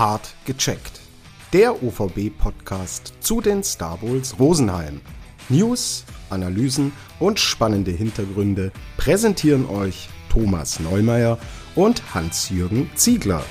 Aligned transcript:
Hart 0.00 0.34
gecheckt. 0.46 1.02
Der 1.52 1.82
OVB-Podcast 1.82 3.12
zu 3.20 3.42
den 3.42 3.62
Star 3.62 3.98
Bowls 3.98 4.34
Rosenheim. 4.38 5.02
News, 5.50 6.06
Analysen 6.30 6.92
und 7.18 7.38
spannende 7.38 7.90
Hintergründe 7.90 8.72
präsentieren 8.96 9.66
euch 9.66 10.08
Thomas 10.32 10.80
Neumeier 10.80 11.36
und 11.74 12.14
Hans-Jürgen 12.14 12.88
Ziegler. 12.94 13.44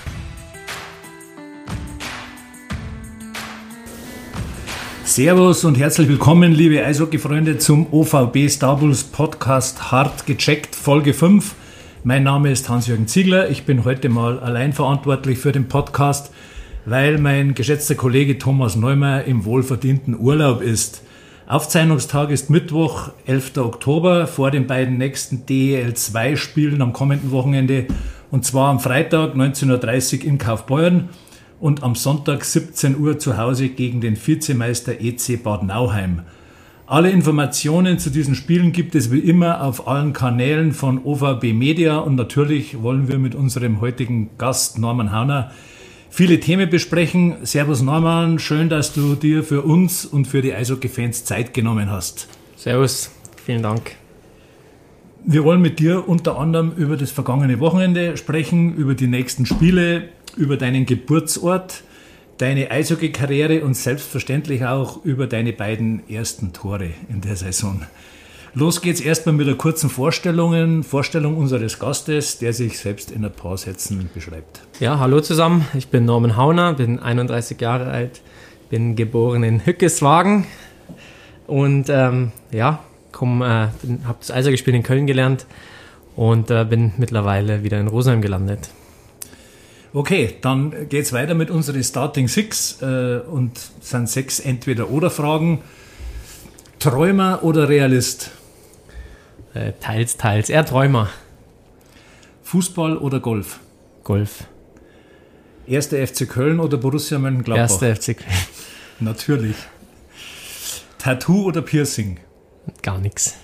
Servus 5.03 5.63
und 5.65 5.77
herzlich 5.77 6.07
willkommen, 6.07 6.53
liebe 6.53 6.83
Eishockey-Freunde, 6.83 7.59
zum 7.59 7.93
OVB 7.93 8.49
Star 8.49 8.75
Bulls 8.75 9.03
Podcast 9.03 9.91
Hart 9.91 10.25
gecheckt, 10.25 10.75
Folge 10.75 11.13
5. 11.13 11.53
Mein 12.05 12.23
Name 12.23 12.49
ist 12.49 12.69
Hans-Jürgen 12.69 13.07
Ziegler. 13.07 13.49
Ich 13.49 13.63
bin 13.65 13.83
heute 13.83 14.07
mal 14.07 14.39
allein 14.39 14.71
verantwortlich 14.71 15.37
für 15.37 15.51
den 15.51 15.67
Podcast, 15.67 16.31
weil 16.85 17.17
mein 17.17 17.55
geschätzter 17.55 17.95
Kollege 17.95 18.37
Thomas 18.37 18.77
Neumeier 18.77 19.25
im 19.25 19.43
wohlverdienten 19.43 20.17
Urlaub 20.17 20.61
ist. 20.61 21.03
Aufzeichnungstag 21.45 22.29
ist 22.29 22.49
Mittwoch, 22.49 23.11
11. 23.25 23.57
Oktober, 23.57 24.27
vor 24.27 24.49
den 24.49 24.65
beiden 24.65 24.97
nächsten 24.97 25.45
DEL2-Spielen 25.45 26.81
am 26.81 26.93
kommenden 26.93 27.31
Wochenende. 27.31 27.87
Und 28.31 28.45
zwar 28.45 28.69
am 28.69 28.79
Freitag 28.79 29.35
19.30 29.35 30.19
Uhr 30.19 30.25
in 30.25 30.37
Kaufbeuren 30.37 31.09
und 31.59 31.83
am 31.83 31.95
Sonntag 31.95 32.45
17 32.45 32.97
Uhr 32.97 33.19
zu 33.19 33.37
Hause 33.37 33.67
gegen 33.67 33.99
den 33.99 34.15
Vizemeister 34.15 35.01
EC 35.01 35.43
Bad 35.43 35.63
Nauheim. 35.63 36.21
Alle 36.89 37.11
Informationen 37.11 37.99
zu 37.99 38.09
diesen 38.09 38.33
Spielen 38.33 38.71
gibt 38.71 38.95
es 38.95 39.11
wie 39.11 39.19
immer 39.19 39.61
auf 39.61 39.87
allen 39.87 40.11
Kanälen 40.11 40.71
von 40.71 40.97
OVB 41.05 41.53
Media 41.53 41.99
und 41.99 42.15
natürlich 42.15 42.81
wollen 42.81 43.07
wir 43.07 43.19
mit 43.19 43.35
unserem 43.35 43.79
heutigen 43.79 44.31
Gast 44.39 44.79
Norman 44.79 45.11
Hauner 45.11 45.51
viele 46.09 46.39
Themen 46.39 46.67
besprechen. 46.67 47.35
Servus 47.43 47.83
Norman, 47.83 48.39
schön, 48.39 48.69
dass 48.69 48.91
du 48.91 49.13
dir 49.13 49.43
für 49.43 49.61
uns 49.61 50.03
und 50.03 50.25
für 50.25 50.41
die 50.41 50.51
Eishockey-Fans 50.51 51.25
Zeit 51.25 51.53
genommen 51.53 51.91
hast. 51.91 52.27
Servus, 52.55 53.11
vielen 53.45 53.61
Dank. 53.61 53.91
Wir 55.23 55.43
wollen 55.43 55.61
mit 55.61 55.77
dir 55.77 56.09
unter 56.09 56.39
anderem 56.39 56.71
über 56.71 56.97
das 56.97 57.11
vergangene 57.11 57.59
Wochenende 57.59 58.17
sprechen, 58.17 58.73
über 58.73 58.95
die 58.95 59.05
nächsten 59.05 59.45
Spiele, 59.45 60.09
über 60.37 60.57
deinen 60.57 60.87
Geburtsort, 60.87 61.83
deine 62.39 62.71
Eishockey-Karriere 62.71 63.63
und 63.63 63.75
selbstverständlich 63.75 64.65
auch 64.65 65.03
über 65.03 65.27
deine 65.27 65.53
beiden 65.53 66.09
ersten 66.09 66.53
Tore 66.53 66.89
in 67.09 67.21
der 67.21 67.35
Saison. 67.35 67.83
Los 68.55 68.81
geht's 68.81 69.01
erstmal 69.01 69.35
mit 69.35 69.45
der 69.45 69.55
kurzen 69.55 69.89
Vorstellung, 69.89 70.83
Vorstellung 70.83 71.37
unseres 71.37 71.77
Gastes, 71.77 72.39
der 72.39 72.53
sich 72.53 72.79
selbst 72.79 73.11
in 73.11 73.23
ein 73.23 73.31
paar 73.31 73.57
Sätzen 73.57 74.09
beschreibt. 74.13 74.61
Ja, 74.79 74.97
hallo 74.97 75.19
zusammen. 75.19 75.67
Ich 75.75 75.89
bin 75.89 76.05
Norman 76.05 76.35
Hauner, 76.35 76.73
bin 76.73 76.97
31 76.97 77.59
Jahre 77.61 77.91
alt, 77.91 78.21
bin 78.69 78.95
geboren 78.95 79.43
in 79.43 79.65
Hückeswagen 79.65 80.45
und 81.45 81.89
ähm, 81.89 82.31
ja, 82.51 82.79
äh, 83.13 83.17
habe 83.17 84.17
das 84.19 84.31
Eishockey-Spielen 84.31 84.77
in 84.77 84.83
Köln 84.83 85.07
gelernt 85.07 85.45
und 86.15 86.49
äh, 86.49 86.63
bin 86.63 86.93
mittlerweile 86.97 87.63
wieder 87.63 87.79
in 87.79 87.87
Rosenheim 87.87 88.21
gelandet. 88.21 88.69
Okay, 89.91 90.35
dann 90.41 90.87
geht's 90.87 91.13
weiter 91.13 91.33
mit 91.33 91.49
unseren 91.49 91.83
Starting 91.83 92.27
Six 92.27 92.81
äh, 92.81 93.19
und 93.19 93.59
sind 93.81 94.07
sechs 94.07 94.39
Entweder-Oder-Fragen. 94.39 95.61
Träumer 96.77 97.43
oder 97.43 97.67
Realist? 97.67 98.31
Äh, 99.53 99.73
teils, 99.79 100.15
teils. 100.17 100.49
Eher 100.49 100.65
Träumer. 100.65 101.09
Fußball 102.43 102.97
oder 102.97 103.19
Golf? 103.19 103.59
Golf. 104.03 104.45
Erster 105.65 106.05
FC 106.05 106.29
Köln 106.29 106.59
oder 106.59 106.77
Borussia 106.77 107.17
Mönchengladbach? 107.17 107.61
Erster 107.81 107.95
FC 107.95 108.17
Köln. 108.17 108.37
Natürlich. 108.99 109.55
Tattoo 110.99 111.45
oder 111.45 111.61
Piercing? 111.61 112.19
Gar 112.83 112.99
nichts. 112.99 113.35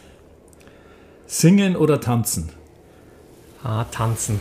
Singen 1.25 1.75
oder 1.75 1.99
tanzen? 1.99 2.49
Ah, 3.63 3.85
tanzen. 3.85 4.39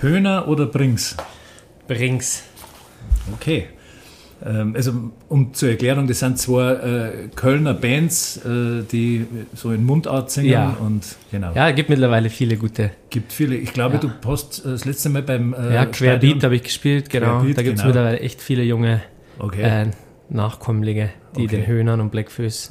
Höhner 0.00 0.48
oder 0.48 0.66
Brings? 0.66 1.16
Brings. 1.86 2.42
Okay. 3.34 3.66
Ähm, 4.44 4.74
also, 4.76 4.92
um 5.28 5.54
zur 5.54 5.70
Erklärung, 5.70 6.06
das 6.06 6.18
sind 6.18 6.38
zwei 6.38 6.72
äh, 6.72 7.28
Kölner 7.34 7.72
Bands, 7.72 8.36
äh, 8.44 8.82
die 8.82 9.26
so 9.54 9.72
in 9.72 9.84
Mundart 9.84 10.30
singen. 10.30 10.50
Ja. 10.50 10.76
Und, 10.78 11.16
genau. 11.30 11.52
Ja, 11.54 11.70
gibt 11.70 11.88
mittlerweile 11.88 12.28
viele 12.28 12.56
gute. 12.58 12.90
Gibt 13.08 13.32
viele. 13.32 13.56
Ich 13.56 13.72
glaube, 13.72 13.94
Ja. 13.94 14.00
du 14.00 14.10
hast 14.30 14.64
äh, 14.66 14.70
das 14.70 14.84
letzte 14.84 15.08
Mal 15.08 15.22
beim. 15.22 15.54
Äh, 15.54 15.74
ja, 15.74 15.86
Querbeat 15.86 16.44
habe 16.44 16.56
ich 16.56 16.64
gespielt, 16.64 17.08
genau. 17.08 17.38
Querbeat, 17.38 17.58
da 17.58 17.62
gibt 17.62 17.76
es 17.76 17.82
genau. 17.82 17.94
mittlerweile 17.94 18.20
echt 18.20 18.42
viele 18.42 18.62
junge 18.62 19.02
Okay. 19.38 19.62
äh, 19.62 19.86
Nachkommlinge, 20.28 21.10
die 21.36 21.44
Okay. 21.44 21.56
den 21.56 21.66
Höhnern 21.66 22.00
und 22.00 22.10
Blackfoes 22.10 22.70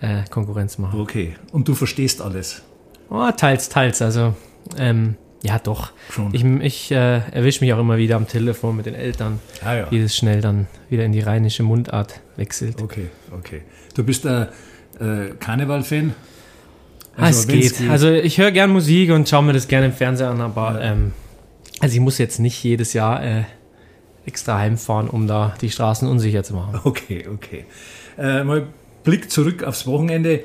äh, 0.00 0.22
Konkurrenz 0.30 0.78
machen. 0.78 0.98
okay. 1.00 1.34
Und 1.52 1.68
du 1.68 1.74
verstehst 1.74 2.22
alles. 2.22 2.62
Oh, 3.10 3.30
teils, 3.36 3.68
teils. 3.68 4.00
Also, 4.02 4.34
ähm, 4.78 5.16
ja, 5.46 5.58
doch. 5.58 5.92
Schon. 6.10 6.34
Ich, 6.34 6.44
ich 6.44 6.90
äh, 6.90 7.20
erwische 7.30 7.64
mich 7.64 7.72
auch 7.72 7.78
immer 7.78 7.96
wieder 7.98 8.16
am 8.16 8.26
Telefon 8.26 8.76
mit 8.76 8.86
den 8.86 8.94
Eltern, 8.94 9.40
ah 9.64 9.74
ja. 9.74 9.90
wie 9.90 10.02
das 10.02 10.16
schnell 10.16 10.40
dann 10.40 10.66
wieder 10.90 11.04
in 11.04 11.12
die 11.12 11.20
rheinische 11.20 11.62
Mundart 11.62 12.20
wechselt. 12.36 12.82
Okay, 12.82 13.06
okay. 13.32 13.62
Du 13.94 14.04
bist 14.04 14.26
ein 14.26 14.48
äh, 15.00 15.34
Karneval-Fan? 15.38 16.14
Ah, 17.16 17.30
es 17.30 17.48
wenn's 17.48 17.78
geht. 17.78 17.88
Also 17.88 18.10
ich 18.10 18.38
höre 18.38 18.50
gern 18.50 18.70
Musik 18.70 19.10
und 19.10 19.28
schaue 19.28 19.42
mir 19.42 19.52
das 19.52 19.68
gerne 19.68 19.86
im 19.86 19.92
Fernsehen 19.92 20.28
an, 20.28 20.40
aber 20.40 20.80
ähm, 20.82 21.12
also 21.80 21.94
ich 21.94 22.00
muss 22.00 22.18
jetzt 22.18 22.38
nicht 22.38 22.62
jedes 22.62 22.92
Jahr 22.92 23.24
äh, 23.24 23.44
extra 24.26 24.58
heimfahren, 24.58 25.08
um 25.08 25.26
da 25.26 25.54
die 25.60 25.70
Straßen 25.70 26.08
unsicher 26.08 26.42
zu 26.42 26.54
machen. 26.54 26.80
Okay, 26.84 27.26
okay. 27.32 27.64
Äh, 28.18 28.44
mal 28.44 28.66
Blick 29.04 29.30
zurück 29.30 29.62
aufs 29.62 29.86
Wochenende. 29.86 30.40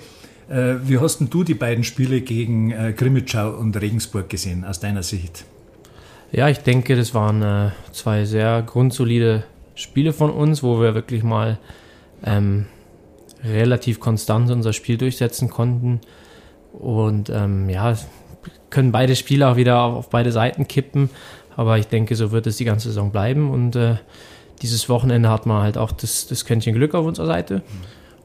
Äh, 0.52 0.88
wie 0.88 1.00
hast 1.00 1.20
denn 1.20 1.30
du 1.30 1.46
die 1.46 1.54
beiden 1.54 1.86
Spiele 1.86 2.20
gegen 2.20 2.72
äh, 2.72 2.92
Grimmitschau 2.92 3.52
und 3.52 3.80
Regensburg 3.80 4.30
gesehen, 4.30 4.66
aus 4.66 4.82
deiner 4.82 5.02
Sicht? 5.02 5.46
Ja, 6.34 6.50
ich 6.50 6.60
denke, 6.60 6.98
das 6.98 7.14
waren 7.14 7.42
äh, 7.42 7.72
zwei 7.94 8.26
sehr 8.26 8.62
grundsolide 8.62 9.46
Spiele 9.76 10.12
von 10.12 10.30
uns, 10.30 10.62
wo 10.62 10.82
wir 10.82 10.94
wirklich 10.94 11.24
mal 11.24 11.58
ähm, 12.26 12.66
relativ 13.46 14.02
konstant 14.02 14.52
unser 14.52 14.74
Spiel 14.74 14.98
durchsetzen 14.98 15.50
konnten. 15.50 16.02
Und 16.74 17.30
ähm, 17.30 17.70
ja, 17.70 17.98
können 18.70 18.92
beide 18.92 19.16
Spiele 19.16 19.48
auch 19.48 19.56
wieder 19.56 19.82
auf, 19.82 19.96
auf 19.96 20.10
beide 20.10 20.34
Seiten 20.34 20.68
kippen. 20.68 21.10
Aber 21.56 21.78
ich 21.78 21.88
denke, 21.88 22.16
so 22.18 22.32
wird 22.32 22.46
es 22.46 22.58
die 22.58 22.66
ganze 22.66 22.90
Saison 22.90 23.12
bleiben. 23.12 23.50
Und 23.52 23.78
äh, 23.78 23.96
dieses 24.62 24.90
Wochenende 24.90 25.30
hat 25.30 25.46
man 25.46 25.64
halt 25.64 25.78
auch 25.78 25.94
das, 25.94 26.28
das 26.28 26.44
Quäntchen 26.44 26.74
Glück 26.74 26.94
auf 26.94 27.06
unserer 27.06 27.28
Seite. 27.28 27.62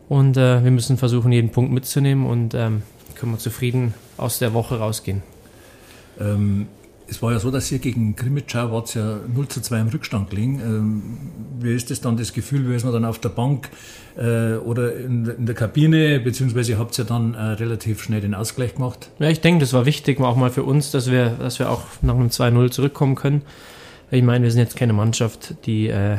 Und 0.09 0.37
äh, 0.37 0.63
wir 0.63 0.71
müssen 0.71 0.97
versuchen, 0.99 1.33
jeden 1.33 1.51
Punkt 1.51 1.73
mitzunehmen 1.73 2.27
und 2.27 2.55
ähm, 2.55 2.83
können 3.17 3.33
wir 3.33 3.39
zufrieden 3.39 3.95
aus 4.17 4.39
der 4.39 4.55
Woche 4.55 4.79
rausgehen. 4.79 5.23
Ähm, 6.21 6.67
es 7.09 7.23
war 7.23 7.31
ja 7.33 7.39
so, 7.39 7.51
dass 7.53 7.71
ihr 7.71 7.79
gegen 7.79 8.17
Grimmitschau 8.17 8.73
wart 8.73 8.93
ja 8.97 9.19
0 9.33 9.47
zu 9.49 9.61
2 9.61 9.81
im 9.81 9.89
Rückstand 9.89 10.29
gelegen. 10.31 10.61
Ähm, 10.61 11.03
wie 11.61 11.73
ist 11.75 11.91
das 11.91 12.01
dann 12.01 12.17
das 12.17 12.33
Gefühl, 12.33 12.69
wie 12.69 12.75
ist 12.75 12.85
man 12.85 12.93
dann 12.93 13.05
auf 13.05 13.19
der 13.21 13.29
Bank 13.29 13.69
äh, 14.17 14.55
oder 14.55 14.97
in, 14.97 15.25
der- 15.25 15.37
in 15.37 15.47
der 15.47 15.55
Kabine, 15.55 16.19
beziehungsweise 16.21 16.79
habt 16.79 16.99
ihr 16.99 17.05
dann 17.05 17.35
äh, 17.35 17.39
relativ 17.43 18.03
schnell 18.03 18.21
den 18.21 18.35
Ausgleich 18.35 18.75
gemacht? 18.75 19.11
Ja, 19.21 19.29
ich 19.29 19.41
denke, 19.41 19.61
das 19.61 19.73
war 19.73 19.87
wichtig, 19.87 20.21
auch 20.21 20.37
mal 20.37 20.51
für 20.51 20.65
uns, 20.65 20.91
dass 20.91 21.11
wir, 21.11 21.31
dass 21.39 21.59
wir 21.61 21.71
auch 21.71 21.83
nach 22.03 22.15
einem 22.15 22.29
2-0 22.29 22.71
zurückkommen 22.71 23.15
können. 23.15 23.43
Ich 24.11 24.23
meine, 24.23 24.45
wir 24.45 24.51
sind 24.51 24.61
jetzt 24.61 24.77
keine 24.77 24.93
Mannschaft, 24.93 25.55
die 25.67 25.89
äh, 25.89 26.17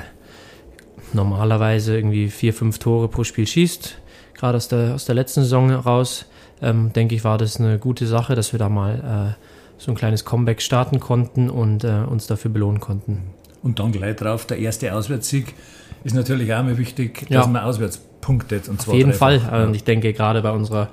normalerweise 1.14 1.96
irgendwie 1.96 2.30
vier, 2.30 2.54
fünf 2.54 2.80
Tore 2.80 3.08
pro 3.08 3.24
Spiel 3.24 3.48
schießt. 3.48 3.98
Gerade 4.36 4.58
aus 4.58 4.68
der, 4.68 4.96
aus 4.96 5.06
der 5.06 5.16
letzten 5.16 5.42
Saison 5.42 5.72
raus, 5.72 6.26
ähm, 6.62 6.94
denke 6.94 7.16
ich, 7.16 7.24
war 7.24 7.38
das 7.38 7.60
eine 7.60 7.80
gute 7.80 8.06
Sache, 8.08 8.36
dass 8.36 8.52
wir 8.52 8.60
da 8.60 8.70
mal 8.70 9.36
äh, 9.38 9.44
so 9.82 9.92
ein 9.92 9.96
kleines 9.96 10.26
Comeback 10.26 10.62
starten 10.62 11.00
konnten 11.00 11.50
und 11.50 11.84
äh, 11.84 12.04
uns 12.08 12.28
dafür 12.28 12.52
belohnen 12.52 12.80
konnten. 12.80 13.24
Und 13.64 13.80
dann 13.80 13.92
gleich 13.92 14.16
drauf, 14.16 14.46
der 14.46 14.60
erste 14.60 14.94
Auswärtssieg 14.94 15.54
ist 16.04 16.14
natürlich 16.16 16.54
auch 16.54 16.60
immer 16.60 16.78
wichtig, 16.78 17.26
Ja. 17.30 17.40
dass 17.40 17.48
man 17.48 17.64
auswärts 17.64 18.00
punktet. 18.22 18.70
Und 18.70 18.88
Auf 18.88 18.94
jeden 18.94 19.14
Fall. 19.14 19.42
Und 19.68 19.76
ich 19.76 19.84
denke, 19.84 20.14
gerade 20.14 20.42
bei 20.42 20.52
unserer 20.52 20.90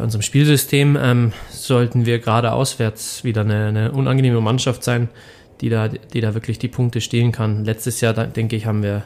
bei 0.00 0.04
unserem 0.04 0.22
Spielsystem 0.22 0.96
ähm, 0.98 1.32
sollten 1.50 2.06
wir 2.06 2.20
gerade 2.20 2.52
auswärts 2.52 3.22
wieder 3.22 3.42
eine, 3.42 3.66
eine 3.66 3.92
unangenehme 3.92 4.40
Mannschaft 4.40 4.82
sein, 4.82 5.10
die 5.60 5.68
da, 5.68 5.88
die 5.88 6.20
da 6.20 6.34
wirklich 6.34 6.58
die 6.58 6.68
Punkte 6.68 7.00
stehlen 7.00 7.32
kann. 7.32 7.64
Letztes 7.64 8.00
Jahr, 8.00 8.14
denke 8.14 8.56
ich, 8.56 8.66
haben 8.66 8.82
wir 8.82 9.04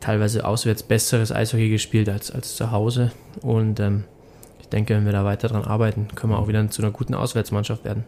teilweise 0.00 0.44
auswärts 0.44 0.82
besseres 0.82 1.32
Eishockey 1.32 1.68
gespielt 1.68 2.08
als, 2.08 2.30
als 2.30 2.56
zu 2.56 2.70
Hause. 2.70 3.12
Und 3.42 3.80
ähm, 3.80 4.04
ich 4.60 4.68
denke, 4.68 4.94
wenn 4.94 5.04
wir 5.04 5.12
da 5.12 5.24
weiter 5.24 5.48
dran 5.48 5.64
arbeiten, 5.64 6.08
können 6.14 6.32
wir 6.32 6.38
auch 6.38 6.48
wieder 6.48 6.68
zu 6.70 6.82
einer 6.82 6.90
guten 6.90 7.14
Auswärtsmannschaft 7.14 7.84
werden. 7.84 8.04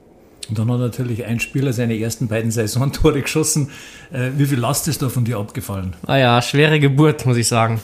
Und 0.49 0.59
dann 0.59 0.71
hat 0.73 0.81
natürlich 0.81 1.25
ein 1.25 1.39
Spieler 1.39 1.73
seine 1.73 1.99
ersten 1.99 2.29
beiden 2.29 2.51
Saisontore 2.51 3.23
geschossen. 3.23 3.71
Äh, 4.13 4.31
wie 4.37 4.47
viel 4.47 4.59
Last 4.59 4.89
ist 4.89 5.03
da 5.03 5.09
von 5.09 5.25
dir 5.25 5.39
abgefallen? 5.39 5.95
Ah 6.07 6.17
ja, 6.17 6.43
schwere 6.43 6.81
Geburt, 6.81 7.27
muss 7.27 7.37
ich 7.37 7.47
sagen. 7.47 7.81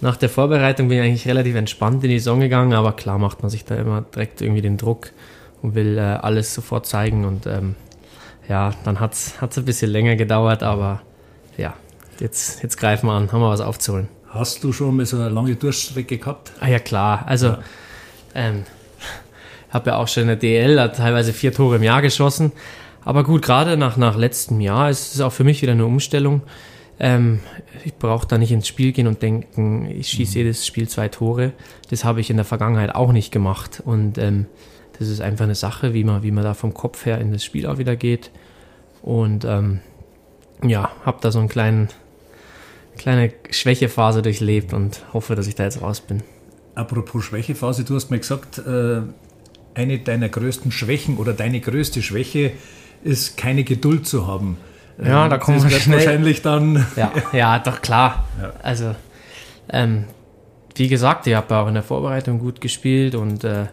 Nach 0.00 0.16
der 0.16 0.28
Vorbereitung 0.28 0.88
bin 0.88 0.98
ich 0.98 1.04
eigentlich 1.04 1.28
relativ 1.28 1.54
entspannt 1.54 2.02
in 2.04 2.10
die 2.10 2.18
Saison 2.18 2.40
gegangen, 2.40 2.72
aber 2.72 2.92
klar 2.92 3.18
macht 3.18 3.42
man 3.42 3.50
sich 3.50 3.64
da 3.64 3.76
immer 3.76 4.02
direkt 4.02 4.40
irgendwie 4.40 4.62
den 4.62 4.76
Druck 4.76 5.12
und 5.62 5.74
will 5.74 5.96
äh, 5.96 6.00
alles 6.00 6.54
sofort 6.54 6.86
zeigen. 6.86 7.24
Und 7.24 7.46
ähm, 7.46 7.76
ja, 8.52 8.74
dann 8.84 9.00
hat 9.00 9.14
es 9.14 9.34
ein 9.40 9.64
bisschen 9.64 9.90
länger 9.90 10.14
gedauert, 10.14 10.62
aber 10.62 11.00
ja, 11.56 11.72
jetzt, 12.20 12.62
jetzt 12.62 12.76
greifen 12.76 13.06
wir 13.06 13.14
an, 13.14 13.32
haben 13.32 13.40
wir 13.40 13.48
was 13.48 13.62
aufzuholen. 13.62 14.08
Hast 14.28 14.62
du 14.62 14.74
schon 14.74 14.94
mal 14.94 15.06
so 15.06 15.16
eine 15.16 15.30
lange 15.30 15.56
Durchstrecke 15.56 16.18
gehabt? 16.18 16.52
Ah 16.60 16.68
ja, 16.68 16.78
klar. 16.78 17.24
Also, 17.26 17.46
ja. 17.46 17.58
ähm, 18.34 18.64
habe 19.70 19.88
ja 19.88 19.96
auch 19.96 20.06
schon 20.06 20.24
in 20.24 20.26
der 20.26 20.36
DL 20.36 20.76
teilweise 20.94 21.32
vier 21.32 21.54
Tore 21.54 21.76
im 21.76 21.82
Jahr 21.82 22.02
geschossen. 22.02 22.52
Aber 23.02 23.24
gut, 23.24 23.40
gerade 23.40 23.78
nach, 23.78 23.96
nach 23.96 24.18
letztem 24.18 24.60
Jahr 24.60 24.90
ist 24.90 25.14
es 25.14 25.22
auch 25.22 25.32
für 25.32 25.44
mich 25.44 25.62
wieder 25.62 25.72
eine 25.72 25.86
Umstellung. 25.86 26.42
Ähm, 27.00 27.40
ich 27.86 27.94
brauche 27.94 28.26
da 28.26 28.36
nicht 28.36 28.52
ins 28.52 28.68
Spiel 28.68 28.92
gehen 28.92 29.06
und 29.06 29.22
denken, 29.22 29.86
ich 29.90 30.08
schieße 30.08 30.32
mhm. 30.32 30.44
jedes 30.44 30.66
Spiel 30.66 30.90
zwei 30.90 31.08
Tore. 31.08 31.52
Das 31.88 32.04
habe 32.04 32.20
ich 32.20 32.28
in 32.28 32.36
der 32.36 32.44
Vergangenheit 32.44 32.94
auch 32.94 33.12
nicht 33.12 33.32
gemacht. 33.32 33.82
Und 33.82 34.18
ähm, 34.18 34.44
das 35.02 35.10
ist 35.10 35.20
einfach 35.20 35.44
eine 35.44 35.54
Sache, 35.54 35.94
wie 35.94 36.04
man, 36.04 36.22
wie 36.22 36.30
man 36.30 36.44
da 36.44 36.54
vom 36.54 36.72
Kopf 36.74 37.04
her 37.04 37.18
in 37.18 37.32
das 37.32 37.44
Spiel 37.44 37.66
auch 37.66 37.78
wieder 37.78 37.96
geht. 37.96 38.30
Und 39.02 39.44
ähm, 39.44 39.80
ja, 40.62 40.90
habe 41.04 41.18
da 41.20 41.30
so 41.30 41.38
einen 41.38 41.48
kleinen, 41.48 41.88
kleine 42.96 43.32
Schwächephase 43.50 44.22
durchlebt 44.22 44.72
und 44.72 45.02
hoffe, 45.12 45.34
dass 45.34 45.46
ich 45.46 45.54
da 45.54 45.64
jetzt 45.64 45.82
raus 45.82 46.00
bin. 46.00 46.22
Apropos 46.74 47.24
Schwächephase, 47.24 47.84
du 47.84 47.96
hast 47.96 48.10
mir 48.10 48.18
gesagt, 48.18 48.58
äh, 48.58 49.02
eine 49.74 49.98
deiner 49.98 50.28
größten 50.28 50.70
Schwächen 50.70 51.16
oder 51.16 51.32
deine 51.32 51.60
größte 51.60 52.02
Schwäche 52.02 52.52
ist, 53.02 53.36
keine 53.36 53.64
Geduld 53.64 54.06
zu 54.06 54.26
haben. 54.26 54.56
Ja, 55.02 55.28
da 55.28 55.38
kommen 55.38 55.62
wir 55.62 55.80
schnell. 55.80 55.98
wahrscheinlich 55.98 56.42
dann. 56.42 56.86
Ja, 56.96 57.12
ja 57.32 57.58
doch 57.58 57.82
klar. 57.82 58.26
Ja. 58.40 58.52
Also, 58.62 58.94
ähm, 59.70 60.04
wie 60.76 60.88
gesagt, 60.88 61.26
ich 61.26 61.34
habe 61.34 61.56
auch 61.56 61.68
in 61.68 61.74
der 61.74 61.82
Vorbereitung 61.82 62.38
gut 62.38 62.60
gespielt 62.60 63.14
und 63.14 63.44
äh, 63.44 63.66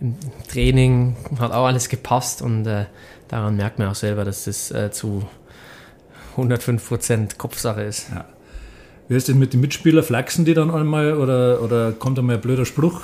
im 0.00 0.16
Training 0.48 1.16
hat 1.38 1.52
auch 1.52 1.66
alles 1.66 1.88
gepasst 1.88 2.42
und 2.42 2.66
äh, 2.66 2.86
daran 3.28 3.56
merkt 3.56 3.78
man 3.78 3.88
auch 3.88 3.94
selber, 3.94 4.24
dass 4.24 4.44
das 4.44 4.70
äh, 4.70 4.90
zu 4.90 5.26
105% 6.36 7.36
Kopfsache 7.38 7.82
ist. 7.82 8.10
Ja. 8.14 8.26
Wie 9.08 9.14
ist 9.14 9.28
denn 9.28 9.38
mit 9.38 9.52
den 9.52 9.60
Mitspielern? 9.60 10.02
Flachsen 10.02 10.44
die 10.44 10.54
dann 10.54 10.70
einmal 10.70 11.14
oder, 11.14 11.62
oder 11.62 11.92
kommt 11.92 12.18
einmal 12.18 12.36
ein 12.36 12.40
blöder 12.40 12.66
Spruch? 12.66 13.02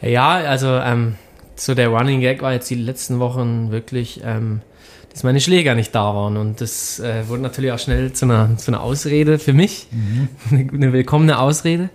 Ja, 0.00 0.36
also 0.36 0.68
ähm, 0.68 1.16
so 1.54 1.74
der 1.74 1.88
Running 1.88 2.20
Gag 2.20 2.40
war 2.40 2.52
jetzt 2.52 2.70
die 2.70 2.76
letzten 2.76 3.18
Wochen 3.18 3.70
wirklich, 3.70 4.22
ähm, 4.24 4.62
dass 5.12 5.24
meine 5.24 5.40
Schläger 5.40 5.74
nicht 5.74 5.94
da 5.94 6.14
waren. 6.14 6.36
Und 6.36 6.60
das 6.60 7.00
äh, 7.00 7.28
wurde 7.28 7.42
natürlich 7.42 7.72
auch 7.72 7.78
schnell 7.78 8.12
zu 8.12 8.24
einer, 8.24 8.56
zu 8.56 8.70
einer 8.70 8.80
Ausrede 8.80 9.38
für 9.38 9.52
mich. 9.52 9.88
Mhm. 9.90 10.28
Eine 10.72 10.92
willkommene 10.92 11.38
Ausrede. 11.38 11.90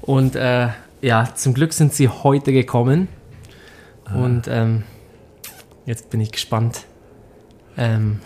Und 0.00 0.36
äh, 0.36 0.68
ja, 1.02 1.28
zum 1.34 1.54
Glück 1.54 1.72
sind 1.72 1.92
sie 1.92 2.08
heute 2.08 2.52
gekommen. 2.52 3.08
Ah. 4.12 4.18
Und 4.18 4.48
ähm, 4.48 4.84
jetzt 5.86 6.10
bin 6.10 6.20
ich 6.20 6.32
gespannt, 6.32 6.84
ähm, 7.76 8.20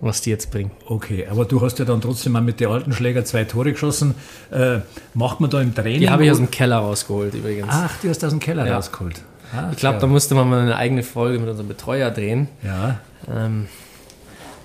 was 0.00 0.20
die 0.20 0.30
jetzt 0.30 0.50
bringen. 0.50 0.70
Okay, 0.86 1.26
aber 1.30 1.44
du 1.44 1.60
hast 1.62 1.78
ja 1.78 1.84
dann 1.84 2.00
trotzdem 2.00 2.32
mal 2.32 2.42
mit 2.42 2.60
den 2.60 2.68
alten 2.68 2.92
Schläger 2.92 3.24
zwei 3.24 3.44
Tore 3.44 3.72
geschossen. 3.72 4.14
Äh, 4.50 4.80
macht 5.14 5.40
man 5.40 5.50
da 5.50 5.60
im 5.60 5.74
Training? 5.74 6.00
Die 6.00 6.10
habe 6.10 6.24
ich 6.24 6.30
aus 6.30 6.36
dem 6.36 6.50
Keller 6.50 6.78
rausgeholt 6.78 7.34
übrigens. 7.34 7.68
Ach, 7.70 7.96
die 8.02 8.08
hast 8.08 8.22
du 8.22 8.26
aus 8.26 8.32
dem 8.32 8.40
Keller 8.40 8.66
ja. 8.66 8.76
rausgeholt. 8.76 9.22
Ah, 9.54 9.70
ich 9.70 9.78
glaube, 9.78 9.98
da 10.00 10.06
musste 10.06 10.34
man 10.34 10.50
mal 10.50 10.60
eine 10.60 10.76
eigene 10.76 11.02
Folge 11.02 11.38
mit 11.38 11.48
unserem 11.48 11.68
Betreuer 11.68 12.10
drehen. 12.10 12.48
Ja. 12.64 12.98
Ähm, 13.32 13.68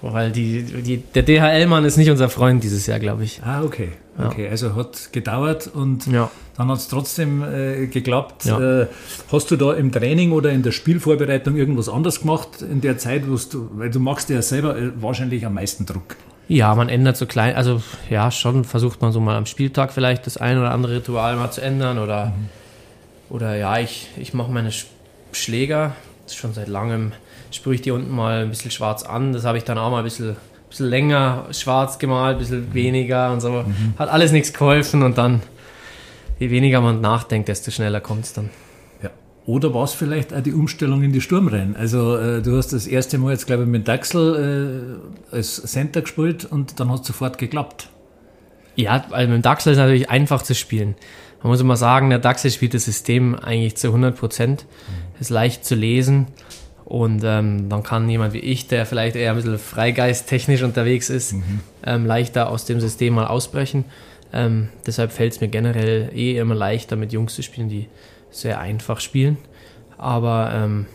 weil 0.01 0.31
die, 0.31 0.63
die, 0.63 0.97
der 0.97 1.23
DHL-Mann 1.23 1.85
ist 1.85 1.97
nicht 1.97 2.09
unser 2.09 2.29
Freund 2.29 2.63
dieses 2.63 2.87
Jahr, 2.87 2.99
glaube 2.99 3.23
ich. 3.23 3.41
Ah, 3.43 3.61
okay. 3.63 3.89
Okay, 4.17 4.49
also 4.49 4.75
hat 4.75 5.13
gedauert 5.13 5.69
und 5.73 6.05
ja. 6.07 6.29
dann 6.57 6.67
hat 6.67 6.77
es 6.79 6.87
trotzdem 6.89 7.43
äh, 7.43 7.87
geklappt. 7.87 8.45
Ja. 8.45 8.81
Äh, 8.81 8.87
hast 9.31 9.49
du 9.51 9.55
da 9.55 9.73
im 9.73 9.91
Training 9.91 10.33
oder 10.33 10.51
in 10.51 10.63
der 10.63 10.71
Spielvorbereitung 10.71 11.55
irgendwas 11.55 11.87
anders 11.87 12.21
gemacht 12.21 12.61
in 12.61 12.81
der 12.81 12.97
Zeit, 12.97 13.23
wo 13.29 13.35
du, 13.35 13.69
weil 13.73 13.89
du 13.89 13.99
machst 13.99 14.29
ja 14.29 14.41
selber 14.41 14.77
äh, 14.77 14.91
wahrscheinlich 15.01 15.45
am 15.45 15.53
meisten 15.53 15.85
Druck. 15.85 16.17
Ja, 16.49 16.75
man 16.75 16.89
ändert 16.89 17.15
so 17.15 17.25
klein, 17.25 17.55
also 17.55 17.81
ja, 18.09 18.29
schon 18.31 18.65
versucht 18.65 19.01
man 19.01 19.13
so 19.13 19.21
mal 19.21 19.37
am 19.37 19.45
Spieltag 19.45 19.93
vielleicht 19.93 20.25
das 20.25 20.35
ein 20.35 20.57
oder 20.57 20.71
andere 20.71 20.97
Ritual 20.97 21.37
mal 21.37 21.51
zu 21.51 21.61
ändern 21.61 21.97
oder, 21.97 22.27
mhm. 22.27 22.49
oder 23.29 23.55
ja, 23.55 23.79
ich, 23.79 24.09
ich 24.17 24.33
mache 24.33 24.51
meine 24.51 24.71
Schläger 25.31 25.95
schon 26.35 26.53
seit 26.53 26.67
langem, 26.67 27.13
sprühe 27.51 27.75
ich 27.75 27.81
die 27.81 27.91
unten 27.91 28.13
mal 28.13 28.43
ein 28.43 28.49
bisschen 28.49 28.71
schwarz 28.71 29.03
an. 29.03 29.33
Das 29.33 29.43
habe 29.43 29.57
ich 29.57 29.63
dann 29.63 29.77
auch 29.77 29.91
mal 29.91 29.99
ein 29.99 30.03
bisschen 30.03 30.35
bisschen 30.71 30.89
länger 30.89 31.45
schwarz 31.51 31.99
gemalt, 31.99 32.37
ein 32.37 32.39
bisschen 32.39 32.69
mhm. 32.69 32.73
weniger 32.73 33.31
und 33.31 33.41
so. 33.41 33.51
Mhm. 33.51 33.93
Hat 33.97 34.09
alles 34.09 34.31
nichts 34.31 34.53
geholfen 34.53 35.03
und 35.03 35.17
dann, 35.17 35.41
je 36.39 36.49
weniger 36.49 36.81
man 36.81 37.01
nachdenkt, 37.01 37.47
desto 37.47 37.71
schneller 37.71 38.01
kommt 38.01 38.25
es 38.25 38.33
dann. 38.33 38.49
Ja. 39.03 39.11
Oder 39.45 39.73
war 39.73 39.83
es 39.83 39.93
vielleicht 39.93 40.33
auch 40.33 40.41
die 40.41 40.53
Umstellung 40.53 41.03
in 41.03 41.13
die 41.13 41.21
Sturmrennen? 41.21 41.75
Also 41.75 42.17
äh, 42.17 42.41
du 42.41 42.57
hast 42.57 42.73
das 42.73 42.87
erste 42.87 43.17
Mal 43.17 43.31
jetzt, 43.31 43.45
glaube 43.45 43.63
ich, 43.63 43.69
mit 43.69 43.87
Daxel 43.87 44.99
äh, 45.31 45.35
als 45.35 45.61
Center 45.63 46.01
gespielt 46.01 46.45
und 46.45 46.79
dann 46.79 46.91
hat 46.91 47.01
es 47.01 47.07
sofort 47.07 47.37
geklappt. 47.37 47.89
Ja, 48.75 49.05
also 49.11 49.27
mit 49.27 49.39
dem 49.39 49.41
Daxel 49.41 49.73
ist 49.73 49.79
natürlich 49.79 50.09
einfach 50.09 50.41
zu 50.41 50.55
spielen. 50.55 50.95
Man 51.43 51.51
muss 51.51 51.59
immer 51.59 51.75
sagen, 51.75 52.09
der 52.09 52.19
Daxel 52.19 52.51
spielt 52.51 52.73
das 52.73 52.85
System 52.85 53.35
eigentlich 53.35 53.75
zu 53.75 53.87
100 53.87 54.17
Prozent. 54.17 54.65
Mhm. 54.65 55.19
Ist 55.19 55.29
leicht 55.29 55.65
zu 55.65 55.75
lesen. 55.75 56.27
Und 56.91 57.23
ähm, 57.23 57.69
dann 57.69 57.83
kann 57.83 58.09
jemand 58.09 58.33
wie 58.33 58.39
ich, 58.39 58.67
der 58.67 58.85
vielleicht 58.85 59.15
eher 59.15 59.29
ein 59.29 59.37
bisschen 59.37 59.57
freigeisttechnisch 59.57 60.61
unterwegs 60.61 61.09
ist, 61.09 61.31
mhm. 61.31 61.61
ähm, 61.85 62.05
leichter 62.05 62.49
aus 62.49 62.65
dem 62.65 62.81
System 62.81 63.13
mal 63.13 63.27
ausbrechen. 63.27 63.85
Ähm, 64.33 64.67
deshalb 64.85 65.13
fällt 65.13 65.31
es 65.31 65.39
mir 65.39 65.47
generell 65.47 66.11
eh 66.13 66.37
immer 66.37 66.53
leichter, 66.53 66.97
mit 66.97 67.13
Jungs 67.13 67.33
zu 67.33 67.43
spielen, 67.43 67.69
die 67.69 67.87
sehr 68.29 68.59
einfach 68.59 68.99
spielen. 68.99 69.37
Aber 69.97 70.51
ähm, 70.53 70.85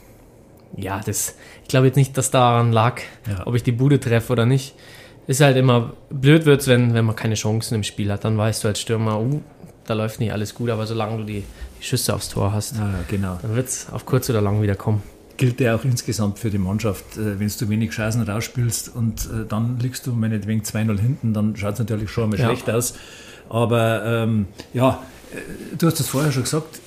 ja, 0.76 1.00
das, 1.02 1.34
ich 1.62 1.68
glaube 1.68 1.86
jetzt 1.86 1.96
nicht, 1.96 2.18
dass 2.18 2.30
daran 2.30 2.72
lag, 2.72 3.00
ja. 3.26 3.46
ob 3.46 3.54
ich 3.54 3.62
die 3.62 3.72
Bude 3.72 3.98
treffe 3.98 4.34
oder 4.34 4.44
nicht. 4.44 4.74
Ist 5.26 5.40
halt 5.40 5.56
immer 5.56 5.94
blöd 6.10 6.44
wird's, 6.44 6.68
wenn, 6.68 6.92
wenn 6.92 7.06
man 7.06 7.16
keine 7.16 7.36
Chancen 7.36 7.74
im 7.74 7.84
Spiel 7.84 8.12
hat. 8.12 8.22
Dann 8.22 8.36
weißt 8.36 8.64
du 8.64 8.68
als 8.68 8.82
Stürmer, 8.82 9.18
uh, 9.18 9.40
da 9.86 9.94
läuft 9.94 10.20
nicht 10.20 10.34
alles 10.34 10.54
gut, 10.54 10.68
aber 10.68 10.86
solange 10.86 11.16
du 11.16 11.24
die, 11.24 11.44
die 11.80 11.84
Schüsse 11.84 12.14
aufs 12.14 12.28
Tor 12.28 12.52
hast, 12.52 12.74
ah, 12.78 12.96
genau. 13.08 13.38
dann 13.40 13.56
wird 13.56 13.68
es 13.68 13.88
auf 13.90 14.04
kurz 14.04 14.28
oder 14.28 14.42
lang 14.42 14.60
wieder 14.60 14.74
kommen 14.74 15.02
gilt 15.36 15.60
ja 15.60 15.74
auch 15.74 15.84
insgesamt 15.84 16.38
für 16.38 16.50
die 16.50 16.58
Mannschaft. 16.58 17.16
Äh, 17.16 17.38
wenn 17.38 17.48
du 17.48 17.68
wenig 17.68 17.90
Chancen 17.90 18.22
rausspielst 18.22 18.94
und 18.94 19.26
äh, 19.26 19.46
dann 19.48 19.78
liegst 19.78 20.06
du 20.06 20.12
meinetwegen 20.12 20.62
2-0 20.62 20.98
hinten, 20.98 21.32
dann 21.32 21.56
schaut 21.56 21.74
es 21.74 21.78
natürlich 21.78 22.10
schon 22.10 22.30
mal 22.30 22.38
ja. 22.38 22.46
schlecht 22.46 22.70
aus. 22.70 22.94
Aber 23.48 24.04
ähm, 24.04 24.46
ja, 24.72 25.02
äh, 25.32 25.76
du 25.76 25.86
hast 25.86 26.00
das 26.00 26.08
vorher 26.08 26.32
schon 26.32 26.42
gesagt, 26.42 26.80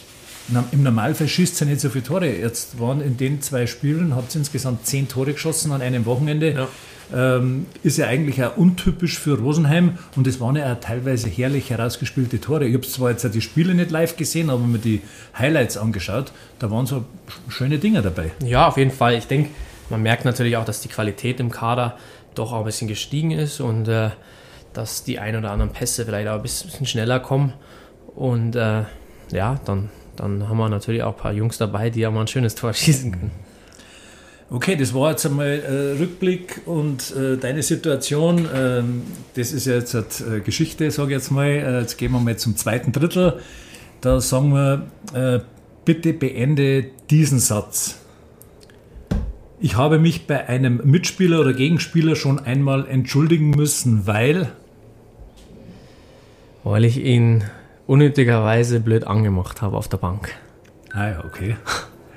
im 0.72 0.84
Normalfall 0.84 1.27
schießt 1.27 1.60
ja 1.62 1.65
nicht 1.65 1.82
so 1.82 1.89
viele 1.89 2.03
Tore. 2.03 2.29
Jetzt 2.29 2.79
waren 2.79 3.01
in 3.01 3.18
den 3.18 3.41
zwei 3.41 3.68
Spielen, 3.68 4.15
habt 4.15 4.34
ihr 4.36 4.39
insgesamt 4.39 4.86
zehn 4.86 5.08
Tore 5.08 5.34
geschossen 5.34 5.72
an 5.72 5.82
einem 5.82 6.06
Wochenende. 6.06 6.51
Ja 6.53 6.68
ähm, 7.13 7.65
ist 7.84 7.98
ja 7.98 8.08
eigentlich 8.08 8.44
auch 8.44 8.58
untypisch 8.58 9.18
für 9.18 9.38
Rosenheim 9.38 9.98
und 10.15 10.27
es 10.27 10.39
waren 10.39 10.56
ja 10.56 10.74
auch 10.74 10.79
teilweise 10.79 11.29
herrlich 11.29 11.70
herausgespielte 11.70 12.39
Tore. 12.39 12.65
Ich 12.65 12.74
habe 12.74 12.88
zwar 12.88 13.12
jetzt 13.12 13.24
die 13.34 13.41
Spiele 13.41 13.74
nicht 13.74 13.91
live 13.91 14.15
gesehen, 14.18 14.50
aber 14.50 14.63
mir 14.63 14.77
die 14.77 15.01
Highlights 15.38 15.77
angeschaut, 15.77 16.32
da 16.60 16.70
waren 16.70 16.86
so 16.86 17.06
schöne 17.48 17.79
Dinge 17.79 18.01
dabei. 18.01 18.32
Ja, 18.44 18.68
auf 18.68 18.77
jeden 18.77 18.91
Fall. 18.91 19.15
Ich 19.15 19.27
denke, 19.27 19.50
man 19.89 20.01
merkt 20.03 20.25
natürlich 20.25 20.58
auch, 20.58 20.65
dass 20.65 20.82
die 20.82 20.89
Qualität 20.89 21.39
im 21.39 21.50
Kader 21.50 21.98
doch 22.36 22.53
auch 22.53 22.60
ein 22.60 22.65
bisschen 22.65 22.88
gestiegen 22.88 23.32
ist 23.32 23.60
und 23.60 23.88
äh, 23.88 24.12
dass 24.74 25.03
die 25.03 25.18
ein 25.18 25.36
oder 25.36 25.51
anderen 25.51 25.72
Pässe 25.72 26.06
vielleicht 26.06 26.27
auch 26.27 26.36
ein 26.36 26.41
bisschen 26.44 26.86
schneller 26.86 27.20
kommen. 27.20 27.53
Und 28.15 28.56
äh, 28.56 28.84
ja, 29.32 29.60
dann, 29.65 29.89
dann 30.19 30.47
haben 30.47 30.57
wir 30.57 30.69
natürlich 30.69 31.03
auch 31.03 31.15
ein 31.15 31.21
paar 31.21 31.33
Jungs 31.33 31.57
dabei, 31.57 31.89
die 31.89 32.01
ja 32.01 32.11
mal 32.11 32.21
ein 32.21 32.27
schönes 32.27 32.55
Tor 32.55 32.73
schießen 32.73 33.11
können. 33.11 33.31
Okay, 34.51 34.75
das 34.75 34.95
war 34.95 35.11
jetzt 35.11 35.25
einmal 35.27 35.47
äh, 35.47 35.99
Rückblick 36.01 36.61
und 36.65 37.15
äh, 37.15 37.38
deine 37.38 37.61
Situation. 37.61 38.47
Ähm, 38.53 39.03
das 39.35 39.51
ist 39.51 39.67
ja 39.67 39.75
jetzt 39.75 39.93
äh, 39.93 40.39
Geschichte, 40.43 40.89
sage 40.89 41.09
ich 41.09 41.17
jetzt 41.17 41.31
mal. 41.31 41.45
Äh, 41.45 41.81
jetzt 41.81 41.97
gehen 41.97 42.11
wir 42.11 42.19
mal 42.19 42.35
zum 42.35 42.55
zweiten 42.55 42.91
Drittel. 42.91 43.39
Da 44.01 44.19
sagen 44.19 44.51
wir, 44.51 44.88
äh, 45.13 45.39
bitte 45.85 46.13
beende 46.13 46.85
diesen 47.11 47.38
Satz. 47.38 47.99
Ich 49.59 49.77
habe 49.77 49.99
mich 49.99 50.25
bei 50.25 50.47
einem 50.47 50.81
Mitspieler 50.83 51.41
oder 51.41 51.53
Gegenspieler 51.53 52.15
schon 52.15 52.39
einmal 52.39 52.88
entschuldigen 52.88 53.51
müssen, 53.51 54.07
weil. 54.07 54.51
Weil 56.63 56.85
ich 56.85 56.97
ihn 56.97 57.43
unnötigerweise 57.89 58.79
blöd 58.79 59.05
angemacht 59.08 59.62
habe 59.63 59.75
auf 59.75 59.88
der 59.88 59.98
Bank. 59.98 60.29
Ah 60.93 61.10
ja, 61.10 61.24
okay. 61.25 61.58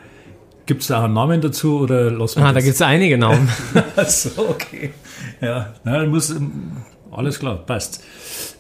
Gibt 0.67 0.83
es 0.83 0.88
da 0.88 1.00
auch 1.00 1.05
einen 1.05 1.14
Namen 1.14 1.41
dazu 1.41 1.81
oder 1.81 2.11
lassen 2.11 2.41
wir 2.41 2.45
Ah, 2.47 2.52
das? 2.52 2.55
da 2.55 2.61
gibt 2.61 2.75
es 2.76 2.83
einige 2.83 3.19
Namen. 3.19 3.49
so, 4.07 4.49
okay. 4.49 4.91
Ja, 5.41 5.75
na, 5.83 6.07
muss, 6.07 6.31
ähm, 6.31 6.76
alles 7.11 7.38
klar, 7.41 7.57
passt. 7.57 8.05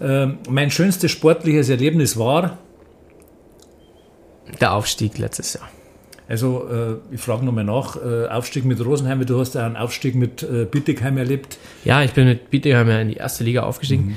Ähm, 0.00 0.38
mein 0.48 0.70
schönstes 0.70 1.10
sportliches 1.12 1.68
Erlebnis 1.68 2.18
war? 2.18 2.58
Der 4.60 4.72
Aufstieg 4.72 5.16
letztes 5.18 5.54
Jahr. 5.54 5.68
Also, 6.28 6.66
äh, 6.68 7.14
ich 7.14 7.20
frage 7.20 7.44
nochmal 7.44 7.64
nach, 7.64 7.96
äh, 7.96 8.26
Aufstieg 8.28 8.64
mit 8.64 8.84
Rosenheim, 8.84 9.24
du 9.24 9.38
hast 9.38 9.54
ja 9.54 9.64
einen 9.66 9.76
Aufstieg 9.76 10.14
mit 10.14 10.42
äh, 10.42 10.64
Bittigheim 10.64 11.18
erlebt. 11.18 11.58
Ja, 11.84 12.02
ich 12.02 12.12
bin 12.12 12.26
mit 12.26 12.50
Bittigheim 12.50 12.88
in 12.90 13.08
die 13.08 13.16
erste 13.16 13.44
Liga 13.44 13.62
aufgestiegen. 13.62 14.06
Mhm. 14.06 14.16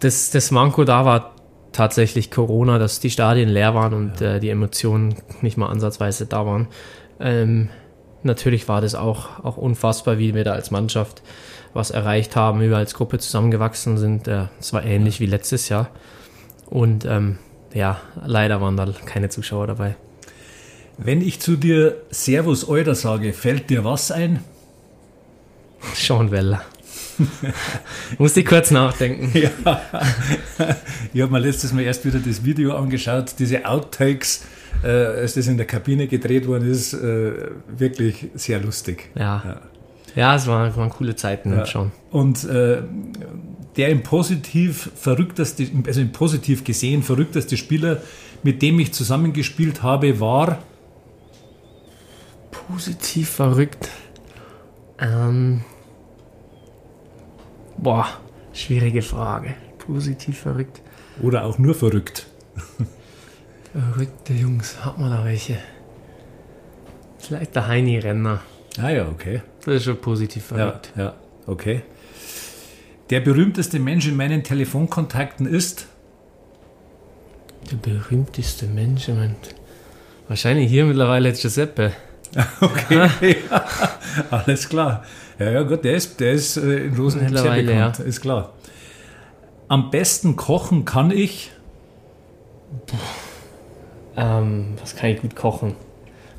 Das, 0.00 0.30
das 0.30 0.50
Manko 0.50 0.84
da 0.84 1.04
war 1.04 1.33
tatsächlich 1.74 2.30
Corona, 2.30 2.78
dass 2.78 3.00
die 3.00 3.10
Stadien 3.10 3.50
leer 3.50 3.74
waren 3.74 3.92
und 3.92 4.20
ja. 4.20 4.36
äh, 4.36 4.40
die 4.40 4.48
Emotionen 4.48 5.16
nicht 5.42 5.58
mal 5.58 5.68
ansatzweise 5.68 6.26
da 6.26 6.46
waren. 6.46 6.68
Ähm, 7.20 7.68
natürlich 8.22 8.68
war 8.68 8.80
das 8.80 8.94
auch, 8.94 9.44
auch 9.44 9.58
unfassbar, 9.58 10.18
wie 10.18 10.34
wir 10.34 10.44
da 10.44 10.52
als 10.52 10.70
Mannschaft 10.70 11.22
was 11.74 11.90
erreicht 11.90 12.36
haben, 12.36 12.60
wie 12.60 12.70
wir 12.70 12.76
als 12.76 12.94
Gruppe 12.94 13.18
zusammengewachsen 13.18 13.98
sind. 13.98 14.28
Es 14.28 14.72
war 14.72 14.84
ähnlich 14.84 15.18
wie 15.18 15.26
letztes 15.26 15.68
Jahr. 15.68 15.90
Und 16.66 17.04
ähm, 17.04 17.38
ja, 17.74 18.00
leider 18.24 18.60
waren 18.60 18.76
da 18.76 18.86
keine 19.04 19.28
Zuschauer 19.28 19.66
dabei. 19.66 19.96
Wenn 20.96 21.20
ich 21.20 21.40
zu 21.40 21.56
dir 21.56 21.96
Servus 22.10 22.68
Euler 22.68 22.94
sage, 22.94 23.32
fällt 23.32 23.68
dir 23.70 23.84
was 23.84 24.12
ein? 24.12 24.44
Sean 25.94 26.30
Weller. 26.30 26.62
Musste 28.18 28.40
ich 28.40 28.46
kurz 28.46 28.70
nachdenken. 28.70 29.30
Ja. 29.38 29.80
Ich 31.12 31.20
habe 31.20 31.32
mir 31.32 31.38
letztes 31.38 31.72
Mal 31.72 31.82
erst 31.82 32.04
wieder 32.04 32.18
das 32.18 32.44
Video 32.44 32.76
angeschaut, 32.76 33.34
diese 33.38 33.66
Outtakes, 33.66 34.44
äh, 34.82 34.88
als 34.88 35.34
das 35.34 35.46
in 35.46 35.56
der 35.56 35.66
Kabine 35.66 36.06
gedreht 36.06 36.46
worden 36.46 36.70
ist, 36.70 36.94
äh, 36.94 37.32
wirklich 37.68 38.28
sehr 38.34 38.60
lustig. 38.60 39.10
Ja. 39.14 39.42
ja. 39.44 39.60
Ja, 40.16 40.36
es 40.36 40.46
waren, 40.46 40.74
waren 40.76 40.90
coole 40.90 41.16
Zeiten 41.16 41.52
ja. 41.52 41.66
schon. 41.66 41.90
Und 42.10 42.44
äh, 42.44 42.82
der 43.76 43.88
im 43.88 44.02
positiv 44.02 44.90
verrückteste, 44.94 45.66
also 45.86 46.00
im 46.00 46.12
positiv 46.12 46.62
gesehen 46.62 47.02
verrückteste 47.02 47.56
Spieler, 47.56 48.00
mit 48.42 48.62
dem 48.62 48.78
ich 48.78 48.92
zusammengespielt 48.92 49.82
habe, 49.82 50.20
war 50.20 50.58
positiv 52.68 53.30
verrückt. 53.30 53.88
Ähm, 54.98 55.64
boah, 57.76 58.06
schwierige 58.52 59.02
Frage. 59.02 59.54
Positiv 59.78 60.38
verrückt. 60.38 60.80
Oder 61.22 61.44
auch 61.44 61.58
nur 61.58 61.74
verrückt. 61.74 62.26
Verrückte 63.72 64.32
Jungs, 64.32 64.84
hat 64.84 64.98
man 64.98 65.10
da 65.10 65.24
welche? 65.24 65.58
Vielleicht 67.18 67.54
der 67.56 67.66
Heini 67.66 67.98
Renner. 67.98 68.40
Ah 68.80 68.90
ja, 68.90 69.08
okay. 69.08 69.42
Das 69.64 69.76
ist 69.76 69.84
schon 69.84 70.00
positiv 70.00 70.44
verrückt. 70.44 70.92
Ja, 70.96 71.02
ja, 71.02 71.14
okay. 71.46 71.82
Der 73.10 73.20
berühmteste 73.20 73.78
Mensch 73.78 74.06
in 74.06 74.16
meinen 74.16 74.42
Telefonkontakten 74.42 75.46
ist? 75.46 75.86
Der 77.70 77.76
berühmteste 77.76 78.66
Mensch 78.66 79.08
in 79.08 79.16
meinen... 79.16 79.36
Wahrscheinlich 80.28 80.70
hier 80.70 80.86
mittlerweile 80.86 81.32
Giuseppe. 81.32 81.92
Okay, 82.60 83.36
ja, 83.50 83.64
alles 84.30 84.68
klar. 84.68 85.04
Ja, 85.38 85.50
ja, 85.50 85.62
gut, 85.62 85.84
der 85.84 85.94
ist, 85.94 86.18
der 86.20 86.32
ist 86.32 86.56
äh, 86.56 86.86
in 86.86 86.96
Rosenheim 86.96 87.36
sehr 87.36 87.54
bekannt, 87.54 87.98
ja. 87.98 88.04
ist 88.04 88.20
klar. 88.20 88.52
Am 89.68 89.90
besten 89.90 90.36
kochen 90.36 90.84
kann 90.84 91.10
ich. 91.10 91.50
Ähm, 94.16 94.74
was 94.80 94.94
kann 94.94 95.10
ich 95.10 95.20
gut 95.20 95.34
kochen? 95.34 95.74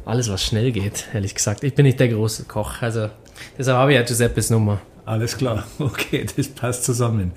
Alles, 0.05 0.29
was 0.29 0.43
schnell 0.43 0.71
geht, 0.71 1.07
ehrlich 1.13 1.35
gesagt. 1.35 1.63
Ich 1.63 1.73
bin 1.73 1.85
nicht 1.85 1.99
der 1.99 2.09
große 2.09 2.45
Koch, 2.45 2.81
also 2.81 3.09
deshalb 3.57 3.77
habe 3.77 3.91
ich 3.91 3.97
ja 3.97 4.03
Giuseppes 4.03 4.49
Nummer. 4.49 4.79
Alles 5.05 5.37
klar, 5.37 5.65
okay, 5.79 6.25
das 6.35 6.47
passt 6.47 6.83
zusammen. 6.83 7.31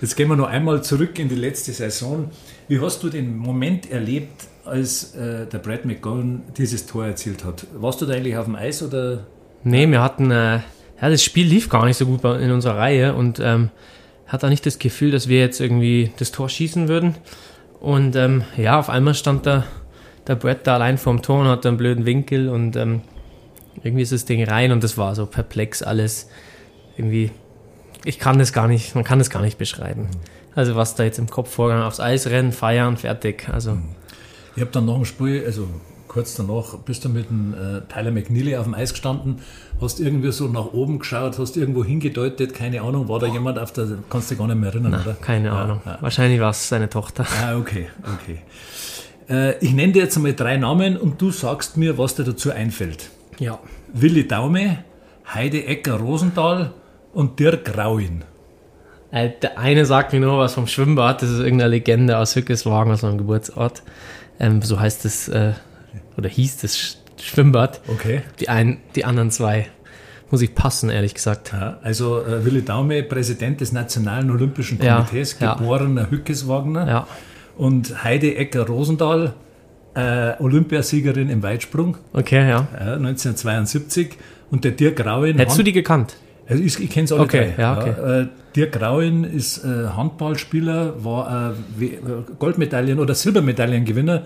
Jetzt 0.00 0.16
gehen 0.16 0.28
wir 0.28 0.36
noch 0.36 0.48
einmal 0.48 0.82
zurück 0.82 1.18
in 1.18 1.28
die 1.28 1.34
letzte 1.34 1.72
Saison. 1.72 2.30
Wie 2.68 2.80
hast 2.80 3.02
du 3.02 3.08
den 3.08 3.36
Moment 3.36 3.90
erlebt, 3.90 4.46
als 4.64 5.14
äh, 5.14 5.46
der 5.46 5.58
Brad 5.58 5.84
McGowan 5.84 6.42
dieses 6.56 6.86
Tor 6.86 7.06
erzielt 7.06 7.44
hat. 7.44 7.66
Warst 7.74 8.00
du 8.00 8.06
da 8.06 8.14
eigentlich 8.14 8.36
auf 8.36 8.44
dem 8.44 8.56
Eis 8.56 8.82
oder? 8.82 9.26
Nee, 9.64 9.86
wir 9.88 10.02
hatten, 10.02 10.30
äh, 10.30 10.60
ja, 11.00 11.08
das 11.08 11.22
Spiel 11.22 11.46
lief 11.46 11.68
gar 11.68 11.84
nicht 11.84 11.96
so 11.96 12.06
gut 12.06 12.24
in 12.24 12.50
unserer 12.50 12.76
Reihe 12.76 13.14
und 13.14 13.40
ähm, 13.40 13.70
hatte 14.26 14.46
auch 14.46 14.50
nicht 14.50 14.64
das 14.66 14.78
Gefühl, 14.78 15.10
dass 15.10 15.28
wir 15.28 15.40
jetzt 15.40 15.60
irgendwie 15.60 16.12
das 16.18 16.30
Tor 16.30 16.48
schießen 16.48 16.88
würden. 16.88 17.16
Und 17.80 18.16
ähm, 18.16 18.44
ja, 18.56 18.78
auf 18.78 18.90
einmal 18.90 19.14
stand 19.14 19.46
da 19.46 19.64
der 20.26 20.36
Brad 20.36 20.66
da 20.66 20.74
allein 20.74 20.98
vorm 20.98 21.22
Tor 21.22 21.40
und 21.40 21.48
hat 21.48 21.66
einen 21.66 21.76
blöden 21.76 22.04
Winkel 22.04 22.48
und 22.48 22.76
ähm, 22.76 23.00
irgendwie 23.82 24.02
ist 24.02 24.12
das 24.12 24.26
Ding 24.26 24.44
rein 24.44 24.72
und 24.72 24.84
das 24.84 24.98
war 24.98 25.14
so 25.14 25.26
perplex 25.26 25.82
alles. 25.82 26.28
Irgendwie, 26.96 27.30
ich 28.04 28.18
kann 28.18 28.38
das 28.38 28.52
gar 28.52 28.68
nicht, 28.68 28.94
man 28.94 29.04
kann 29.04 29.18
das 29.18 29.30
gar 29.30 29.42
nicht 29.42 29.58
beschreiben. 29.58 30.08
Also 30.54 30.76
was 30.76 30.94
da 30.94 31.04
jetzt 31.04 31.18
im 31.18 31.30
Kopf 31.30 31.50
vorgegangen, 31.50 31.86
aufs 31.86 32.00
Eis 32.00 32.26
rennen, 32.26 32.52
feiern, 32.52 32.96
fertig. 32.96 33.48
Also. 33.50 33.72
Mhm. 33.72 33.99
Ich 34.60 34.62
habe 34.62 34.72
dann 34.72 34.84
nach 34.84 34.96
dem 34.96 35.06
Spiel, 35.06 35.42
also 35.46 35.68
kurz 36.06 36.34
danach, 36.34 36.76
bist 36.84 37.02
du 37.06 37.08
mit 37.08 37.30
dem 37.30 37.54
äh, 37.54 37.80
Tyler 37.90 38.10
McNeely 38.10 38.58
auf 38.58 38.64
dem 38.64 38.74
Eis 38.74 38.92
gestanden, 38.92 39.38
hast 39.80 40.00
irgendwie 40.00 40.30
so 40.32 40.48
nach 40.48 40.74
oben 40.74 40.98
geschaut, 40.98 41.38
hast 41.38 41.56
irgendwo 41.56 41.82
hingedeutet, 41.82 42.52
keine 42.52 42.82
Ahnung, 42.82 43.08
war 43.08 43.18
da 43.18 43.26
jemand 43.26 43.58
auf 43.58 43.72
der, 43.72 43.86
kannst 44.10 44.30
du 44.30 44.34
dich 44.34 44.38
gar 44.38 44.48
nicht 44.48 44.60
mehr 44.60 44.68
erinnern, 44.68 44.92
Nein, 44.92 45.00
oder? 45.00 45.14
Keine 45.14 45.46
ja, 45.46 45.62
Ahnung. 45.62 45.80
Ja. 45.86 45.96
Wahrscheinlich 46.02 46.40
war 46.40 46.50
es 46.50 46.68
seine 46.68 46.90
Tochter. 46.90 47.24
Ah, 47.42 47.56
okay, 47.56 47.88
okay. 48.04 48.40
Äh, 49.30 49.56
ich 49.64 49.72
nenne 49.72 49.94
dir 49.94 50.02
jetzt 50.02 50.18
einmal 50.18 50.34
drei 50.34 50.58
Namen 50.58 50.98
und 50.98 51.22
du 51.22 51.30
sagst 51.30 51.78
mir, 51.78 51.96
was 51.96 52.16
dir 52.16 52.24
dazu 52.24 52.50
einfällt. 52.50 53.08
Ja. 53.38 53.60
Willi 53.94 54.28
Daume, 54.28 54.84
Heide 55.32 55.64
Ecker 55.64 55.94
Rosenthal 55.94 56.74
und 57.14 57.40
Dirk 57.40 57.78
Rauin. 57.78 58.24
Äh, 59.10 59.30
der 59.42 59.58
eine 59.58 59.86
sagt 59.86 60.12
mir 60.12 60.20
nur 60.20 60.38
was 60.38 60.52
vom 60.52 60.66
Schwimmbad, 60.66 61.22
das 61.22 61.30
ist 61.30 61.40
irgendeine 61.40 61.70
Legende 61.70 62.18
aus 62.18 62.36
Hückeswagen, 62.36 62.92
aus 62.92 63.00
meinem 63.00 63.16
Geburtsort. 63.16 63.82
Ähm, 64.40 64.62
so 64.62 64.80
heißt 64.80 65.04
es, 65.04 65.28
äh, 65.28 65.52
oder 66.16 66.28
hieß 66.28 66.58
das 66.58 66.98
Schwimmbad. 67.20 67.80
Okay. 67.86 68.22
Die, 68.40 68.48
ein, 68.48 68.78
die 68.96 69.04
anderen 69.04 69.30
zwei 69.30 69.68
muss 70.30 70.42
ich 70.42 70.54
passen, 70.54 70.90
ehrlich 70.90 71.14
gesagt. 71.14 71.52
Ja, 71.52 71.78
also 71.82 72.24
äh, 72.24 72.44
Willi 72.44 72.62
Daume, 72.62 73.02
Präsident 73.02 73.60
des 73.60 73.72
Nationalen 73.72 74.30
Olympischen 74.30 74.78
Komitees, 74.78 75.36
ja, 75.40 75.54
geborener 75.54 76.02
ja. 76.02 76.10
Hückeswagner. 76.10 76.88
Ja. 76.88 77.06
Und 77.56 78.04
Heide 78.04 78.36
Ecker-Rosendahl, 78.36 79.34
äh, 79.94 80.32
Olympiasiegerin 80.38 81.28
im 81.28 81.42
Weitsprung. 81.42 81.98
Okay, 82.12 82.48
ja. 82.48 82.68
1972. 82.78 84.16
Und 84.50 84.64
der 84.64 84.72
Dirk 84.72 85.04
Rauin. 85.04 85.36
Hättest 85.36 85.58
du 85.58 85.62
die 85.62 85.72
gekannt? 85.72 86.16
Also 86.50 86.62
ich, 86.62 86.80
ich 86.80 86.90
kenne 86.90 87.04
es 87.04 87.12
alle 87.12 87.22
okay, 87.22 87.52
drei. 87.54 87.62
Ja, 87.62 87.78
okay. 87.78 87.94
Ja, 87.96 88.20
äh, 88.22 88.26
Dirk 88.56 88.80
Rauin 88.80 89.22
ist 89.22 89.64
äh, 89.64 89.86
Handballspieler, 89.96 91.04
war 91.04 91.54
äh, 91.80 91.86
Goldmedaillen- 92.40 92.98
oder 92.98 93.14
Silbermedaillengewinner 93.14 94.24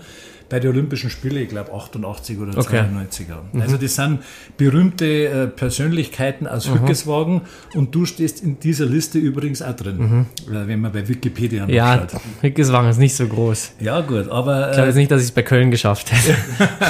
bei 0.49 0.59
den 0.59 0.71
Olympischen 0.71 1.09
Spielen, 1.09 1.37
ich 1.37 1.49
glaube 1.49 1.73
88 1.73 2.37
oder 2.37 2.57
okay. 2.57 2.85
92 2.85 3.25
Mhm. 3.25 3.61
Also 3.61 3.77
das 3.77 3.95
sind 3.95 4.19
berühmte 4.57 5.05
äh, 5.05 5.47
Persönlichkeiten 5.47 6.47
aus 6.47 6.69
mhm. 6.69 6.79
Hückeswagen 6.79 7.41
und 7.73 7.93
du 7.93 8.05
stehst 8.05 8.43
in 8.43 8.59
dieser 8.59 8.85
Liste 8.85 9.17
übrigens 9.17 9.61
auch 9.61 9.75
drin, 9.75 9.97
mhm. 9.97 10.25
Äh, 10.53 10.67
wenn 10.67 10.81
man 10.81 10.91
bei 10.91 11.07
Wikipedia 11.07 11.67
ja, 11.67 11.95
nachschaut. 11.95 12.13
Ja, 12.13 12.19
Hückeswagen 12.41 12.89
ist 12.89 12.99
nicht 12.99 13.15
so 13.15 13.27
groß. 13.27 13.73
Ja 13.79 14.01
gut, 14.01 14.29
aber... 14.29 14.69
Ich 14.69 14.73
glaube 14.73 14.87
jetzt 14.87 14.95
nicht, 14.95 15.11
dass 15.11 15.21
ich 15.21 15.29
es 15.29 15.33
bei 15.33 15.43
Köln 15.43 15.71
geschafft 15.71 16.11
hätte. 16.11 16.37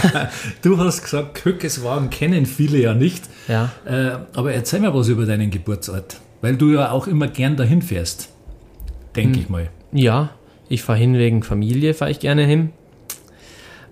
du 0.61 0.77
hast 0.77 1.03
gesagt, 1.03 1.43
Hückeswagen 1.45 2.09
kennen 2.09 2.45
viele 2.45 2.79
ja 2.79 2.93
nicht. 2.93 3.23
Ja. 3.47 3.71
Äh, 3.85 4.17
aber 4.33 4.53
erzähl 4.53 4.81
mir 4.81 4.93
was 4.93 5.07
über 5.07 5.25
deinen 5.25 5.51
Geburtsort, 5.51 6.19
weil 6.41 6.57
du 6.57 6.71
ja 6.71 6.91
auch 6.91 7.07
immer 7.07 7.27
gern 7.27 7.55
dahin 7.55 7.81
fährst, 7.81 8.29
denke 9.15 9.35
hm. 9.35 9.41
ich 9.41 9.49
mal. 9.49 9.69
Ja, 9.91 10.31
ich 10.67 10.83
fahre 10.83 10.99
hin 10.99 11.13
wegen 11.13 11.43
Familie, 11.43 11.93
fahre 11.93 12.11
ich 12.11 12.19
gerne 12.19 12.43
hin 12.45 12.71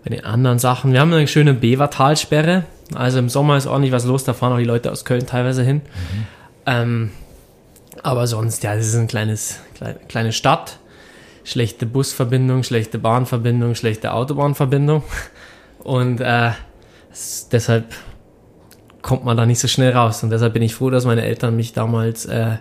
bei 0.04 0.10
den 0.10 0.26
anderen 0.26 0.60
Sachen. 0.60 0.92
Wir 0.92 1.00
haben 1.00 1.14
eine 1.14 1.28
schöne 1.28 1.54
Bevertalsperre. 1.54 2.64
Also 2.94 3.20
im 3.20 3.30
Sommer 3.30 3.58
ist 3.58 3.68
ordentlich 3.68 3.94
was 3.94 4.06
los, 4.06 4.24
da 4.24 4.34
fahren 4.34 4.54
auch 4.54 4.58
die 4.58 4.66
Leute 4.66 4.92
aus 4.92 5.06
Köln 5.06 5.26
teilweise 5.26 5.64
hin. 5.64 5.78
Mhm. 5.78 6.26
Ähm, 6.66 7.12
aber 8.02 8.28
sonst, 8.28 8.64
ja, 8.64 8.76
das 8.76 8.88
ist 8.88 8.96
ein 8.96 9.08
kleines, 9.08 9.60
kleine, 9.76 10.00
kleine 10.08 10.32
Stadt. 10.32 10.78
Schlechte 11.46 11.86
Busverbindung, 11.86 12.64
schlechte 12.64 13.00
Bahnverbindung, 13.00 13.76
schlechte 13.76 14.14
Autobahnverbindung. 14.14 15.04
Und 15.80 16.22
äh, 16.22 16.52
deshalb 17.52 17.86
kommt 19.02 19.26
man 19.26 19.36
da 19.36 19.46
nicht 19.46 19.60
so 19.60 19.68
schnell 19.68 19.92
raus. 19.94 20.24
Und 20.24 20.30
deshalb 20.30 20.54
bin 20.54 20.62
ich 20.62 20.76
froh, 20.76 20.90
dass 20.90 21.06
meine 21.06 21.24
Eltern 21.24 21.56
mich 21.56 21.74
damals 21.74 22.26
äh, 22.26 22.58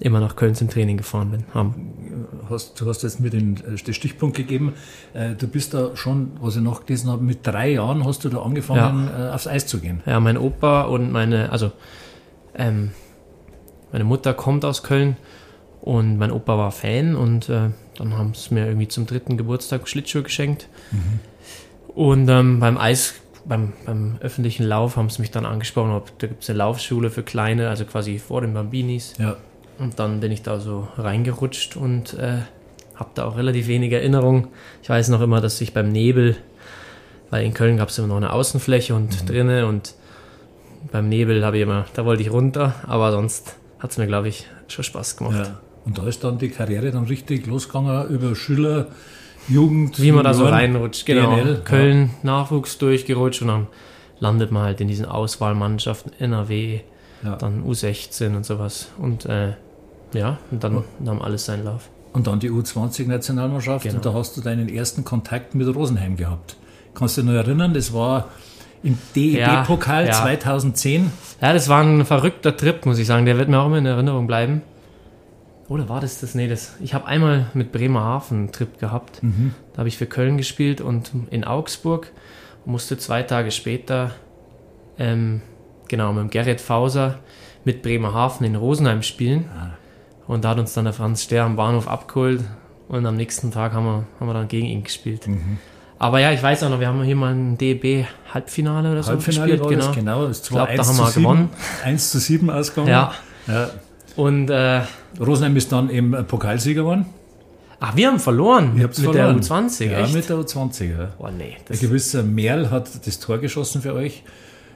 immer 0.00 0.18
nach 0.20 0.34
Köln 0.34 0.54
zum 0.54 0.68
Training 0.68 0.96
gefahren 0.96 1.30
bin. 1.30 1.44
Hast, 2.48 2.80
du 2.80 2.88
hast 2.88 3.02
jetzt 3.02 3.20
mir 3.20 3.30
den, 3.30 3.58
äh, 3.58 3.76
den 3.76 3.94
Stichpunkt 3.94 4.36
gegeben. 4.36 4.74
Äh, 5.12 5.34
du 5.34 5.46
bist 5.46 5.74
da 5.74 5.94
schon, 5.96 6.32
was 6.40 6.56
ich 6.56 6.62
noch 6.62 6.86
gelesen 6.86 7.10
habe, 7.10 7.22
mit 7.22 7.46
drei 7.46 7.72
Jahren 7.72 8.04
hast 8.04 8.24
du 8.24 8.28
da 8.28 8.40
angefangen, 8.42 9.08
ja. 9.08 9.28
Äh, 9.28 9.32
aufs 9.32 9.46
Eis 9.46 9.66
zu 9.66 9.78
gehen. 9.78 10.02
Ja, 10.06 10.18
mein 10.18 10.38
Opa 10.38 10.82
und 10.82 11.12
meine, 11.12 11.52
also 11.52 11.70
ähm, 12.56 12.90
meine 13.92 14.04
Mutter 14.04 14.34
kommt 14.34 14.64
aus 14.64 14.82
Köln 14.82 15.16
und 15.80 16.16
mein 16.16 16.32
Opa 16.32 16.56
war 16.56 16.72
Fan 16.72 17.14
und 17.14 17.48
äh, 17.48 17.70
dann 17.96 18.16
haben 18.16 18.34
sie 18.34 18.54
mir 18.54 18.66
irgendwie 18.66 18.88
zum 18.88 19.06
dritten 19.06 19.36
Geburtstag 19.36 19.86
Schlittschuhe 19.88 20.22
geschenkt. 20.22 20.68
Mhm. 20.90 21.20
Und 21.94 22.28
ähm, 22.28 22.60
beim 22.60 22.78
Eis, 22.78 23.14
beim, 23.44 23.74
beim 23.84 24.16
öffentlichen 24.20 24.64
Lauf 24.64 24.96
haben 24.96 25.10
sie 25.10 25.20
mich 25.20 25.30
dann 25.30 25.44
angesprochen, 25.44 25.90
ob 25.92 26.18
da 26.18 26.26
gibt 26.26 26.42
es 26.42 26.50
eine 26.50 26.58
Laufschule 26.58 27.10
für 27.10 27.22
Kleine, 27.22 27.68
also 27.68 27.84
quasi 27.84 28.18
vor 28.18 28.40
den 28.40 28.54
Bambinis. 28.54 29.14
Ja. 29.18 29.36
Und 29.80 29.98
dann 29.98 30.20
bin 30.20 30.30
ich 30.30 30.42
da 30.42 30.60
so 30.60 30.88
reingerutscht 30.98 31.76
und 31.76 32.14
äh, 32.14 32.38
habe 32.94 33.10
da 33.14 33.24
auch 33.24 33.36
relativ 33.36 33.66
wenig 33.66 33.92
Erinnerung. 33.92 34.48
Ich 34.82 34.90
weiß 34.90 35.08
noch 35.08 35.22
immer, 35.22 35.40
dass 35.40 35.60
ich 35.60 35.72
beim 35.72 35.90
Nebel, 35.90 36.36
weil 37.30 37.44
in 37.46 37.54
Köln 37.54 37.78
gab 37.78 37.88
es 37.88 37.98
immer 37.98 38.08
noch 38.08 38.18
eine 38.18 38.32
Außenfläche 38.32 38.94
und 38.94 39.22
mhm. 39.22 39.26
drinnen 39.26 39.64
und 39.64 39.94
beim 40.92 41.08
Nebel 41.08 41.44
habe 41.44 41.56
ich 41.56 41.62
immer, 41.62 41.86
da 41.94 42.04
wollte 42.04 42.22
ich 42.22 42.30
runter, 42.30 42.74
aber 42.86 43.10
sonst 43.12 43.56
hat 43.78 43.90
es 43.90 43.98
mir, 43.98 44.06
glaube 44.06 44.28
ich, 44.28 44.46
schon 44.68 44.84
Spaß 44.84 45.16
gemacht. 45.16 45.46
Ja. 45.46 45.60
Und 45.84 45.98
da 45.98 46.06
ist 46.06 46.22
dann 46.24 46.38
die 46.38 46.50
Karriere 46.50 46.90
dann 46.90 47.04
richtig 47.04 47.46
losgegangen 47.46 48.08
über 48.08 48.34
Schüler, 48.36 48.88
Jugend. 49.48 50.00
Wie 50.00 50.12
man 50.12 50.24
da 50.24 50.34
so 50.34 50.46
reinrutscht, 50.46 51.06
genau. 51.06 51.36
GNL, 51.36 51.62
Köln, 51.64 52.10
ja. 52.22 52.30
Nachwuchs 52.30 52.76
durchgerutscht 52.78 53.42
und 53.42 53.48
dann 53.48 53.66
landet 54.18 54.52
man 54.52 54.64
halt 54.64 54.80
in 54.82 54.88
diesen 54.88 55.06
Auswahlmannschaften 55.06 56.12
NRW, 56.18 56.80
Ja. 57.24 57.36
dann 57.36 57.64
U16 57.64 58.36
und 58.36 58.44
sowas. 58.44 58.88
Und 58.98 59.24
äh, 59.24 59.54
ja, 60.12 60.38
und 60.50 60.62
dann 60.64 60.84
nahm 60.98 61.22
alles 61.22 61.44
seinen 61.46 61.64
Lauf. 61.64 61.88
Und 62.12 62.26
dann 62.26 62.40
die 62.40 62.50
U20-Nationalmannschaft 62.50 63.84
Genau. 63.84 63.96
und 63.96 64.04
da 64.06 64.12
hast 64.14 64.36
du 64.36 64.40
deinen 64.40 64.68
ersten 64.68 65.04
Kontakt 65.04 65.54
mit 65.54 65.72
Rosenheim 65.74 66.16
gehabt. 66.16 66.56
Kannst 66.94 67.16
du 67.16 67.22
dich 67.22 67.30
noch 67.30 67.36
erinnern, 67.36 67.72
das 67.72 67.92
war 67.92 68.28
im 68.82 68.98
DEB-Pokal 69.14 70.04
Ja, 70.06 70.10
ja. 70.10 70.22
2010. 70.22 71.12
Ja, 71.40 71.52
das 71.52 71.68
war 71.68 71.82
ein 71.82 72.04
verrückter 72.04 72.56
Trip, 72.56 72.84
muss 72.86 72.98
ich 72.98 73.06
sagen. 73.06 73.26
Der 73.26 73.38
wird 73.38 73.48
mir 73.48 73.60
auch 73.60 73.66
immer 73.66 73.78
in 73.78 73.86
Erinnerung 73.86 74.26
bleiben. 74.26 74.62
Oder 75.68 75.88
war 75.88 76.00
das 76.00 76.20
das? 76.20 76.34
Nee, 76.34 76.48
das. 76.48 76.74
Ich 76.80 76.94
habe 76.94 77.06
einmal 77.06 77.46
mit 77.54 77.70
Bremerhaven 77.70 78.38
einen 78.38 78.52
Trip 78.52 78.78
gehabt. 78.80 79.20
Da 79.72 79.78
habe 79.78 79.88
ich 79.88 79.96
für 79.98 80.06
Köln 80.06 80.36
gespielt 80.36 80.80
und 80.80 81.12
in 81.30 81.44
Augsburg 81.44 82.10
musste 82.64 82.98
zwei 82.98 83.22
Tage 83.22 83.52
später, 83.52 84.10
ähm, 84.98 85.42
genau, 85.86 86.12
mit 86.12 86.32
Gerrit 86.32 86.60
Fauser 86.60 87.20
mit 87.64 87.82
Bremerhaven 87.82 88.44
in 88.46 88.56
Rosenheim 88.56 89.02
spielen. 89.02 89.44
Und 90.30 90.44
da 90.44 90.50
hat 90.50 90.60
uns 90.60 90.72
dann 90.74 90.84
der 90.84 90.92
Franz 90.94 91.22
Ster 91.22 91.42
am 91.42 91.56
Bahnhof 91.56 91.88
abgeholt 91.88 92.44
und 92.88 93.04
am 93.04 93.16
nächsten 93.16 93.50
Tag 93.50 93.72
haben 93.72 93.84
wir, 93.84 94.04
haben 94.20 94.26
wir 94.28 94.34
dann 94.34 94.46
gegen 94.46 94.66
ihn 94.66 94.84
gespielt. 94.84 95.26
Aber 95.98 96.20
ja, 96.20 96.30
ich 96.30 96.40
weiß 96.40 96.62
auch 96.62 96.70
noch, 96.70 96.78
wir 96.78 96.86
haben 96.86 97.02
hier 97.02 97.16
mal 97.16 97.34
ein 97.34 97.58
DB-Halbfinale 97.58 98.92
oder 98.92 99.02
so 99.02 99.10
Halbfinale 99.10 99.58
gespielt. 99.58 99.80
war 99.80 99.86
das, 99.88 99.96
genau. 99.96 100.26
Das 100.28 100.40
Ich 100.42 100.48
glaub, 100.48 100.60
war 100.60 100.66
da 100.68 100.72
1 100.82 100.88
haben 100.88 100.94
zu 100.96 101.02
wir 101.02 101.06
7, 101.10 101.22
gewonnen. 101.24 101.48
1 101.84 102.10
zu 102.12 102.18
7 102.20 102.48
ausgegangen. 102.50 102.88
Ja. 102.90 103.12
Ja. 103.48 103.70
Und 104.14 104.50
äh, 104.50 104.82
Rosenheim 105.18 105.56
ist 105.56 105.72
dann 105.72 105.90
eben 105.90 106.12
Pokalsieger 106.26 106.82
geworden. 106.82 107.06
ach, 107.80 107.96
wir 107.96 108.06
haben 108.06 108.20
verloren 108.20 108.76
Ihr 108.76 108.84
habt's 108.84 108.98
mit 109.00 109.12
verloren. 109.12 109.40
der 109.40 109.48
U20, 109.50 109.84
Ja, 109.90 109.98
echt? 110.00 110.14
mit 110.14 110.28
der 110.28 110.36
U20. 110.36 110.84
Ja. 110.96 111.08
oh 111.18 111.28
nee, 111.36 111.56
Ein 111.68 111.78
gewisser 111.80 112.22
Merl 112.22 112.70
hat 112.70 112.88
das 113.04 113.18
Tor 113.18 113.38
geschossen 113.38 113.82
für 113.82 113.94
euch. 113.94 114.22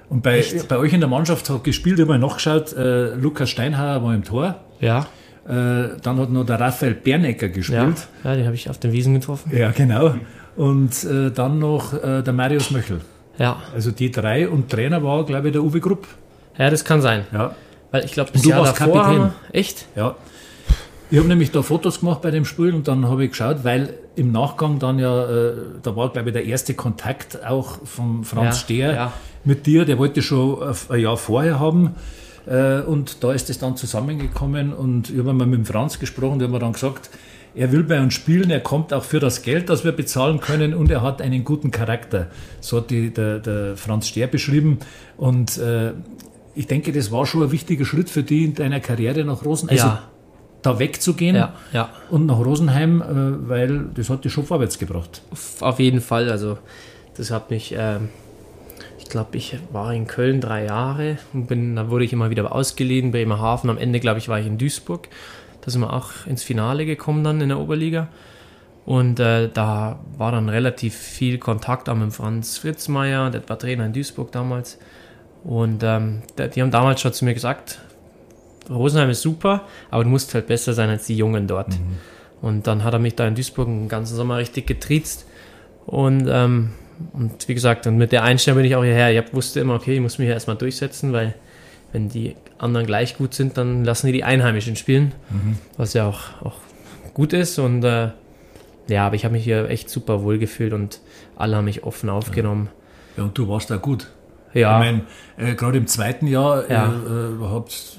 Und 0.09 0.23
bei, 0.25 0.45
bei 0.69 0.79
euch 0.79 0.93
in 0.93 0.99
der 1.01 1.09
Mannschaft 1.09 1.49
hat 1.49 1.63
gespielt, 1.63 1.99
ich 2.01 2.05
habe 2.07 2.19
mal 2.19 2.27
nachgeschaut, 2.27 2.73
äh, 2.73 3.15
Lukas 3.15 3.49
Steinhauer 3.51 4.03
war 4.03 4.15
im 4.15 4.25
Tor. 4.25 4.57
ja, 4.81 5.07
dann 5.47 6.19
hat 6.19 6.31
noch 6.31 6.45
der 6.47 6.59
Raphael 6.59 6.95
Bernecker 6.95 7.47
ja, 7.47 7.53
gespielt. 7.53 8.09
ja, 8.25 8.35
den 8.35 8.45
habe 8.47 8.55
ich 8.55 8.71
auf 8.71 8.79
den 8.79 8.93
Wiesen 8.93 9.15
getroffen. 9.15 9.53
Ja, 9.57 9.71
genau. 9.73 10.15
Und 10.57 11.05
äh, 11.05 11.31
dann 11.31 11.59
noch 11.59 11.93
äh, 11.93 12.23
der 12.23 12.33
Marius 12.33 12.71
Möchel. 12.71 13.01
Ja, 13.39 13.57
Also 13.75 13.91
die 13.91 14.11
drei. 14.11 14.49
Und 14.49 14.71
Trainer 14.71 15.03
war, 15.03 15.25
glaube 15.27 15.49
ich, 15.49 15.53
der 15.53 15.63
Uwe 15.63 15.81
Grupp. 15.81 16.07
ja, 16.57 16.71
das 16.71 16.85
kann 16.85 17.01
sein. 17.03 17.25
Ja. 17.33 17.55
Weil 17.91 18.05
ich 18.05 18.13
glaube, 18.13 18.31
das 18.33 18.43
du 18.43 18.49
Jahr 18.51 18.61
warst 18.61 18.81
davor 18.81 19.03
Kapitän. 19.03 19.31
echt? 19.53 19.87
ja. 19.97 20.15
Ich 21.11 21.19
habe 21.19 21.29
nämlich 21.29 21.51
da 21.53 21.63
Fotos 21.63 22.01
gemacht 22.01 22.23
bei 22.23 22.31
dem 22.31 22.45
Spiel 22.45 22.75
und 22.75 22.89
dann 22.89 23.07
habe 23.09 23.25
ich 23.25 23.31
geschaut, 23.31 23.59
weil 23.63 23.95
im 24.17 24.33
Nachgang 24.33 24.79
dann 24.79 24.99
ja, 24.99 25.25
äh, 25.29 25.53
da 25.83 25.95
war, 25.95 26.11
glaube 26.11 26.31
ich, 26.31 26.33
der 26.33 26.45
erste 26.45 26.75
Kontakt 26.75 27.45
auch 27.47 27.79
von 27.85 28.25
Franz 28.25 28.57
Ja, 28.57 28.61
Stehr 28.61 28.93
ja. 28.95 29.13
mit 29.45 29.67
dir. 29.67 29.85
Der 29.85 29.99
wollte 29.99 30.23
schon 30.23 30.59
ein 30.89 30.99
Jahr 31.01 31.17
vorher 31.17 31.61
haben. 31.61 31.95
Äh, 32.47 32.81
und 32.81 33.23
da 33.25 33.33
ist 33.33 33.49
es 33.51 33.59
dann 33.59 33.77
zusammengekommen 33.77 34.73
und 34.73 35.11
ich 35.11 35.19
habe 35.19 35.33
mal 35.33 35.47
mit 35.47 35.59
dem 35.61 35.65
Franz 35.67 35.99
gesprochen, 35.99 36.39
der 36.39 36.49
hat 36.49 36.53
mir 36.53 36.59
dann 36.59 36.73
gesagt, 36.75 37.11
er 37.55 37.71
will 37.73 37.85
bei 37.85 38.01
uns 38.01 38.15
spielen, 38.15 38.51
er 38.51 38.61
kommt 38.61 38.93
auch 38.93 39.05
für 39.05 39.21
das 39.21 39.43
Geld, 39.43 39.69
das 39.71 39.85
wir 39.85 39.93
bezahlen 39.93 40.41
können 40.41 40.75
und 40.75 40.91
er 40.91 41.03
hat 41.03 41.23
einen 41.23 41.45
guten 41.45 41.71
Charakter. 41.71 42.27
So 42.61 42.79
hat 42.79 42.91
die, 42.91 43.11
der, 43.15 43.39
der 43.39 43.77
Franz 43.77 44.09
Stehr 44.09 44.27
beschrieben. 44.27 44.79
Und 45.17 45.57
äh, 45.59 45.93
ich 46.57 46.67
denke, 46.67 46.93
das 46.93 47.13
war 47.13 47.27
schon 47.27 47.45
ein 47.45 47.53
wichtiger 47.53 47.85
Schritt 47.85 48.11
für 48.11 48.25
dich 48.25 48.43
in 48.43 48.55
deiner 48.55 48.81
Karriere 48.81 49.25
nach 49.25 49.45
Rosenheim. 49.45 49.77
Also 49.79 49.87
Ja. 49.89 50.03
da 50.63 50.79
wegzugehen 50.81 51.37
Ja, 51.37 51.55
ja. 51.73 51.91
und 52.11 52.27
nach 52.27 52.39
Rosenheim, 52.39 53.01
äh, 53.01 53.49
weil 53.49 53.87
das 53.95 54.11
hat 54.11 54.25
dich 54.25 54.33
schon 54.33 54.45
vorwärts 54.45 54.79
gebracht. 54.79 55.23
Auf 55.61 55.79
jeden 55.79 56.01
Fall. 56.01 56.29
Also, 56.31 56.59
das 57.17 57.31
hat 57.31 57.51
mich, 57.51 57.73
ähm, 57.79 58.09
ich 59.05 59.11
glaube, 59.11 59.37
ich 59.37 59.59
war 59.71 59.93
in 59.93 60.07
Köln 60.07 60.41
drei 60.41 60.65
Jahre 60.65 61.19
und 61.35 61.47
bin, 61.47 61.77
dann 61.77 61.91
wurde 61.91 62.05
ich 62.05 62.13
immer 62.13 62.31
wieder 62.31 62.51
ausgeliehen, 62.53 63.13
Bremerhaven. 63.13 63.69
Am 63.69 63.79
Ende, 63.79 64.01
glaube 64.01 64.19
ich, 64.19 64.29
war 64.29 64.41
ich 64.41 64.47
in 64.47 64.57
Duisburg. 64.57 65.09
Da 65.61 65.71
sind 65.71 65.83
wir 65.83 65.93
auch 65.93 66.27
ins 66.27 66.43
Finale 66.43 66.87
gekommen 66.87 67.23
dann 67.23 67.41
in 67.41 67.51
der 67.51 67.61
Oberliga. 67.61 68.09
Und 68.87 69.21
äh, 69.21 69.51
da 69.53 69.99
war 70.17 70.33
dann 70.33 70.49
relativ 70.49 70.95
viel 70.95 71.39
Kontakt 71.39 71.89
auch 71.89 71.95
mit 71.95 72.13
Franz 72.15 72.59
Fritzmeier, 72.59 73.31
der 73.31 73.47
war 73.49 73.59
Trainer 73.59 73.87
in 73.87 73.93
Duisburg 73.93 74.33
damals. 74.33 74.79
Und 75.45 75.83
ähm, 75.83 76.23
die 76.39 76.63
haben 76.63 76.71
damals 76.71 77.03
schon 77.03 77.13
zu 77.13 77.27
mir 77.27 77.35
gesagt, 77.35 77.81
Rosenheim 78.71 79.11
ist 79.11 79.21
super, 79.21 79.63
aber 79.91 80.05
du 80.05 80.11
musst 80.11 80.33
halt 80.33 80.47
besser 80.47 80.73
sein 80.73 80.89
als 80.89 81.07
die 81.07 81.17
Jungen 81.17 81.47
dort. 81.47 81.75
Und 82.41 82.67
dann 82.67 82.85
hat 82.85 82.95
er 82.95 82.99
mich 82.99 83.15
da 83.15 83.27
in 83.27 83.35
Duisburg 83.35 83.69
den 83.69 83.89
ganzen 83.89 84.17
Sommer 84.17 84.39
richtig 84.39 84.67
getriezt. 84.67 85.27
Und, 85.87 86.27
ähm, 86.31 86.71
und 87.13 87.49
wie 87.49 87.55
gesagt, 87.55 87.87
und 87.87 87.97
mit 87.97 88.13
der 88.13 88.23
Einstellung 88.23 88.59
bin 88.59 88.67
ich 88.67 88.77
auch 88.77 88.85
hierher. 88.85 89.11
Ich 89.19 89.33
wusste 89.35 89.61
immer, 89.61 89.75
okay, 89.75 89.95
ich 89.95 90.01
muss 90.01 90.19
mich 90.19 90.27
hier 90.27 90.35
erstmal 90.35 90.57
durchsetzen, 90.57 91.13
weil 91.13 91.35
wenn 91.93 92.09
die 92.09 92.35
anderen 92.59 92.87
gleich 92.87 93.17
gut 93.17 93.35
sind, 93.35 93.57
dann 93.57 93.85
lassen 93.85 94.07
die 94.09 94.13
die 94.13 94.25
Einheimischen 94.25 94.77
spielen, 94.77 95.13
was 95.77 95.95
ja 95.95 96.07
auch, 96.07 96.43
auch 96.43 96.57
gut 97.15 97.33
ist. 97.33 97.59
Und 97.59 97.85
äh, 97.85 98.09
ja, 98.89 99.07
aber 99.07 99.15
ich 99.17 99.25
habe 99.25 99.33
mich 99.35 99.45
hier 99.45 99.69
echt 99.71 99.89
super 99.91 100.23
wohl 100.23 100.39
gefühlt 100.39 100.73
und 100.73 101.01
alle 101.37 101.57
haben 101.57 101.65
mich 101.67 101.85
offen 101.85 102.09
aufgenommen. 102.11 102.69
Ja, 103.17 103.25
und 103.25 103.39
du 103.39 103.49
warst 103.49 103.71
da 103.71 103.77
gut. 103.77 104.11
Ja, 104.53 104.81
Ich 104.81 104.85
meine, 104.87 105.03
äh, 105.37 105.55
gerade 105.55 105.79
im 105.79 105.87
zweiten 105.87 106.27
Jahr 106.27 106.69
Ja. 106.71 106.87
äh, 106.87 107.11
äh, 107.45 107.49
habt, 107.49 107.97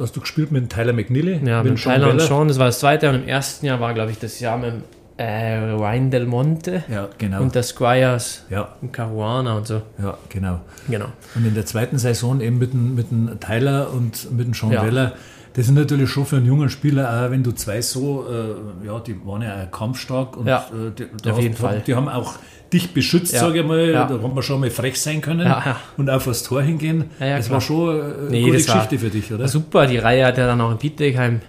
hast 0.00 0.16
du 0.16 0.20
gespielt 0.20 0.50
mit 0.52 0.70
Tyler 0.70 0.92
McNeely. 0.92 1.40
ja 1.46 1.62
mit 1.62 1.72
mit 1.72 1.80
Sean 1.80 1.94
Tyler 1.94 2.06
und 2.10 2.16
Weller. 2.18 2.26
Sean, 2.28 2.48
das 2.48 2.58
war 2.58 2.66
das 2.66 2.80
zweite. 2.80 3.08
Und 3.08 3.14
im 3.16 3.28
ersten 3.28 3.66
Jahr 3.66 3.80
war, 3.80 3.94
glaube 3.94 4.10
ich, 4.12 4.18
das 4.18 4.38
Jahr 4.40 4.58
mit 4.58 4.70
dem, 4.72 4.82
äh, 5.16 5.56
Ryan 5.58 6.10
Del 6.10 6.26
Monte 6.26 6.82
Ja, 6.90 7.08
genau. 7.18 7.40
und 7.42 7.54
der 7.54 7.62
Squires 7.62 8.44
ja, 8.50 8.68
und 8.82 8.92
Caruana 8.92 9.56
und 9.56 9.66
so. 9.66 9.82
ja, 10.02 10.16
genau. 10.28 10.60
Genau. 10.88 11.06
Und 11.34 11.46
in 11.46 11.54
der 11.54 11.66
zweiten 11.66 11.98
Saison 11.98 12.40
eben 12.40 12.58
mit 12.58 12.72
dem, 12.72 12.94
mit 12.94 13.10
dem 13.10 13.38
Tyler 13.40 13.92
und 13.92 14.30
mit 14.32 14.46
dem 14.46 14.54
Sean 14.54 14.72
Ja. 14.72 14.84
Weller. 14.84 15.12
Das 15.54 15.66
sind 15.66 15.76
natürlich 15.76 16.10
schon 16.10 16.26
für 16.26 16.36
einen 16.38 16.46
jungen 16.46 16.68
Spieler, 16.68 17.26
auch 17.26 17.30
wenn 17.30 17.44
du 17.44 17.52
zwei 17.52 17.80
so, 17.80 18.26
äh, 18.28 18.86
ja, 18.88 18.98
die 18.98 19.14
waren 19.24 19.40
ja 19.42 19.54
auch 19.64 19.70
kampfstark 19.70 20.36
und 20.36 20.48
Ja, 20.48 20.66
äh, 20.72 20.90
die, 21.22 21.30
auf 21.30 21.38
jeden 21.38 21.54
Fall. 21.54 21.80
die 21.86 21.94
haben 21.94 22.08
auch 22.08 22.34
dich 22.72 22.92
beschützt, 22.92 23.32
Ja. 23.34 23.38
sage 23.38 23.60
ich 23.60 23.64
mal. 23.66 23.88
Ja. 23.88 24.06
Da 24.08 24.20
haben 24.20 24.34
wir 24.34 24.42
schon 24.42 24.58
mal 24.58 24.70
frech 24.70 25.00
sein 25.00 25.20
können 25.20 25.46
Ja, 25.46 25.76
und 25.96 26.10
auf 26.10 26.24
das 26.24 26.42
Tor 26.42 26.60
hingehen. 26.62 27.04
Das 27.20 27.46
klar. 27.46 27.50
war 27.52 27.60
schon 27.60 27.88
äh, 27.88 28.02
eine 28.02 28.30
Nee, 28.30 28.42
gute 28.46 28.56
Geschichte 28.56 28.98
für 28.98 29.10
dich, 29.10 29.32
oder? 29.32 29.46
Super, 29.46 29.86
die 29.86 29.98
Reihe 29.98 30.26
hat 30.26 30.38
ja 30.38 30.46
dann 30.48 30.60
auch 30.60 30.72
in 30.72 30.78
Bietigheim 30.78 31.40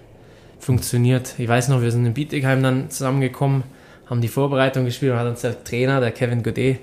funktioniert. 0.66 1.34
Ich 1.38 1.46
weiß 1.46 1.68
noch, 1.68 1.80
wir 1.80 1.92
sind 1.92 2.04
in 2.06 2.12
Bietigheim 2.12 2.60
dann 2.60 2.90
zusammengekommen, 2.90 3.62
haben 4.10 4.20
die 4.20 4.26
Vorbereitung 4.26 4.84
gespielt 4.84 5.12
und 5.12 5.18
hat 5.18 5.28
uns 5.28 5.42
der 5.42 5.62
Trainer, 5.62 6.00
der 6.00 6.10
Kevin 6.10 6.42
Godet, 6.42 6.80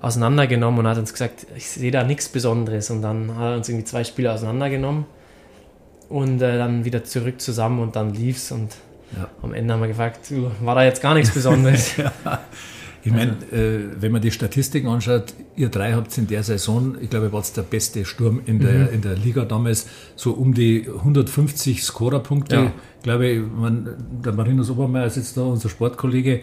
auseinandergenommen 0.00 0.80
und 0.80 0.86
hat 0.86 0.98
uns 0.98 1.10
gesagt, 1.12 1.46
ich 1.56 1.66
sehe 1.70 1.90
da 1.90 2.04
nichts 2.04 2.28
Besonderes. 2.28 2.90
Und 2.90 3.00
dann 3.00 3.34
hat 3.36 3.52
er 3.52 3.56
uns 3.56 3.68
irgendwie 3.70 3.86
zwei 3.86 4.04
Spiele 4.04 4.30
auseinandergenommen 4.30 5.06
und 6.10 6.42
äh, 6.42 6.58
dann 6.58 6.84
wieder 6.84 7.02
zurück 7.04 7.40
zusammen 7.40 7.80
und 7.80 7.96
dann 7.96 8.12
lief's 8.12 8.52
und 8.52 8.76
Ja. 9.16 9.28
am 9.42 9.54
Ende 9.54 9.72
haben 9.72 9.80
wir 9.80 9.88
gefragt, 9.88 10.30
war 10.60 10.74
da 10.74 10.84
jetzt 10.84 11.00
gar 11.00 11.14
nichts 11.14 11.32
Besonderes? 11.32 11.94
Ich 13.06 13.12
meine, 13.12 13.32
äh, 13.52 14.00
wenn 14.00 14.12
man 14.12 14.22
die 14.22 14.30
Statistiken 14.30 14.88
anschaut, 14.88 15.34
ihr 15.56 15.68
drei 15.68 15.92
habt 15.92 16.16
in 16.16 16.26
der 16.26 16.42
Saison, 16.42 16.96
ich 17.00 17.10
glaube, 17.10 17.26
ihr 17.26 17.32
wart 17.32 17.54
der 17.56 17.62
beste 17.62 18.04
Sturm 18.06 18.40
in 18.46 18.60
der, 18.60 18.72
Mhm. 18.72 18.94
in 18.94 19.00
der 19.02 19.14
Liga 19.16 19.44
damals, 19.44 19.86
so 20.16 20.32
um 20.32 20.54
die 20.54 20.88
150 20.88 21.82
Scorerpunkte. 21.84 22.56
Ja. 22.56 22.72
Ich 22.98 23.02
glaube, 23.02 23.44
mein, 23.56 23.88
der 24.24 24.32
Marinus 24.32 24.70
Obermeier 24.70 25.06
ist 25.06 25.16
jetzt 25.16 25.36
da, 25.36 25.42
unser 25.42 25.68
Sportkollege. 25.68 26.42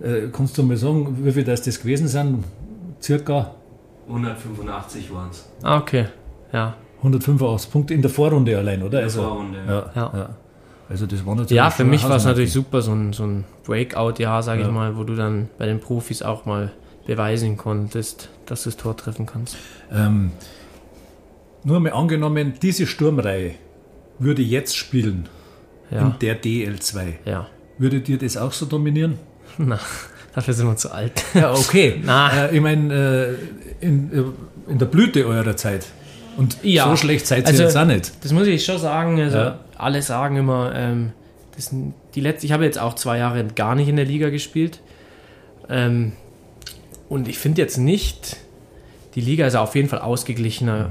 Äh, 0.00 0.28
kannst 0.32 0.58
du 0.58 0.62
mal 0.64 0.76
sagen, 0.76 1.16
wie 1.24 1.32
viel 1.32 1.44
das, 1.44 1.62
das 1.62 1.80
gewesen 1.80 2.08
sind? 2.08 2.44
Circa 3.00 3.54
185 4.08 5.12
waren 5.12 5.30
es. 5.30 5.48
ah, 5.62 5.78
okay. 5.78 6.06
Ja. 6.52 6.74
185 6.98 7.70
Punkte 7.72 7.94
in 7.94 8.02
der 8.02 8.10
Vorrunde 8.10 8.56
allein, 8.56 8.82
oder? 8.82 8.98
In 9.00 9.06
der 9.08 9.10
Vorrunde, 9.10 9.58
ja. 9.66 9.74
ja. 9.74 9.92
Ja, 9.94 10.12
Ja. 10.18 10.28
Also 10.88 11.06
das 11.06 11.24
war 11.24 11.34
natürlich 11.34 11.56
Ja, 11.56 11.70
für 11.70 11.84
mich 11.84 12.02
war 12.08 12.16
es 12.16 12.24
natürlich 12.24 12.52
super, 12.52 12.82
so 12.82 12.92
ein, 12.92 13.12
so 13.12 13.24
ein 13.24 13.44
Breakout-Jahr, 13.64 14.42
sage 14.42 14.60
Ja. 14.62 14.66
ich 14.68 14.72
mal, 14.72 14.96
wo 14.96 15.04
du 15.04 15.14
dann 15.14 15.48
bei 15.58 15.66
den 15.66 15.80
Profis 15.80 16.22
auch 16.22 16.44
mal 16.44 16.72
beweisen 17.06 17.56
konntest, 17.56 18.28
dass 18.46 18.62
du 18.64 18.70
das 18.70 18.76
Tor 18.76 18.96
treffen 18.96 19.26
kannst. 19.26 19.56
Ähm, 19.92 20.32
nur 21.64 21.80
mal 21.80 21.92
angenommen, 21.92 22.54
diese 22.60 22.86
Sturmreihe 22.86 23.52
würde 24.18 24.42
jetzt 24.42 24.76
spielen 24.76 25.28
in 25.90 25.96
Ja, 25.96 26.16
der 26.20 26.40
DL2. 26.42 27.00
ja. 27.24 27.46
Würde 27.78 28.00
dir 28.00 28.18
das 28.18 28.36
auch 28.36 28.52
so 28.52 28.66
dominieren? 28.66 29.18
Na, 29.58 29.78
dafür 30.34 30.54
sind 30.54 30.66
wir 30.66 30.76
zu 30.76 30.92
alt. 30.92 31.24
Ja, 31.34 31.52
okay. 31.52 32.00
Na. 32.04 32.46
Äh, 32.48 32.54
ich 32.56 32.60
meine, 32.60 33.36
äh, 33.80 33.86
in, 33.86 34.12
äh, 34.12 34.70
in 34.70 34.78
der 34.78 34.86
Blüte 34.86 35.26
eurer 35.26 35.56
Zeit. 35.56 35.86
Und 36.36 36.56
Ja. 36.62 36.88
so 36.88 36.96
schlecht 36.96 37.26
seid 37.26 37.40
ihr 37.44 37.48
Also- 37.48 37.62
jetzt 37.64 37.76
auch 37.76 37.84
nicht. 37.84 38.12
Das 38.22 38.32
muss 38.32 38.46
ich 38.46 38.64
schon 38.64 38.78
sagen. 38.78 39.20
Also 39.20 39.36
Ja. 39.36 39.58
alle 39.76 40.00
sagen 40.02 40.36
immer, 40.36 40.72
ähm, 40.74 41.12
das 41.56 41.74
die 42.14 42.20
letzte, 42.20 42.46
ich 42.46 42.52
habe 42.52 42.64
jetzt 42.64 42.78
auch 42.78 42.94
zwei 42.94 43.18
Jahre 43.18 43.44
gar 43.44 43.74
nicht 43.74 43.88
in 43.88 43.96
der 43.96 44.04
Liga 44.04 44.30
gespielt. 44.30 44.80
Ähm, 45.68 46.12
und 47.08 47.28
ich 47.28 47.38
finde 47.38 47.60
jetzt 47.62 47.76
nicht, 47.76 48.36
die 49.14 49.20
Liga 49.20 49.46
ist 49.46 49.54
auf 49.54 49.74
jeden 49.74 49.88
Fall 49.88 50.00
ausgeglichener 50.00 50.90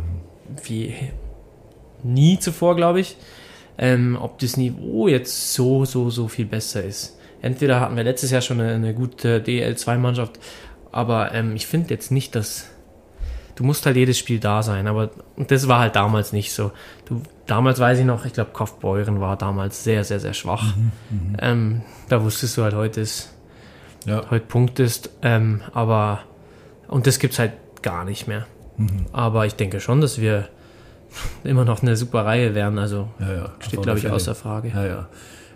wie 0.66 0.94
nie 2.04 2.38
zuvor, 2.40 2.76
glaube 2.76 3.00
ich. 3.00 3.16
Ähm, 3.78 4.18
ob 4.20 4.38
das 4.40 4.58
Niveau 4.58 5.08
jetzt 5.08 5.54
so, 5.54 5.86
so, 5.86 6.10
so 6.10 6.28
viel 6.28 6.46
besser 6.46 6.84
ist. 6.84 7.18
Entweder 7.42 7.80
hatten 7.80 7.96
wir 7.96 8.04
letztes 8.04 8.30
Jahr 8.30 8.42
schon 8.42 8.60
eine, 8.62 8.74
eine 8.76 8.94
gute 8.94 9.40
DL2-Mannschaft, 9.42 10.40
aber 10.92 11.34
ähm, 11.34 11.56
ich 11.56 11.66
finde 11.66 11.90
jetzt 11.92 12.12
nicht, 12.12 12.36
dass 12.36 12.68
du 13.56 13.64
musst 13.64 13.86
halt 13.86 13.96
jedes 13.96 14.18
Spiel 14.18 14.40
da 14.40 14.64
sein. 14.64 14.88
Aber 14.88 15.12
das 15.38 15.68
war 15.68 15.80
halt 15.80 15.96
damals 15.96 16.34
nicht 16.34 16.54
so. 16.54 16.72
Du, 17.06 17.22
damals 17.46 17.80
weiß 17.80 18.00
ich 18.00 18.06
noch, 18.06 18.26
ich 18.26 18.34
glaube, 18.34 18.52
Kaufbeuren 18.54 19.20
war 19.20 19.38
damals 19.38 19.84
sehr, 19.84 20.04
sehr, 20.04 20.20
sehr 20.20 20.34
schwach. 20.34 20.76
Mhm, 20.76 20.92
mhm, 21.10 21.38
ähm, 21.40 21.82
da 22.10 22.24
wusstest 22.24 22.58
du 22.58 22.64
halt, 22.64 22.74
heute 22.74 23.02
ist, 23.02 23.34
ja. 24.06 24.24
heute 24.30 24.46
punktest. 24.46 25.10
Ähm, 25.22 25.62
aber, 25.74 26.20
und 26.88 27.08
das 27.08 27.20
gibt 27.20 27.34
es 27.34 27.40
halt 27.40 27.54
gar 27.82 28.06
nicht 28.06 28.28
mehr. 28.28 28.46
Mhm. 28.78 29.06
Aber 29.12 29.46
ich 29.46 29.56
denke 29.56 29.80
schon, 29.80 30.02
dass 30.02 30.20
wir 30.20 30.50
immer 31.44 31.66
noch 31.66 31.82
eine 31.82 31.96
super 31.96 32.26
Reihe 32.26 32.56
werden. 32.56 32.80
Also 32.80 33.10
ja, 33.20 33.34
ja, 33.34 33.50
steht, 33.60 33.82
glaube 33.82 34.00
ich, 34.00 34.10
außer 34.10 34.36
Frage. 34.36 34.70
Ja, 34.70 34.86
ja. 34.86 35.10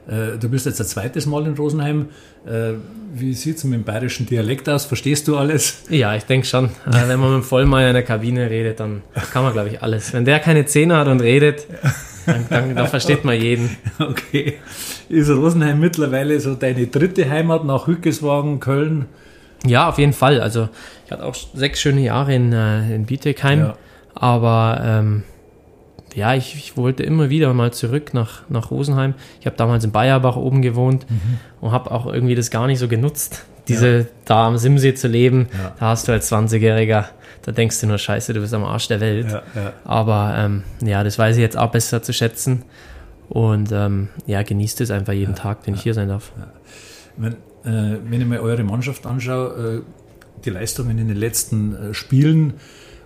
Äh, 0.07 0.37
du 0.37 0.49
bist 0.49 0.65
jetzt 0.65 0.79
ein 0.79 0.87
zweites 0.87 1.25
Mal 1.25 1.45
in 1.47 1.53
Rosenheim. 1.55 2.09
Äh, 2.45 2.73
wie 3.13 3.33
sieht 3.33 3.57
es 3.57 3.63
mit 3.63 3.73
dem 3.73 3.83
bayerischen 3.83 4.25
Dialekt 4.25 4.69
aus? 4.69 4.85
Verstehst 4.85 5.27
du 5.27 5.37
alles? 5.37 5.83
Ja, 5.89 6.15
ich 6.15 6.25
denke 6.25 6.45
schon. 6.45 6.65
Äh, 6.85 7.07
wenn 7.07 7.19
man 7.19 7.37
mit 7.37 7.45
Vollmeier 7.45 7.89
in 7.89 7.95
der 7.95 8.03
Kabine 8.03 8.49
redet, 8.49 8.79
dann 8.79 9.01
kann 9.33 9.43
man, 9.43 9.53
glaube 9.53 9.69
ich, 9.69 9.81
alles. 9.81 10.13
Wenn 10.13 10.25
der 10.25 10.39
keine 10.39 10.65
Zähne 10.65 10.97
hat 10.97 11.07
und 11.07 11.21
redet, 11.21 11.65
dann, 12.25 12.45
dann, 12.49 12.75
dann, 12.75 12.87
versteht 12.87 13.25
man 13.25 13.39
jeden. 13.39 13.77
Okay. 13.99 14.55
Ist 15.09 15.29
Rosenheim 15.29 15.79
mittlerweile 15.79 16.39
so 16.39 16.55
deine 16.55 16.87
dritte 16.87 17.29
Heimat 17.29 17.63
nach 17.63 17.87
Hückeswagen, 17.87 18.59
Köln? 18.59 19.05
Ja, 19.65 19.89
auf 19.89 19.97
jeden 19.97 20.13
Fall. 20.13 20.41
Also 20.41 20.69
ich 21.05 21.11
hatte 21.11 21.23
auch 21.23 21.35
sechs 21.53 21.79
schöne 21.79 22.01
Jahre 22.01 22.35
in, 22.35 22.51
in 22.51 23.05
Bietigheim. 23.05 23.59
Ja. 23.59 23.77
Aber 24.13 24.81
ähm, 24.83 25.23
ja, 26.15 26.33
ich, 26.33 26.55
ich, 26.55 26.77
wollte 26.77 27.03
immer 27.03 27.29
wieder 27.29 27.53
mal 27.53 27.73
zurück 27.73 28.13
nach, 28.13 28.49
nach 28.49 28.71
Rosenheim. 28.71 29.13
Ich 29.41 29.45
habe 29.45 29.57
damals 29.57 29.83
in 29.83 29.91
Bayerbach 29.91 30.37
oben 30.37 30.61
gewohnt 30.61 31.05
mhm. 31.09 31.39
und 31.59 31.71
habe 31.71 31.91
auch 31.91 32.05
irgendwie 32.05 32.35
das 32.35 32.49
gar 32.49 32.67
nicht 32.67 32.79
so 32.79 32.87
genutzt, 32.87 33.45
diese 33.67 33.97
ja. 33.97 34.05
da 34.23 34.47
am 34.47 34.57
Simsee 34.57 34.93
zu 34.93 35.09
leben. 35.09 35.47
Ja. 35.51 35.75
Da 35.77 35.85
hast 35.87 36.07
du 36.07 36.13
als 36.13 36.31
20-Jähriger, 36.31 37.05
da 37.41 37.51
denkst 37.51 37.81
du 37.81 37.87
nur, 37.87 37.97
scheiße, 37.97 38.33
du 38.33 38.39
bist 38.39 38.53
am 38.53 38.63
Arsch 38.63 38.87
der 38.87 39.01
Welt. 39.01 39.27
Ja, 39.29 39.73
Aber 39.83 40.33
ähm, 40.37 40.63
ja, 40.81 41.03
das 41.03 41.19
weiß 41.19 41.35
ich 41.35 41.41
jetzt 41.41 41.57
auch 41.57 41.71
besser 41.71 42.01
zu 42.01 42.13
schätzen. 42.13 42.63
Und 43.27 43.71
ähm, 43.71 44.09
ja, 44.25 44.43
genießt 44.43 44.81
es 44.81 44.91
einfach 44.91 45.13
jeden 45.13 45.35
Tag, 45.35 45.63
den 45.63 45.73
ich 45.73 45.81
hier 45.81 45.93
sein 45.93 46.07
darf. 46.07 46.31
Wenn, 47.17 47.33
äh, 47.33 47.97
wenn 48.03 48.21
ich 48.21 48.27
mir 48.27 48.41
eure 48.41 48.63
Mannschaft 48.63 49.05
anschaue, 49.05 49.83
äh, 49.83 50.41
die 50.45 50.51
Leistungen 50.51 50.97
in 50.97 51.07
den 51.07 51.17
letzten 51.17 51.75
äh, 51.75 51.93
Spielen 51.93 52.53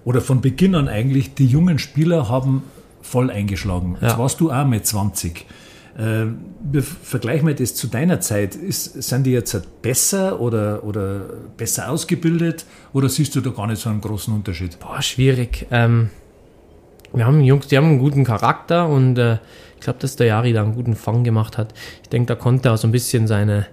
oder 0.04 0.22
von 0.22 0.42
Beginn 0.42 0.76
an 0.76 0.88
eigentlich, 0.88 1.34
die 1.34 1.48
jungen 1.48 1.80
Spieler 1.80 2.30
haben 2.30 2.64
voll 3.10 3.32
eingeschlagen. 3.32 3.98
Ja. 4.02 4.10
Jetzt 4.10 4.18
warst 4.18 4.40
du 4.40 4.52
auch 4.52 4.66
mit 4.66 4.86
20. 4.86 5.46
Äh, 5.98 6.28
vergleich 7.04 7.42
mal 7.42 7.56
das 7.56 7.76
zu 7.76 7.88
deiner 7.88 8.22
Zeit. 8.22 8.56
Ist, 8.56 9.02
sind 9.04 9.26
die 9.26 9.32
jetzt 9.32 9.82
besser 9.82 10.40
oder, 10.40 10.84
oder 10.84 11.22
besser 11.58 11.90
ausgebildet 11.90 12.66
oder 12.94 13.10
siehst 13.10 13.36
du 13.36 13.42
da 13.42 13.50
gar 13.50 13.68
nicht 13.68 13.82
so 13.82 13.90
einen 13.90 14.02
großen 14.02 14.34
Unterschied? 14.34 14.80
Boah, 14.80 15.02
schwierig. 15.02 15.68
Ähm, 15.72 16.10
wir 17.12 17.26
haben 17.26 17.42
Jungs, 17.42 17.68
die 17.68 17.78
haben 17.78 17.88
einen 17.88 18.00
guten 18.00 18.24
Charakter 18.24 18.88
und 18.88 19.18
äh, 19.18 19.40
ich 19.76 19.82
glaube, 19.82 20.00
dass 20.00 20.16
der 20.16 20.28
Jari 20.28 20.54
da 20.54 20.64
einen 20.64 20.76
guten 20.76 20.96
Fang 20.96 21.24
gemacht 21.24 21.58
hat. 21.58 21.74
Ich 22.04 22.10
denke, 22.10 22.28
da 22.28 22.36
konnte 22.36 22.70
er 22.70 22.74
auch 22.74 22.78
so 22.78 22.88
ein 22.88 22.92
bisschen 22.92 23.28
seine 23.28 23.66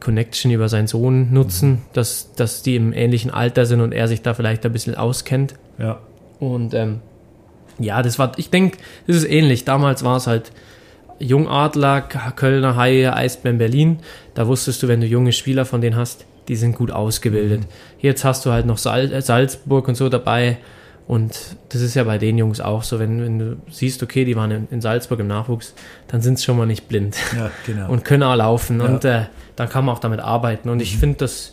Connection 0.00 0.50
über 0.50 0.68
seinen 0.68 0.86
Sohn 0.86 1.32
nutzen, 1.32 1.70
mhm. 1.70 1.82
dass, 1.92 2.32
dass 2.34 2.62
die 2.62 2.76
im 2.76 2.92
ähnlichen 2.92 3.30
Alter 3.30 3.66
sind 3.66 3.80
und 3.80 3.92
er 3.92 4.08
sich 4.08 4.22
da 4.22 4.34
vielleicht 4.34 4.64
ein 4.64 4.72
bisschen 4.72 4.94
auskennt. 4.94 5.54
Ja. 5.78 6.00
Und 6.40 6.74
ähm, 6.74 7.00
ja, 7.78 8.02
das 8.02 8.18
war, 8.18 8.32
ich 8.36 8.50
denke, 8.50 8.78
das 9.06 9.16
ist 9.16 9.24
ähnlich. 9.24 9.64
Damals 9.64 10.04
war 10.04 10.16
es 10.16 10.26
halt 10.26 10.52
Jungadler, 11.18 12.02
Kölner 12.02 12.76
Haie, 12.76 13.14
Eisbären 13.14 13.58
Berlin. 13.58 13.98
Da 14.34 14.46
wusstest 14.46 14.82
du, 14.82 14.88
wenn 14.88 15.00
du 15.00 15.06
junge 15.06 15.32
Spieler 15.32 15.64
von 15.64 15.80
denen 15.80 15.96
hast, 15.96 16.26
die 16.48 16.56
sind 16.56 16.76
gut 16.76 16.90
ausgebildet. 16.90 17.62
Mhm. 17.62 17.66
Jetzt 18.00 18.24
hast 18.24 18.44
du 18.44 18.50
halt 18.50 18.66
noch 18.66 18.78
Sal 18.78 19.20
Salzburg 19.22 19.88
und 19.88 19.94
so 19.94 20.08
dabei. 20.08 20.58
Und 21.06 21.38
das 21.68 21.82
ist 21.82 21.94
ja 21.94 22.04
bei 22.04 22.16
den 22.16 22.38
Jungs 22.38 22.60
auch 22.60 22.82
so, 22.82 22.98
wenn, 22.98 23.22
wenn 23.22 23.38
du 23.38 23.56
siehst, 23.70 24.02
okay, 24.02 24.24
die 24.24 24.36
waren 24.36 24.50
in, 24.50 24.68
in 24.70 24.80
Salzburg 24.80 25.20
im 25.20 25.26
Nachwuchs, 25.26 25.74
dann 26.08 26.22
sind 26.22 26.38
sie 26.38 26.44
schon 26.44 26.56
mal 26.56 26.64
nicht 26.64 26.88
blind 26.88 27.16
ja, 27.36 27.50
genau. 27.66 27.88
und 27.90 28.04
können 28.04 28.22
auch 28.22 28.34
laufen. 28.34 28.80
Ja. 28.80 28.86
Und 28.86 29.04
äh, 29.04 29.24
dann 29.56 29.68
kann 29.68 29.84
man 29.84 29.94
auch 29.94 30.00
damit 30.00 30.20
arbeiten. 30.20 30.70
Und 30.70 30.76
mhm. 30.76 30.82
ich 30.82 30.96
finde, 30.96 31.18
dass, 31.18 31.52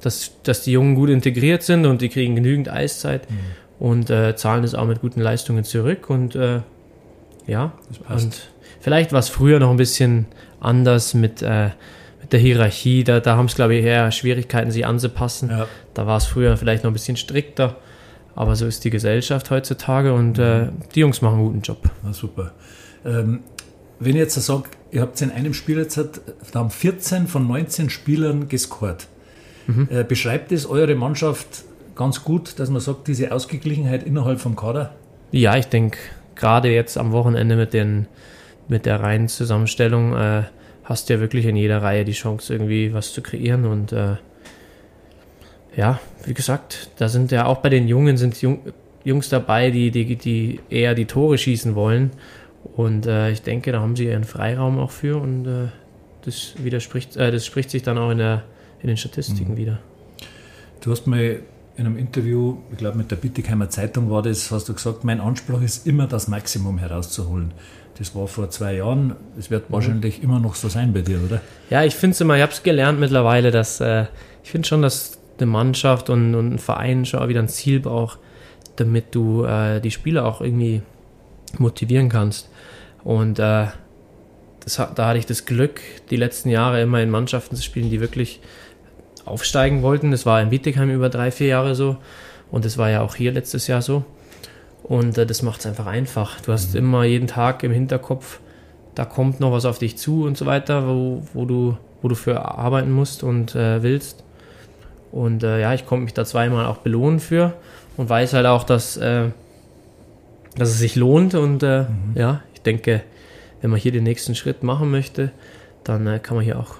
dass, 0.00 0.30
dass 0.44 0.62
die 0.62 0.72
Jungen 0.72 0.94
gut 0.94 1.10
integriert 1.10 1.64
sind 1.64 1.84
und 1.84 2.00
die 2.00 2.08
kriegen 2.08 2.36
genügend 2.36 2.68
Eiszeit. 2.68 3.28
Mhm 3.30 3.61
und 3.82 4.10
äh, 4.10 4.36
zahlen 4.36 4.62
es 4.62 4.76
auch 4.76 4.86
mit 4.86 5.00
guten 5.00 5.20
Leistungen 5.20 5.64
zurück. 5.64 6.08
Und 6.08 6.36
äh, 6.36 6.60
ja, 7.48 7.72
und 8.08 8.48
vielleicht 8.80 9.10
war 9.10 9.18
es 9.18 9.28
früher 9.28 9.58
noch 9.58 9.70
ein 9.70 9.76
bisschen 9.76 10.26
anders 10.60 11.14
mit, 11.14 11.42
äh, 11.42 11.70
mit 12.20 12.32
der 12.32 12.38
Hierarchie. 12.38 13.02
Da, 13.02 13.18
da 13.18 13.34
haben 13.34 13.46
es, 13.46 13.56
glaube 13.56 13.74
ich, 13.74 13.84
eher 13.84 14.12
Schwierigkeiten, 14.12 14.70
sich 14.70 14.86
anzupassen. 14.86 15.50
Ja. 15.50 15.66
Da 15.94 16.06
war 16.06 16.18
es 16.18 16.26
früher 16.26 16.56
vielleicht 16.56 16.84
noch 16.84 16.92
ein 16.92 16.94
bisschen 16.94 17.16
strikter. 17.16 17.74
Aber 18.36 18.54
so 18.54 18.66
ist 18.66 18.84
die 18.84 18.90
Gesellschaft 18.90 19.50
heutzutage 19.50 20.14
und 20.14 20.38
äh, 20.38 20.68
die 20.94 21.00
Jungs 21.00 21.20
machen 21.20 21.38
einen 21.38 21.44
guten 21.46 21.62
Job. 21.62 21.82
Na, 22.04 22.12
super. 22.12 22.52
Ähm, 23.04 23.40
wenn 23.98 24.12
ich 24.12 24.20
jetzt 24.20 24.36
sage, 24.36 24.68
ihr 24.92 25.00
habt 25.00 25.20
in 25.20 25.32
einem 25.32 25.54
Spiel 25.54 25.78
jetzt, 25.78 25.98
da 25.98 26.60
haben 26.60 26.70
14 26.70 27.26
von 27.26 27.48
19 27.48 27.90
Spielern 27.90 28.48
gescored. 28.48 29.08
Mhm. 29.66 29.88
Äh, 29.90 30.04
beschreibt 30.04 30.52
es 30.52 30.66
eure 30.66 30.94
Mannschaft 30.94 31.64
ganz 31.94 32.24
gut, 32.24 32.58
dass 32.58 32.70
man 32.70 32.80
sagt, 32.80 33.08
diese 33.08 33.32
Ausgeglichenheit 33.32 34.02
innerhalb 34.02 34.40
vom 34.40 34.56
Kader? 34.56 34.94
Ja, 35.30 35.56
ich 35.56 35.66
denke, 35.66 35.98
gerade 36.34 36.70
jetzt 36.70 36.98
am 36.98 37.12
Wochenende 37.12 37.56
mit, 37.56 37.72
den, 37.72 38.06
mit 38.68 38.86
der 38.86 39.00
reinen 39.00 39.28
Zusammenstellung 39.28 40.14
äh, 40.14 40.42
hast 40.84 41.08
du 41.08 41.14
ja 41.14 41.20
wirklich 41.20 41.46
in 41.46 41.56
jeder 41.56 41.82
Reihe 41.82 42.04
die 42.04 42.12
Chance, 42.12 42.52
irgendwie 42.52 42.92
was 42.92 43.12
zu 43.12 43.22
kreieren. 43.22 43.64
Und 43.64 43.92
äh, 43.92 44.16
ja, 45.76 46.00
wie 46.24 46.34
gesagt, 46.34 46.90
da 46.98 47.08
sind 47.08 47.30
ja 47.32 47.46
auch 47.46 47.58
bei 47.58 47.68
den 47.68 47.88
Jungen 47.88 48.16
sind 48.16 48.40
Jung, 48.42 48.60
Jungs 49.04 49.28
dabei, 49.28 49.70
die, 49.70 49.90
die, 49.90 50.16
die 50.16 50.60
eher 50.70 50.94
die 50.94 51.06
Tore 51.06 51.38
schießen 51.38 51.74
wollen. 51.74 52.10
Und 52.76 53.06
äh, 53.06 53.30
ich 53.30 53.42
denke, 53.42 53.72
da 53.72 53.80
haben 53.80 53.96
sie 53.96 54.06
ihren 54.06 54.24
Freiraum 54.24 54.78
auch 54.78 54.90
für 54.90 55.20
und 55.20 55.46
äh, 55.46 55.68
das 56.24 56.54
widerspricht, 56.58 57.16
äh, 57.16 57.32
das 57.32 57.44
spricht 57.44 57.70
sich 57.70 57.82
dann 57.82 57.98
auch 57.98 58.10
in, 58.10 58.18
der, 58.18 58.44
in 58.80 58.88
den 58.88 58.96
Statistiken 58.96 59.52
mhm. 59.52 59.56
wieder. 59.56 59.78
Du 60.80 60.90
hast 60.90 61.06
mir 61.06 61.40
in 61.76 61.86
einem 61.86 61.96
Interview, 61.96 62.58
ich 62.70 62.78
glaube 62.78 62.98
mit 62.98 63.10
der 63.10 63.16
Bittigheimer 63.16 63.70
Zeitung 63.70 64.10
war 64.10 64.22
das, 64.22 64.50
hast 64.50 64.68
du 64.68 64.74
gesagt, 64.74 65.04
mein 65.04 65.20
Anspruch 65.20 65.62
ist 65.62 65.86
immer 65.86 66.06
das 66.06 66.28
Maximum 66.28 66.78
herauszuholen. 66.78 67.52
Das 67.98 68.14
war 68.14 68.26
vor 68.26 68.50
zwei 68.50 68.76
Jahren, 68.76 69.16
es 69.38 69.50
wird 69.50 69.68
mhm. 69.68 69.74
wahrscheinlich 69.74 70.22
immer 70.22 70.40
noch 70.40 70.54
so 70.54 70.68
sein 70.68 70.92
bei 70.92 71.02
dir, 71.02 71.20
oder? 71.24 71.40
Ja, 71.70 71.82
ich 71.84 71.94
finde 71.94 72.14
es 72.14 72.20
immer, 72.20 72.36
ich 72.36 72.42
habe 72.42 72.52
es 72.52 72.62
gelernt 72.62 73.00
mittlerweile, 73.00 73.50
dass 73.50 73.80
äh, 73.80 74.06
ich 74.42 74.50
finde 74.50 74.68
schon, 74.68 74.82
dass 74.82 75.18
eine 75.38 75.46
Mannschaft 75.46 76.10
und, 76.10 76.34
und, 76.34 76.54
ein 76.54 76.58
Verein 76.58 77.04
schon 77.04 77.26
wieder 77.28 77.40
ein 77.40 77.48
Ziel 77.48 77.80
braucht, 77.80 78.18
damit 78.76 79.14
du 79.14 79.44
äh, 79.44 79.80
die 79.80 79.90
Spieler 79.90 80.26
auch 80.26 80.40
irgendwie 80.40 80.82
motivieren 81.58 82.08
kannst. 82.08 82.50
Und 83.04 83.38
äh, 83.38 83.66
das, 84.60 84.76
da 84.76 85.08
hatte 85.08 85.18
ich 85.18 85.26
das 85.26 85.44
Glück, 85.46 85.80
die 86.10 86.16
letzten 86.16 86.48
Jahre 86.48 86.82
immer 86.82 87.00
in 87.00 87.10
Mannschaften 87.10 87.56
zu 87.56 87.62
spielen, 87.62 87.90
die 87.90 88.00
wirklich 88.00 88.40
aufsteigen 89.24 89.82
wollten. 89.82 90.10
Das 90.10 90.26
war 90.26 90.40
in 90.40 90.50
Bietigheim 90.50 90.90
über 90.90 91.08
drei, 91.08 91.30
vier 91.30 91.48
Jahre 91.48 91.74
so. 91.74 91.96
Und 92.50 92.64
das 92.64 92.78
war 92.78 92.90
ja 92.90 93.02
auch 93.02 93.14
hier 93.14 93.32
letztes 93.32 93.66
Jahr 93.66 93.82
so. 93.82 94.04
Und 94.82 95.16
äh, 95.18 95.26
das 95.26 95.42
macht 95.42 95.60
es 95.60 95.66
einfach 95.66 95.86
einfach. 95.86 96.40
Du 96.40 96.52
hast 96.52 96.72
mhm. 96.72 96.78
immer 96.78 97.04
jeden 97.04 97.26
Tag 97.26 97.62
im 97.62 97.72
Hinterkopf, 97.72 98.40
da 98.94 99.04
kommt 99.04 99.40
noch 99.40 99.52
was 99.52 99.64
auf 99.64 99.78
dich 99.78 99.96
zu 99.96 100.24
und 100.24 100.36
so 100.36 100.44
weiter, 100.44 100.86
wo, 100.86 101.22
wo, 101.32 101.44
du, 101.46 101.78
wo 102.02 102.08
du 102.08 102.14
für 102.14 102.44
arbeiten 102.44 102.92
musst 102.92 103.22
und 103.22 103.54
äh, 103.54 103.82
willst. 103.82 104.22
Und 105.10 105.42
äh, 105.42 105.60
ja, 105.60 105.74
ich 105.74 105.86
konnte 105.86 106.04
mich 106.04 106.14
da 106.14 106.24
zweimal 106.24 106.66
auch 106.66 106.78
belohnen 106.78 107.20
für 107.20 107.54
und 107.96 108.08
weiß 108.08 108.34
halt 108.34 108.46
auch, 108.46 108.64
dass, 108.64 108.96
äh, 108.96 109.28
dass 110.56 110.70
es 110.70 110.78
sich 110.78 110.96
lohnt. 110.96 111.34
Und 111.34 111.62
äh, 111.62 111.82
mhm. 111.82 112.12
ja, 112.14 112.40
ich 112.54 112.62
denke, 112.62 113.02
wenn 113.60 113.70
man 113.70 113.78
hier 113.78 113.92
den 113.92 114.04
nächsten 114.04 114.34
Schritt 114.34 114.62
machen 114.62 114.90
möchte, 114.90 115.30
dann 115.84 116.06
äh, 116.06 116.18
kann 116.18 116.36
man 116.36 116.44
hier 116.44 116.58
auch 116.58 116.74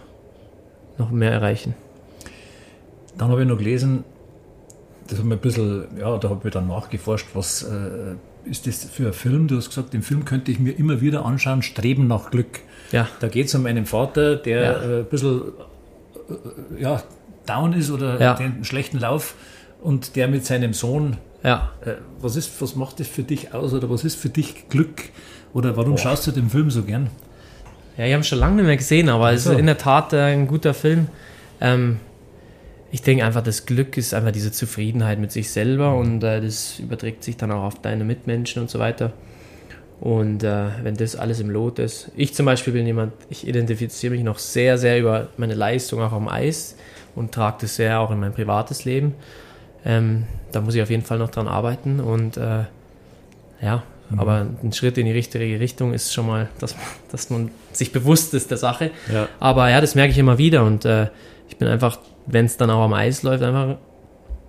noch 0.99 1.11
mehr 1.11 1.33
erreichen. 1.33 1.75
Dann 3.19 3.29
habe 3.29 3.43
ich 3.43 3.49
noch 3.49 3.59
gelesen, 3.59 4.05
das 5.09 5.19
hat 5.19 5.25
mir 5.25 5.35
ein 5.35 5.41
bisschen, 5.41 5.85
ja, 5.99 6.17
da 6.19 6.31
habe 6.31 6.41
ich 6.49 6.53
dann 6.53 6.69
nachgeforscht, 6.69 7.29
was 7.35 7.63
äh, 7.63 8.15
ist 8.45 8.67
das 8.67 8.85
für 8.85 9.09
ein 9.09 9.13
Film? 9.13 9.49
Du 9.49 9.57
hast 9.57 9.69
gesagt, 9.69 9.93
den 9.93 10.03
Film 10.03 10.25
könnte 10.25 10.51
ich 10.51 10.59
mir 10.59 10.73
immer 10.73 11.01
wieder 11.01 11.25
anschauen, 11.25 11.63
Streben 11.63 12.07
nach 12.07 12.31
Glück. 12.31 12.61
Ja. 12.91 13.09
Da 13.21 13.29
geht 13.29 13.47
es 13.47 13.55
um 13.55 13.67
einen 13.67 13.87
Vater, 13.87 14.37
der 14.37 14.61
ja. 14.61 14.73
äh, 14.73 14.99
ein 15.01 15.05
bisschen 15.07 15.43
äh, 16.79 16.83
ja, 16.83 17.03
down 17.47 17.73
ist 17.73 17.91
oder 17.91 18.21
ja. 18.21 18.35
den 18.35 18.65
schlechten 18.65 18.99
Lauf 18.99 19.35
und 19.81 20.17
der 20.17 20.29
mit 20.29 20.47
seinem 20.47 20.73
Sohn. 20.73 21.19
Ja. 21.43 21.73
Äh, 21.85 21.95
was, 22.21 22.37
ist, 22.37 22.61
was 22.61 22.77
macht 22.77 23.01
das 23.01 23.09
für 23.09 23.23
dich 23.23 23.53
aus 23.53 23.73
oder 23.73 23.91
was 23.91 24.05
ist 24.05 24.17
für 24.17 24.29
dich 24.29 24.69
Glück? 24.69 25.05
Oder 25.53 25.77
warum 25.77 25.93
Boah. 25.93 25.99
schaust 25.99 26.27
du 26.27 26.31
den 26.31 26.49
Film 26.49 26.71
so 26.71 26.83
gern? 26.83 27.11
Ja, 27.97 28.07
ich 28.07 28.13
habe 28.13 28.23
ihn 28.23 28.25
schon 28.25 28.39
lange 28.39 28.57
nicht 28.57 28.67
mehr 28.67 28.77
gesehen, 28.77 29.09
aber 29.09 29.27
also. 29.27 29.51
es 29.51 29.55
ist 29.55 29.61
in 29.61 29.67
der 29.67 29.77
Tat 29.77 30.13
äh, 30.13 30.21
ein 30.21 30.47
guter 30.47 30.73
Film. 30.73 31.09
Ähm, 31.61 31.99
ich 32.93 33.01
denke 33.01 33.25
einfach, 33.25 33.43
das 33.43 33.65
Glück 33.65 33.97
ist 33.97 34.13
einfach 34.13 34.33
diese 34.33 34.53
Zufriedenheit 34.53 35.19
mit 35.19 35.33
sich 35.33 35.51
selber 35.51 35.97
und 35.97 36.23
äh, 36.23 36.43
das 36.43 36.79
überträgt 36.79 37.25
sich 37.25 37.39
dann 37.39 37.51
auch 37.51 37.63
auf 37.63 37.81
deine 37.81 38.05
Mitmenschen 38.05 38.61
und 38.61 38.71
so 38.71 38.79
weiter. 38.79 39.15
Und 39.99 40.45
äh, 40.45 40.67
wenn 40.83 40.97
das 40.97 41.17
alles 41.17 41.41
im 41.41 41.49
Lot 41.49 41.79
ist. 41.79 42.11
Ich 42.17 42.35
zum 42.35 42.45
Beispiel 42.45 42.75
bin 42.75 42.87
jemand, 42.87 43.15
ich 43.31 43.49
identifiziere 43.49 44.13
mich 44.13 44.23
noch 44.23 44.39
sehr, 44.39 44.77
sehr 44.77 45.01
über 45.01 45.29
meine 45.39 45.55
Leistung 45.55 46.03
auch 46.03 46.13
am 46.13 46.29
Eis 46.29 46.77
und 47.15 47.33
trage 47.33 47.59
das 47.63 47.77
sehr 47.77 47.99
auch 47.99 48.11
in 48.11 48.21
mein 48.21 48.35
privates 48.35 48.85
Leben. 48.85 49.15
Ähm, 49.87 50.25
da 50.51 50.61
muss 50.61 50.75
ich 50.75 50.83
auf 50.83 50.91
jeden 50.91 51.05
Fall 51.05 51.19
noch 51.19 51.31
dran 51.31 51.49
arbeiten 51.49 51.99
und 51.99 52.37
äh, 52.37 52.65
ja, 53.63 53.85
mhm. 54.11 54.19
aber 54.19 54.47
ein 54.63 54.73
Schritt 54.73 54.99
in 54.99 55.07
die 55.07 55.13
richtige 55.13 55.59
Richtung 55.61 55.95
ist 55.95 56.13
schon 56.13 56.27
mal, 56.27 56.51
dass, 56.59 56.77
dass 57.11 57.31
man 57.31 57.51
sich 57.73 57.91
bewusst 57.91 58.35
ist 58.35 58.51
der 58.51 58.59
Sache. 58.59 58.91
Ja. 59.11 59.29
Aber 59.41 59.71
ja, 59.71 59.81
das 59.81 59.95
merke 59.95 60.11
ich 60.11 60.19
immer 60.19 60.37
wieder 60.37 60.63
und 60.65 60.85
äh, 60.85 61.09
ich 61.49 61.57
bin 61.57 61.69
einfach, 61.69 61.99
wenn 62.27 62.47
es 62.47 62.57
dann 62.57 62.71
auch 62.71 62.83
am 62.83 62.93
Eis 62.93 63.23
läuft, 63.23 63.43
einfach 63.43 63.79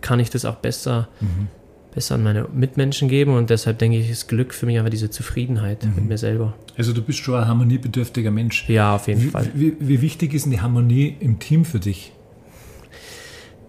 kann 0.02 0.20
ich 0.20 0.30
das 0.30 0.46
auch 0.46 0.56
besser, 0.56 1.08
mhm. 1.22 1.48
besser 1.94 2.16
an 2.16 2.24
meine 2.24 2.48
Mitmenschen 2.54 3.08
geben 3.08 3.36
und 3.36 3.50
deshalb 3.50 3.80
denke 3.80 3.98
ich, 3.98 4.10
ist 4.10 4.28
Glück 4.28 4.54
für 4.54 4.66
mich 4.66 4.78
einfach 4.78 4.92
diese 4.92 5.10
Zufriedenheit 5.10 5.84
mhm. 5.84 5.96
mit 5.96 6.06
mir 6.06 6.18
selber. 6.18 6.54
Also 6.78 6.94
du 6.94 7.02
bist 7.02 7.20
schon 7.20 7.36
ein 7.36 7.48
harmoniebedürftiger 7.48 8.32
Mensch. 8.32 8.68
Ja, 8.70 8.96
auf 8.96 9.08
jeden 9.08 9.22
wie, 9.22 9.30
Fall. 9.30 9.50
Wie, 9.54 9.76
wie, 9.80 10.02
wichtig 10.02 10.34
ist 10.34 10.44
denn 10.44 10.52
die 10.52 10.62
Harmonie 10.62 11.16
im 11.20 11.40
Team 11.40 11.66
für 11.66 11.80
dich? 11.80 12.12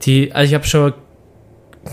Die, 0.02 0.32
also 0.32 0.48
ich 0.48 0.54
habe 0.54 0.64
schon, 0.64 0.92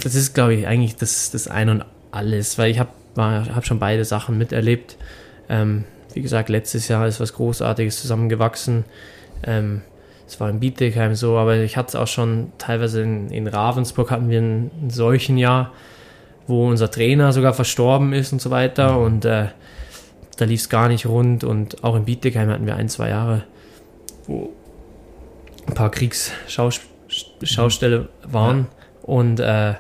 das 0.04 0.16
ist 0.16 0.34
glaube 0.34 0.56
ich 0.56 0.68
eigentlich 0.68 0.96
das, 0.96 1.32
das 1.32 1.48
Ein 1.48 1.70
und 1.70 1.86
Alles, 2.12 2.58
weil 2.58 2.72
ich 2.72 2.80
habe 2.80 2.92
hab 3.16 3.66
schon 3.66 3.80
beide 3.80 4.04
Sachen 4.06 4.38
miterlebt. 4.38 4.98
Ähm, 5.50 5.86
wie 6.14 6.22
gesagt, 6.22 6.50
letztes 6.50 6.88
Jahr 6.88 7.08
ist 7.08 7.20
was 7.20 7.34
Großartiges 7.34 8.02
zusammengewachsen. 8.02 8.86
Ähm, 9.44 9.82
es 10.32 10.40
war 10.40 10.50
in 10.50 10.62
Bietigheim 10.62 11.14
so, 11.14 11.38
aber 11.38 11.58
ich 11.58 11.76
hatte 11.76 11.90
es 11.90 11.96
auch 11.96 12.08
schon 12.08 12.54
teilweise 12.58 13.02
in, 13.02 13.30
in 13.32 13.48
Ravensburg 13.48 14.12
hatten 14.12 14.30
wir 14.30 14.38
einen, 14.40 14.72
einen, 14.80 14.90
solchen 14.90 15.38
Jahr, 15.38 15.74
wo 16.48 16.70
unser 16.70 16.90
Trainer 16.90 17.34
sogar 17.34 17.54
verstorben 17.54 18.14
ist 18.14 18.32
und 18.32 18.42
so 18.42 18.50
weiter 18.50 18.98
und 18.98 19.26
äh, 19.26 19.48
da 20.38 20.46
lief 20.46 20.62
es 20.62 20.70
gar 20.70 20.88
nicht 20.88 21.06
rund 21.06 21.44
und 21.44 21.84
auch 21.84 21.98
in 21.98 22.06
Bietigheim 22.06 22.50
hatten 22.50 22.66
wir 22.66 22.78
ein, 22.78 22.88
zwei 22.88 23.10
Jahre, 23.10 23.44
wo 24.26 24.54
ein 25.68 25.74
paar 25.74 25.92
Kriegsschaustelle 25.92 28.08
waren 28.24 28.60
ja. 28.60 28.66
und 29.04 29.42
äh, 29.42 29.74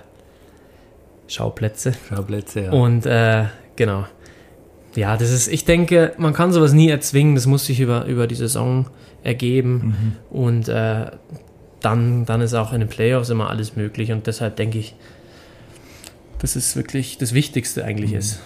Schauplätze. 1.27 1.93
Schauplätze, 2.09 2.63
ja. 2.63 2.71
Und 2.71 3.05
äh, 3.05 3.45
genau. 3.77 4.03
Ja, 4.95 5.15
das 5.15 5.31
ist, 5.31 5.47
ich 5.47 5.65
denke, 5.65 6.13
man 6.17 6.33
kann 6.33 6.51
sowas 6.51 6.73
nie 6.73 6.89
erzwingen, 6.89 7.35
das 7.35 7.45
muss 7.45 7.65
sich 7.65 7.79
über, 7.79 8.05
über 8.05 8.27
die 8.27 8.35
Saison 8.35 8.87
ergeben 9.23 9.95
mhm. 10.29 10.37
und 10.37 10.67
äh, 10.67 11.11
dann, 11.79 12.25
dann 12.25 12.41
ist 12.41 12.53
auch 12.53 12.73
in 12.73 12.81
den 12.81 12.89
Playoffs 12.89 13.29
immer 13.29 13.49
alles 13.49 13.75
möglich 13.75 14.11
und 14.11 14.27
deshalb 14.27 14.55
denke 14.55 14.79
ich, 14.79 14.95
dass 16.39 16.55
es 16.55 16.75
wirklich 16.75 17.17
das 17.17 17.33
Wichtigste 17.33 17.85
eigentlich 17.85 18.11
mhm. 18.11 18.17
ist. 18.17 18.39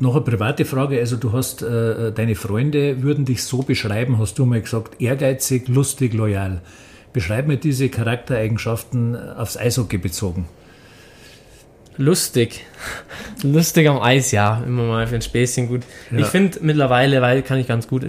Noch 0.00 0.14
eine 0.14 0.24
private 0.24 0.64
Frage, 0.64 0.98
also 1.00 1.16
du 1.16 1.32
hast, 1.32 1.62
äh, 1.62 2.12
deine 2.12 2.36
Freunde 2.36 3.02
würden 3.02 3.24
dich 3.24 3.42
so 3.42 3.62
beschreiben, 3.62 4.18
hast 4.18 4.38
du 4.38 4.46
mal 4.46 4.60
gesagt, 4.60 5.00
ehrgeizig, 5.00 5.66
lustig, 5.66 6.14
loyal. 6.14 6.62
Beschreib 7.12 7.48
mir 7.48 7.56
diese 7.56 7.88
Charaktereigenschaften 7.88 9.16
aufs 9.16 9.56
Eishockey 9.56 9.98
bezogen. 9.98 10.46
Lustig. 11.98 12.64
Lustig 13.42 13.88
am 13.88 14.00
Eis, 14.00 14.30
ja. 14.30 14.62
Immer 14.64 14.84
mal 14.84 15.06
für 15.06 15.16
ein 15.16 15.22
Späßchen 15.22 15.68
gut. 15.68 15.82
Ja. 16.10 16.18
Ich 16.20 16.26
finde 16.26 16.58
mittlerweile, 16.62 17.20
weil 17.20 17.42
kann 17.42 17.58
ich 17.58 17.66
ganz 17.66 17.88
gut 17.88 18.04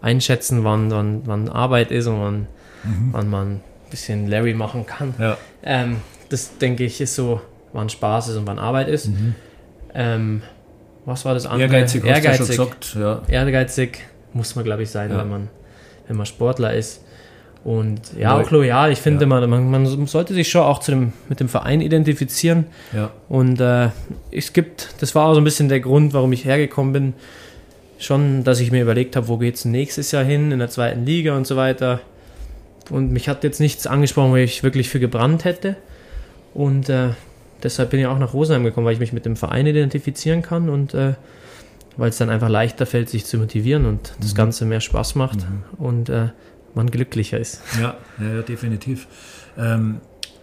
einschätzen, 0.00 0.64
wann, 0.64 0.90
wann, 0.90 1.22
wann 1.26 1.48
Arbeit 1.48 1.90
ist 1.90 2.06
und 2.06 2.20
wann, 2.20 2.46
mhm. 2.84 3.08
wann 3.12 3.28
man 3.28 3.48
ein 3.48 3.60
bisschen 3.90 4.28
Larry 4.28 4.54
machen 4.54 4.86
kann. 4.86 5.14
Ja. 5.18 5.36
Ähm, 5.62 5.96
das 6.28 6.58
denke 6.58 6.84
ich 6.84 7.00
ist 7.00 7.16
so, 7.16 7.40
wann 7.72 7.88
Spaß 7.88 8.28
ist 8.28 8.36
und 8.36 8.46
wann 8.46 8.58
Arbeit 8.58 8.88
ist. 8.88 9.08
Mhm. 9.08 9.34
Ähm, 9.94 10.42
was 11.04 11.24
war 11.24 11.34
das 11.34 11.46
andere? 11.46 11.62
Ehrgeizig, 11.62 12.04
ehrgeizig, 12.04 12.48
gesagt, 12.48 12.96
ja. 12.98 13.22
ehrgeizig 13.28 13.98
muss 14.34 14.54
man, 14.54 14.64
glaube 14.64 14.84
ich, 14.84 14.90
sein, 14.90 15.10
ja. 15.10 15.18
wenn, 15.18 15.28
man, 15.28 15.48
wenn 16.06 16.16
man 16.16 16.26
Sportler 16.26 16.74
ist. 16.74 17.02
Und 17.64 18.00
ja, 18.18 18.34
Neu. 18.34 18.42
auch 18.42 18.50
loyal. 18.50 18.92
Ich 18.92 19.00
finde, 19.00 19.26
ja. 19.26 19.46
man, 19.46 19.70
man, 19.70 20.06
sollte 20.06 20.32
sich 20.32 20.48
schon 20.48 20.62
auch 20.62 20.78
zu 20.78 20.92
dem, 20.92 21.12
mit 21.28 21.40
dem 21.40 21.48
Verein 21.48 21.80
identifizieren. 21.80 22.66
Ja. 22.94 23.10
Und 23.28 23.60
äh, 23.60 23.88
es 24.30 24.52
gibt, 24.52 24.94
das 25.00 25.14
war 25.14 25.26
auch 25.26 25.34
so 25.34 25.40
ein 25.40 25.44
bisschen 25.44 25.68
der 25.68 25.80
Grund, 25.80 26.14
warum 26.14 26.32
ich 26.32 26.44
hergekommen 26.44 26.92
bin. 26.92 27.14
Schon, 27.98 28.44
dass 28.44 28.60
ich 28.60 28.70
mir 28.70 28.82
überlegt 28.82 29.16
habe, 29.16 29.26
wo 29.26 29.38
geht 29.38 29.56
es 29.56 29.64
nächstes 29.64 30.12
Jahr 30.12 30.24
hin, 30.24 30.52
in 30.52 30.60
der 30.60 30.70
zweiten 30.70 31.04
Liga 31.04 31.36
und 31.36 31.46
so 31.46 31.56
weiter. 31.56 32.00
Und 32.90 33.12
mich 33.12 33.28
hat 33.28 33.44
jetzt 33.44 33.60
nichts 33.60 33.86
angesprochen, 33.86 34.30
wo 34.30 34.36
ich 34.36 34.62
wirklich 34.62 34.88
für 34.88 35.00
gebrannt 35.00 35.44
hätte. 35.44 35.76
Und 36.54 36.88
äh, 36.88 37.10
deshalb 37.62 37.90
bin 37.90 38.00
ich 38.00 38.06
auch 38.06 38.18
nach 38.18 38.32
Rosenheim 38.32 38.64
gekommen, 38.64 38.86
weil 38.86 38.94
ich 38.94 39.00
mich 39.00 39.12
mit 39.12 39.26
dem 39.26 39.36
Verein 39.36 39.66
identifizieren 39.66 40.42
kann 40.42 40.68
und 40.68 40.94
äh, 40.94 41.14
weil 41.96 42.10
es 42.10 42.18
dann 42.18 42.30
einfach 42.30 42.48
leichter 42.48 42.86
fällt, 42.86 43.08
sich 43.08 43.26
zu 43.26 43.36
motivieren 43.38 43.84
und 43.84 44.14
das 44.20 44.32
mhm. 44.32 44.36
Ganze 44.36 44.64
mehr 44.64 44.80
Spaß 44.80 45.16
macht. 45.16 45.38
Mhm. 45.38 45.84
Und 45.84 46.08
äh, 46.08 46.28
man 46.78 46.90
glücklicher 46.90 47.38
ist. 47.38 47.60
Ja, 47.80 47.96
ja, 48.18 48.42
definitiv. 48.42 49.06
Ähm, 49.58 50.00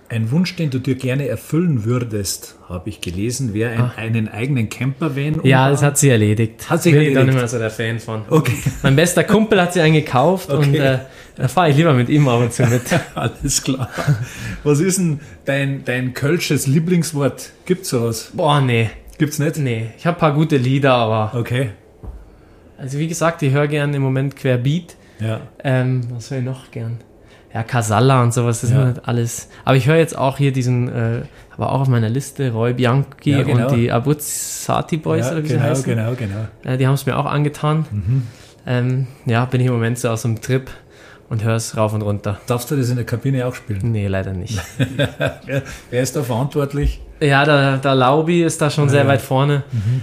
ein 0.08 0.30
Wunsch, 0.30 0.56
den 0.56 0.70
du 0.70 0.80
dir 0.80 0.96
gerne 0.96 1.28
erfüllen 1.28 1.84
würdest, 1.84 2.58
habe 2.70 2.90
ich 2.90 3.02
gelesen, 3.02 3.54
wäre 3.54 3.72
ein, 3.72 3.80
ah. 3.82 3.94
einen 3.98 4.28
eigenen 4.28 4.70
Campervan. 4.70 5.40
Ja, 5.44 5.70
das 5.70 5.82
hat 5.82 5.98
sie 5.98 6.10
erledigt. 6.10 6.70
Hat 6.70 6.84
sie 6.84 6.92
Bin 6.92 7.00
erledigt. 7.00 7.16
Bin 7.16 7.28
ich 7.28 7.34
dann 7.34 7.40
immer 7.40 7.48
so 7.48 7.58
der 7.58 7.72
Fan 7.72 8.00
von. 8.00 8.22
Okay. 8.30 8.56
Mein 8.84 8.96
bester 8.96 9.24
Kumpel 9.24 9.60
hat 9.60 9.74
sie 9.74 9.82
einen 9.82 9.96
gekauft 9.96 10.52
okay. 10.52 10.68
und 10.68 10.76
äh, 10.76 11.00
da 11.36 11.48
fahre 11.48 11.72
ich 11.72 11.78
lieber 11.78 11.94
mit 11.94 12.10
ihm 12.10 12.28
ab 12.28 12.40
und 12.40 12.54
zu 12.54 12.68
mit. 12.68 12.84
Alles 13.16 13.64
klar. 13.64 13.90
Was 14.64 14.80
ist 14.80 15.00
denn 15.00 15.20
dein, 15.46 15.84
dein 15.86 16.14
kölsches 16.14 16.68
Lieblingswort? 16.68 17.52
Gibt's 17.66 17.90
sowas? 17.90 18.32
Boah, 18.34 18.62
nee. 18.62 18.90
Gibt's 19.18 19.40
nicht? 19.40 19.58
Nee. 19.58 19.88
Ich 19.98 20.06
habe 20.06 20.18
ein 20.18 20.20
paar 20.20 20.34
gute 20.34 20.58
Lieder, 20.58 20.94
aber. 20.94 21.40
Okay. 21.40 21.72
Also 22.78 23.00
wie 23.00 23.08
gesagt, 23.08 23.42
ich 23.42 23.54
höre 23.54 23.68
gerne 23.68 23.96
im 23.96 24.04
Moment 24.04 24.36
querbeat. 24.36 24.96
Ja. 25.20 25.42
Ähm, 25.64 26.02
was 26.12 26.32
höre 26.32 26.40
ich 26.40 26.46
noch 26.46 26.72
gern? 26.72 27.00
Ja, 27.54 27.64
Casalla 27.64 28.22
und 28.22 28.34
sowas, 28.34 28.62
das 28.62 28.72
ja. 28.72 28.90
ist 28.90 29.08
alles. 29.08 29.50
Aber 29.64 29.78
ich 29.78 29.88
höre 29.88 29.96
jetzt 29.96 30.18
auch 30.18 30.38
hier 30.38 30.52
diesen, 30.52 30.90
äh, 30.90 31.22
aber 31.52 31.72
auch 31.72 31.82
auf 31.82 31.88
meiner 31.88 32.10
Liste, 32.10 32.52
Roy 32.52 32.74
Bianchi 32.74 33.32
ja, 33.32 33.44
genau. 33.44 33.70
und 33.70 33.78
die 33.78 33.92
Abuzzati 33.92 34.98
Boys, 34.98 35.28
ja, 35.28 35.32
oder 35.32 35.44
wie 35.44 35.48
genau, 35.48 35.62
sie 35.62 35.70
heißen. 35.70 35.86
Genau, 35.86 36.16
genau, 36.16 36.48
genau. 36.64 36.78
die 36.78 36.86
haben 36.86 36.96
es 36.96 37.06
mir 37.06 37.18
auch 37.18 37.26
angetan. 37.26 37.86
Mhm. 37.90 38.24
Ähm, 38.68 39.08
ja, 39.26 39.46
bin 39.46 39.62
ich 39.62 39.68
im 39.68 39.74
Moment 39.74 39.98
so 39.98 40.10
aus 40.10 40.24
dem 40.24 40.42
Trip 40.42 40.70
und 41.30 41.46
höre 41.46 41.56
es 41.56 41.78
rauf 41.78 41.94
und 41.94 42.02
runter. 42.02 42.40
Darfst 42.48 42.70
du 42.72 42.76
das 42.76 42.90
in 42.90 42.98
der 42.98 43.06
Kabine 43.06 43.46
auch 43.46 43.56
spielen? 43.56 43.92
Nee, 43.92 44.08
leider 44.08 44.34
nicht. 44.34 44.60
wer, 45.46 45.64
wer, 45.90 46.02
ist 46.02 46.16
da 46.16 46.24
verantwortlich? 46.24 47.02
Ja, 47.22 47.46
der, 47.46 47.78
der 47.78 47.96
Laubi 47.96 48.44
ist 48.44 48.62
da 48.62 48.70
schon 48.70 48.90
sehr 48.90 49.08
weit 49.08 49.22
vorne. 49.22 49.64
Mhm. 49.72 50.02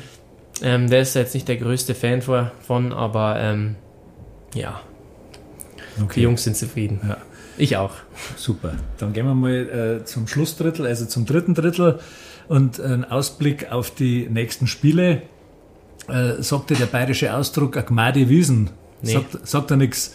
Ähm, 0.63 0.89
der 0.89 1.01
ist 1.01 1.15
jetzt 1.15 1.35
nicht 1.35 1.49
der 1.49 1.57
größte 1.57 1.95
Fan 1.95 2.23
von, 2.23 2.93
aber 2.93 3.37
ähm, 3.39 3.77
ja, 4.55 4.81
Okay. 6.01 6.13
Die 6.17 6.23
Jungs 6.23 6.45
sind 6.45 6.57
zufrieden. 6.57 7.01
Ja. 7.07 7.17
Ich 7.59 7.77
auch. 7.77 7.93
Super. 8.37 8.75
Dann 8.99 9.13
gehen 9.13 9.27
wir 9.27 9.35
mal 9.35 10.01
äh, 10.01 10.05
zum 10.05 10.27
Schlussdrittel, 10.27 10.87
also 10.87 11.05
zum 11.07 11.27
dritten 11.27 11.55
Drittel 11.55 11.99
und 12.49 12.81
ein 12.81 13.05
Ausblick 13.05 13.71
auf 13.71 13.95
die 13.95 14.29
nächsten 14.31 14.67
Spiele. 14.67 15.23
Äh, 16.09 16.43
sagte 16.43 16.75
der 16.75 16.87
bayerische 16.87 17.35
Ausdruck 17.35 17.77
Agmade 17.77 18.29
Wiesen. 18.29 18.71
Nee. 19.03 19.13
Sagt, 19.13 19.47
sagt 19.47 19.71
er 19.71 19.77
nichts. 19.77 20.15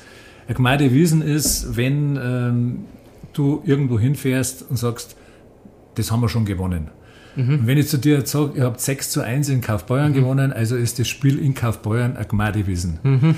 Agmade 0.49 0.91
Wiesen 0.91 1.21
ist, 1.21 1.77
wenn 1.77 2.19
ähm, 2.21 2.85
du 3.33 3.61
irgendwo 3.65 3.99
hinfährst 3.99 4.65
und 4.69 4.77
sagst, 4.77 5.15
das 5.95 6.11
haben 6.11 6.21
wir 6.21 6.29
schon 6.29 6.45
gewonnen. 6.45 6.89
Mhm. 7.35 7.59
Und 7.59 7.67
wenn 7.67 7.77
ich 7.77 7.87
zu 7.87 7.97
dir 7.97 8.17
jetzt 8.17 8.31
sage, 8.31 8.53
ihr 8.55 8.63
habt 8.63 8.81
6 8.81 9.11
zu 9.11 9.21
1 9.21 9.49
in 9.49 9.61
Kaufbeuern 9.61 10.11
mhm. 10.11 10.15
gewonnen, 10.15 10.53
also 10.53 10.75
ist 10.75 10.99
das 10.99 11.07
Spiel 11.07 11.37
in 11.39 11.53
Kaufbeuern 11.53 12.17
Agmade 12.17 12.65
Wiesen. 12.67 12.99
Mhm. 13.03 13.35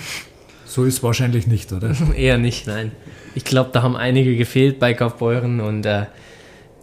So 0.70 0.84
ist 0.84 1.02
wahrscheinlich 1.02 1.48
nicht, 1.48 1.74
oder? 1.74 1.96
Eher 2.16 2.38
nicht, 2.38 2.68
nein. 2.68 2.92
Ich 3.34 3.44
glaube, 3.44 3.72
da 3.74 3.82
haben 3.82 3.98
einige 3.98 4.38
gefehlt 4.38 4.80
bei 4.80 4.94
Kaufbeuren 4.94 5.62
und 5.62 5.84
äh, 5.88 6.06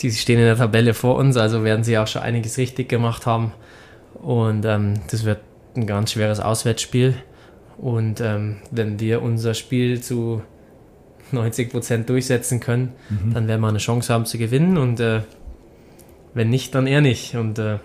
die 0.00 0.10
stehen 0.10 0.40
in 0.40 0.44
der 0.44 0.56
Tabelle 0.56 0.92
vor 0.92 1.14
uns, 1.14 1.36
also 1.36 1.62
werden 1.62 1.84
sie 1.84 1.96
auch 1.96 2.08
schon 2.08 2.22
einiges 2.22 2.58
richtig 2.58 2.88
gemacht 2.88 3.26
haben. 3.26 3.52
Und 4.14 4.64
ähm, 4.64 4.94
das 5.08 5.24
wird 5.24 5.38
ein 5.76 5.86
ganz 5.86 6.12
schweres 6.12 6.40
Auswärtsspiel. 6.40 7.14
Und 7.78 8.20
ähm, 8.20 8.56
wenn 8.72 8.98
wir 8.98 9.22
unser 9.22 9.54
Spiel 9.54 10.00
zu 10.00 10.42
90 11.30 11.70
Prozent 11.70 12.08
durchsetzen 12.08 12.58
können, 12.58 12.92
mhm. 13.08 13.34
dann 13.34 13.46
werden 13.46 13.60
wir 13.60 13.68
eine 13.68 13.78
Chance 13.78 14.12
haben 14.12 14.26
zu 14.26 14.36
gewinnen. 14.36 14.78
Und 14.78 14.98
äh, 14.98 15.20
wenn 16.34 16.50
nicht, 16.50 16.74
dann 16.74 16.88
eher 16.88 17.02
nicht. 17.02 17.36
Und 17.36 17.60
äh, 17.60 17.78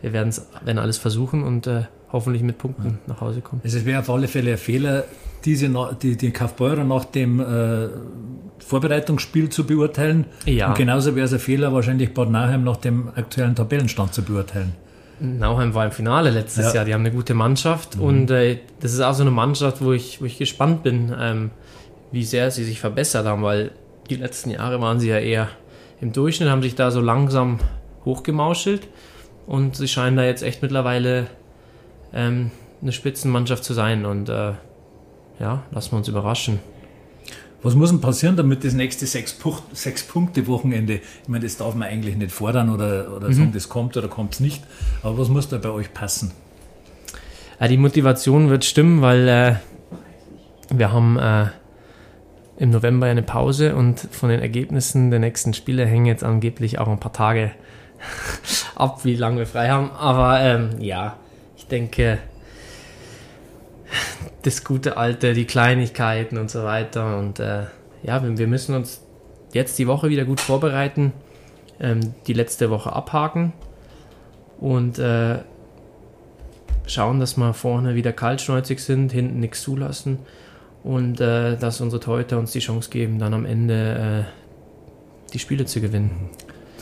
wir 0.00 0.12
werden 0.12 0.78
alles 0.78 0.98
versuchen 0.98 1.42
und 1.42 1.66
äh, 1.66 1.82
hoffentlich 2.12 2.42
mit 2.42 2.58
Punkten 2.58 2.98
nach 3.06 3.20
Hause 3.20 3.40
kommen. 3.40 3.62
Also 3.64 3.78
es 3.78 3.84
wäre 3.84 4.00
auf 4.00 4.10
alle 4.10 4.28
Fälle 4.28 4.52
ein 4.52 4.58
Fehler, 4.58 5.04
diese, 5.44 5.70
die, 6.00 6.16
die 6.16 6.30
Kaufbeurer 6.30 6.84
nach 6.84 7.04
dem 7.04 7.40
äh, 7.40 7.88
Vorbereitungsspiel 8.58 9.48
zu 9.48 9.66
beurteilen. 9.66 10.26
Ja. 10.46 10.68
Und 10.68 10.76
genauso 10.76 11.16
wäre 11.16 11.26
es 11.26 11.32
ein 11.32 11.40
Fehler, 11.40 11.72
wahrscheinlich 11.72 12.14
Bad 12.14 12.30
Nauheim 12.30 12.64
nach 12.64 12.76
dem 12.76 13.08
aktuellen 13.08 13.54
Tabellenstand 13.54 14.14
zu 14.14 14.22
beurteilen. 14.22 14.74
Nauheim 15.20 15.72
war 15.74 15.84
im 15.84 15.92
Finale 15.92 16.30
letztes 16.30 16.66
ja. 16.66 16.74
Jahr. 16.74 16.84
Die 16.84 16.94
haben 16.94 17.02
eine 17.02 17.12
gute 17.12 17.34
Mannschaft 17.34 17.96
mhm. 17.96 18.02
und 18.02 18.30
äh, 18.30 18.58
das 18.80 18.92
ist 18.92 19.00
auch 19.00 19.14
so 19.14 19.22
eine 19.22 19.30
Mannschaft, 19.30 19.82
wo 19.82 19.92
ich, 19.92 20.20
wo 20.20 20.24
ich 20.24 20.38
gespannt 20.38 20.82
bin, 20.82 21.14
ähm, 21.18 21.50
wie 22.10 22.24
sehr 22.24 22.50
sie 22.50 22.64
sich 22.64 22.80
verbessert 22.80 23.26
haben, 23.26 23.42
weil 23.42 23.70
die 24.10 24.16
letzten 24.16 24.50
Jahre 24.50 24.80
waren 24.80 25.00
sie 25.00 25.08
ja 25.08 25.18
eher 25.18 25.48
im 26.00 26.12
Durchschnitt, 26.12 26.50
haben 26.50 26.62
sich 26.62 26.74
da 26.74 26.90
so 26.90 27.00
langsam 27.00 27.60
hochgemauschelt 28.04 28.88
und 29.46 29.76
sie 29.76 29.88
scheinen 29.88 30.16
da 30.16 30.24
jetzt 30.24 30.42
echt 30.42 30.60
mittlerweile 30.60 31.28
ähm, 32.12 32.50
eine 32.80 32.92
Spitzenmannschaft 32.92 33.64
zu 33.64 33.74
sein. 33.74 34.04
Und 34.04 34.28
äh, 34.28 34.52
ja, 35.38 35.62
lassen 35.70 35.92
wir 35.92 35.98
uns 35.98 36.08
überraschen. 36.08 36.60
Was 37.62 37.76
muss 37.76 37.90
denn 37.90 38.00
passieren, 38.00 38.36
damit 38.36 38.64
das 38.64 38.74
nächste 38.74 39.06
Sechs-Punkte-Wochenende, 39.06 40.94
ich 40.94 41.28
meine, 41.28 41.44
das 41.44 41.56
darf 41.56 41.76
man 41.76 41.88
eigentlich 41.88 42.16
nicht 42.16 42.32
fordern 42.32 42.70
oder, 42.70 43.14
oder 43.14 43.28
mhm. 43.28 43.32
sagen, 43.34 43.52
das 43.54 43.68
kommt 43.68 43.96
oder 43.96 44.08
kommt 44.08 44.34
es 44.34 44.40
nicht, 44.40 44.64
aber 45.02 45.16
was 45.18 45.28
muss 45.28 45.48
da 45.48 45.58
bei 45.58 45.70
euch 45.70 45.94
passen? 45.94 46.32
Ja, 47.60 47.68
die 47.68 47.76
Motivation 47.76 48.50
wird 48.50 48.64
stimmen, 48.64 49.00
weil 49.00 49.28
äh, 49.28 49.54
wir 50.70 50.92
haben 50.92 51.16
äh, 51.18 51.46
im 52.58 52.70
November 52.70 53.06
eine 53.06 53.22
Pause 53.22 53.76
und 53.76 54.00
von 54.10 54.28
den 54.28 54.40
Ergebnissen 54.40 55.10
der 55.10 55.20
nächsten 55.20 55.54
Spiele 55.54 55.86
hängen 55.86 56.06
jetzt 56.06 56.24
angeblich 56.24 56.80
auch 56.80 56.88
ein 56.88 56.98
paar 56.98 57.12
Tage 57.12 57.52
ab, 58.74 59.04
wie 59.04 59.14
lange 59.14 59.38
wir 59.38 59.46
frei 59.46 59.68
haben. 59.68 59.92
Aber 59.92 60.40
ähm, 60.40 60.80
ja, 60.80 61.16
ich 61.62 61.68
denke, 61.68 62.18
das 64.42 64.64
gute 64.64 64.96
Alte, 64.96 65.32
die 65.32 65.44
Kleinigkeiten 65.44 66.36
und 66.36 66.50
so 66.50 66.64
weiter. 66.64 67.18
Und 67.18 67.38
äh, 67.38 67.64
ja, 68.02 68.22
wir 68.22 68.46
müssen 68.48 68.74
uns 68.74 69.00
jetzt 69.52 69.78
die 69.78 69.86
Woche 69.86 70.08
wieder 70.08 70.24
gut 70.24 70.40
vorbereiten, 70.40 71.12
ähm, 71.80 72.14
die 72.26 72.32
letzte 72.32 72.68
Woche 72.68 72.92
abhaken 72.92 73.52
und 74.60 74.98
äh, 74.98 75.38
schauen, 76.86 77.20
dass 77.20 77.36
wir 77.36 77.54
vorne 77.54 77.94
wieder 77.94 78.12
kaltschneuzig 78.12 78.80
sind, 78.80 79.12
hinten 79.12 79.38
nichts 79.38 79.62
zulassen 79.62 80.18
und 80.82 81.20
äh, 81.20 81.56
dass 81.56 81.80
unsere 81.80 82.00
Torhüter 82.00 82.38
uns 82.38 82.50
die 82.50 82.58
Chance 82.58 82.90
geben, 82.90 83.20
dann 83.20 83.34
am 83.34 83.44
Ende 83.44 84.26
äh, 84.26 85.32
die 85.32 85.38
Spiele 85.38 85.64
zu 85.64 85.80
gewinnen. 85.80 86.30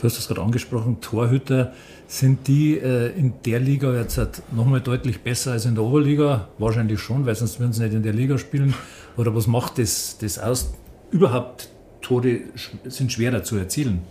Du 0.01 0.07
hast 0.07 0.17
es 0.17 0.27
gerade 0.27 0.41
angesprochen, 0.41 0.99
Torhüter 0.99 1.73
sind 2.07 2.47
die 2.47 2.75
äh, 2.75 3.15
in 3.15 3.35
der 3.45 3.59
Liga 3.59 3.93
jetzt 3.93 4.17
halt 4.17 4.41
nochmal 4.51 4.81
deutlich 4.81 5.19
besser 5.19 5.51
als 5.51 5.65
in 5.65 5.75
der 5.75 5.83
Oberliga? 5.83 6.47
Wahrscheinlich 6.57 6.99
schon, 6.99 7.27
weil 7.27 7.35
sonst 7.35 7.59
würden 7.59 7.71
sie 7.71 7.83
nicht 7.83 7.93
in 7.93 8.01
der 8.01 8.11
Liga 8.11 8.39
spielen. 8.39 8.73
Oder 9.15 9.35
was 9.35 9.45
macht 9.45 9.77
das, 9.77 10.17
das 10.19 10.39
aus? 10.39 10.73
Überhaupt 11.11 11.69
Tore 12.01 12.39
sind 12.85 13.11
schwerer 13.11 13.43
zu 13.43 13.57
erzielen. 13.57 14.01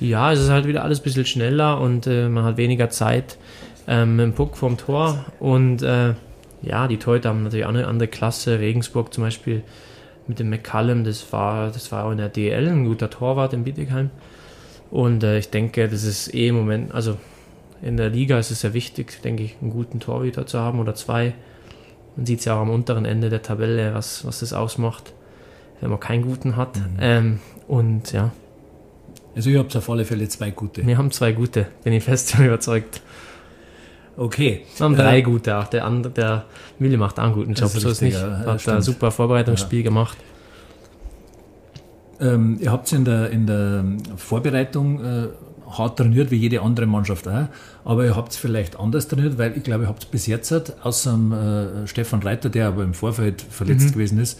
Ja, 0.00 0.32
es 0.32 0.40
ist 0.40 0.50
halt 0.50 0.66
wieder 0.66 0.84
alles 0.84 1.00
ein 1.00 1.04
bisschen 1.04 1.24
schneller 1.24 1.80
und 1.80 2.06
äh, 2.06 2.28
man 2.28 2.44
hat 2.44 2.58
weniger 2.58 2.90
Zeit 2.90 3.38
ähm, 3.88 4.18
dem 4.18 4.34
Puck 4.34 4.58
vom 4.58 4.76
Tor. 4.76 5.24
Und 5.40 5.80
äh, 5.80 6.12
ja, 6.60 6.88
die 6.88 6.98
Torhüter 6.98 7.30
haben 7.30 7.42
natürlich 7.42 7.64
auch 7.64 7.70
eine 7.70 7.86
andere 7.86 8.08
Klasse. 8.08 8.58
Regensburg 8.58 9.14
zum 9.14 9.24
Beispiel 9.24 9.62
mit 10.26 10.40
dem 10.40 10.50
McCallum, 10.50 11.04
das 11.04 11.32
war, 11.32 11.70
das 11.70 11.90
war 11.90 12.04
auch 12.04 12.10
in 12.10 12.18
der 12.18 12.28
DL 12.28 12.68
ein 12.68 12.84
guter 12.84 13.08
Torwart 13.08 13.54
in 13.54 13.64
Bietigheim. 13.64 14.10
Und 14.92 15.24
äh, 15.24 15.38
ich 15.38 15.48
denke, 15.48 15.88
das 15.88 16.04
ist 16.04 16.34
eh 16.34 16.48
im 16.48 16.56
Moment, 16.56 16.94
also 16.94 17.16
in 17.80 17.96
der 17.96 18.10
Liga 18.10 18.38
ist 18.38 18.50
es 18.50 18.60
sehr 18.60 18.74
wichtig, 18.74 19.22
denke 19.22 19.42
ich, 19.42 19.56
einen 19.62 19.70
guten 19.70 20.00
Torhüter 20.00 20.46
zu 20.46 20.58
haben 20.58 20.80
oder 20.80 20.94
zwei. 20.94 21.32
Man 22.14 22.26
sieht 22.26 22.40
es 22.40 22.44
ja 22.44 22.56
auch 22.56 22.60
am 22.60 22.68
unteren 22.68 23.06
Ende 23.06 23.30
der 23.30 23.40
Tabelle, 23.40 23.94
was, 23.94 24.26
was 24.26 24.40
das 24.40 24.52
ausmacht, 24.52 25.14
wenn 25.80 25.88
man 25.88 25.98
keinen 25.98 26.22
guten 26.22 26.56
hat. 26.56 26.76
Mhm. 26.76 26.96
Ähm, 27.00 27.40
und 27.68 28.12
ja. 28.12 28.32
Also 29.34 29.48
ihr 29.48 29.60
habt 29.60 29.74
auf 29.74 29.88
alle 29.88 30.04
Fälle 30.04 30.28
zwei 30.28 30.50
gute. 30.50 30.86
Wir 30.86 30.98
haben 30.98 31.10
zwei 31.10 31.32
gute, 31.32 31.68
bin 31.84 31.94
ich 31.94 32.04
fest 32.04 32.34
überzeugt. 32.38 33.00
Okay. 34.18 34.66
Wir 34.76 34.84
haben 34.84 34.94
drei 34.94 35.20
äh, 35.20 35.22
gute 35.22 35.56
auch. 35.56 35.68
Der 35.68 35.86
andere, 35.86 36.12
der 36.12 36.44
Willi 36.78 36.98
macht 36.98 37.18
auch 37.18 37.24
einen 37.24 37.32
guten 37.32 37.54
Job, 37.54 37.70
so 37.70 37.88
ist 37.88 38.02
nicht. 38.02 38.20
Ja, 38.20 38.44
hat 38.44 38.68
ein 38.68 38.82
super 38.82 39.10
Vorbereitungsspiel 39.10 39.78
ja. 39.78 39.84
gemacht. 39.84 40.18
Ähm, 42.22 42.56
ihr 42.60 42.70
habt 42.70 42.92
in 42.92 43.04
der, 43.04 43.30
in 43.30 43.46
der 43.46 43.84
Vorbereitung 44.16 45.04
äh, 45.04 45.28
hart 45.68 45.98
trainiert, 45.98 46.30
wie 46.30 46.36
jede 46.36 46.62
andere 46.62 46.86
Mannschaft 46.86 47.26
auch. 47.26 47.48
Aber 47.84 48.04
ihr 48.04 48.16
habt 48.16 48.32
es 48.32 48.38
vielleicht 48.38 48.78
anders 48.78 49.08
trainiert, 49.08 49.38
weil 49.38 49.56
ich 49.56 49.64
glaube, 49.64 49.84
ihr 49.84 49.88
habt 49.88 50.04
es 50.04 50.08
bis 50.08 50.26
jetzt, 50.26 50.52
außer 50.82 51.12
dem, 51.12 51.32
äh, 51.32 51.86
Stefan 51.86 52.22
Reiter, 52.22 52.48
der 52.48 52.68
aber 52.68 52.84
im 52.84 52.94
Vorfeld 52.94 53.42
verletzt 53.42 53.88
mhm. 53.88 53.92
gewesen 53.92 54.18
ist, 54.20 54.38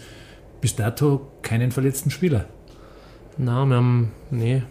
bis 0.61 0.75
dato 0.75 1.27
keinen 1.41 1.71
verletzten 1.71 2.09
Spieler. 2.09 2.45
Na, 3.37 3.65
wir 3.65 3.75
haben, 3.75 4.11
nee. 4.31 4.63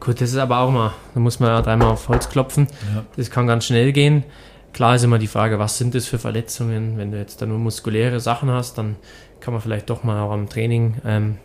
Gut, 0.00 0.20
das 0.20 0.30
ist 0.30 0.38
aber 0.38 0.58
auch 0.60 0.70
mal, 0.70 0.92
da 1.14 1.20
muss 1.20 1.40
man 1.40 1.50
ja 1.50 1.60
dreimal 1.60 1.88
auf 1.88 2.08
Holz 2.08 2.28
klopfen. 2.28 2.68
Ja. 2.94 3.04
Das 3.16 3.30
kann 3.30 3.46
ganz 3.46 3.66
schnell 3.66 3.92
gehen. 3.92 4.24
Klar 4.72 4.94
ist 4.94 5.02
immer 5.02 5.18
die 5.18 5.26
Frage, 5.26 5.58
was 5.58 5.76
sind 5.76 5.94
das 5.94 6.06
für 6.06 6.18
Verletzungen? 6.18 6.96
Wenn 6.96 7.10
du 7.10 7.18
jetzt 7.18 7.42
da 7.42 7.46
nur 7.46 7.58
muskuläre 7.58 8.20
Sachen 8.20 8.50
hast, 8.50 8.78
dann 8.78 8.96
kann 9.40 9.52
man 9.52 9.60
vielleicht 9.60 9.90
doch 9.90 10.04
mal 10.04 10.20
auch 10.20 10.30
am 10.30 10.48
Training 10.48 10.94
ähm, 11.04 11.38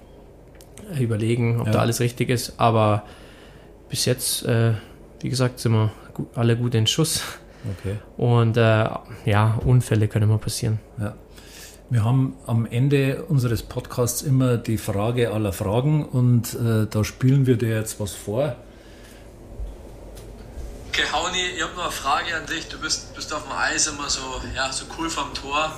überlegen, 0.99 1.59
ob 1.59 1.67
ja. 1.67 1.73
da 1.73 1.79
alles 1.79 1.99
richtig 1.99 2.29
ist. 2.29 2.53
Aber 2.57 3.03
bis 3.89 4.05
jetzt, 4.05 4.45
äh, 4.45 4.73
wie 5.21 5.29
gesagt, 5.29 5.59
sind 5.59 5.73
wir 5.73 5.91
gut, 6.13 6.27
alle 6.35 6.57
gut 6.57 6.75
in 6.75 6.87
Schuss. 6.87 7.23
Okay. 7.79 7.97
Und 8.17 8.57
äh, 8.57 8.89
ja, 9.25 9.59
Unfälle 9.65 10.07
können 10.07 10.29
immer 10.29 10.37
passieren. 10.37 10.79
Ja. 10.99 11.15
Wir 11.89 12.03
haben 12.03 12.35
am 12.47 12.65
Ende 12.65 13.23
unseres 13.27 13.61
Podcasts 13.61 14.23
immer 14.23 14.57
die 14.57 14.77
Frage 14.77 15.31
aller 15.31 15.53
Fragen 15.53 16.05
und 16.05 16.55
äh, 16.55 16.87
da 16.89 17.03
spielen 17.03 17.45
wir 17.45 17.55
dir 17.55 17.77
jetzt 17.77 17.99
was 17.99 18.13
vor. 18.13 18.55
Okay, 20.89 21.03
Hauni, 21.11 21.37
ich 21.55 21.61
habe 21.61 21.73
noch 21.75 21.83
eine 21.83 21.91
Frage 21.91 22.35
an 22.35 22.45
dich. 22.47 22.67
Du 22.67 22.79
bist, 22.79 23.13
bist 23.15 23.33
auf 23.33 23.43
dem 23.43 23.51
Eis 23.51 23.87
immer 23.87 24.09
so, 24.09 24.21
ja, 24.55 24.71
so 24.71 24.85
cool 24.97 25.09
vom 25.09 25.33
Tor, 25.33 25.71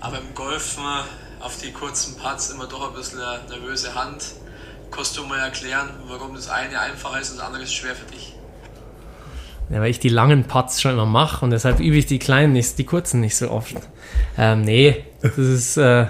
aber 0.00 0.18
im 0.18 0.34
Golfen 0.34 0.84
auf 1.46 1.56
die 1.58 1.70
kurzen 1.70 2.16
Putts 2.16 2.50
immer 2.50 2.66
doch 2.66 2.88
ein 2.88 2.94
bisschen 2.94 3.20
eine 3.20 3.38
nervöse 3.48 3.94
Hand. 3.94 4.34
Kannst 4.90 5.16
du 5.16 5.24
mal 5.24 5.38
erklären, 5.38 5.90
warum 6.08 6.34
das 6.34 6.50
eine 6.50 6.80
einfacher 6.80 7.20
ist 7.20 7.30
und 7.30 7.38
das 7.38 7.46
andere 7.46 7.62
ist 7.62 7.72
schwer 7.72 7.94
für 7.94 8.10
dich? 8.10 8.34
Ja, 9.70 9.80
weil 9.80 9.90
ich 9.90 10.00
die 10.00 10.08
langen 10.08 10.44
Putts 10.44 10.80
schon 10.80 10.92
immer 10.92 11.06
mache 11.06 11.44
und 11.44 11.52
deshalb 11.52 11.78
übe 11.78 11.96
ich 11.96 12.06
die 12.06 12.18
kleinen 12.18 12.52
nicht, 12.52 12.76
die 12.78 12.84
kurzen 12.84 13.20
nicht 13.20 13.36
so 13.36 13.50
oft. 13.50 13.76
Ähm, 14.36 14.62
nee, 14.62 15.04
das 15.22 15.38
ist, 15.38 15.76
äh, 15.76 16.06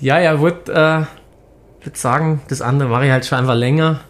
ja, 0.00 0.18
ja, 0.18 0.40
würde 0.40 0.72
äh, 0.72 1.84
würd 1.84 1.96
sagen, 1.98 2.40
das 2.48 2.62
andere 2.62 2.88
mache 2.88 3.04
ich 3.04 3.10
halt 3.10 3.26
schon 3.26 3.38
einfach 3.38 3.54
länger 3.54 4.00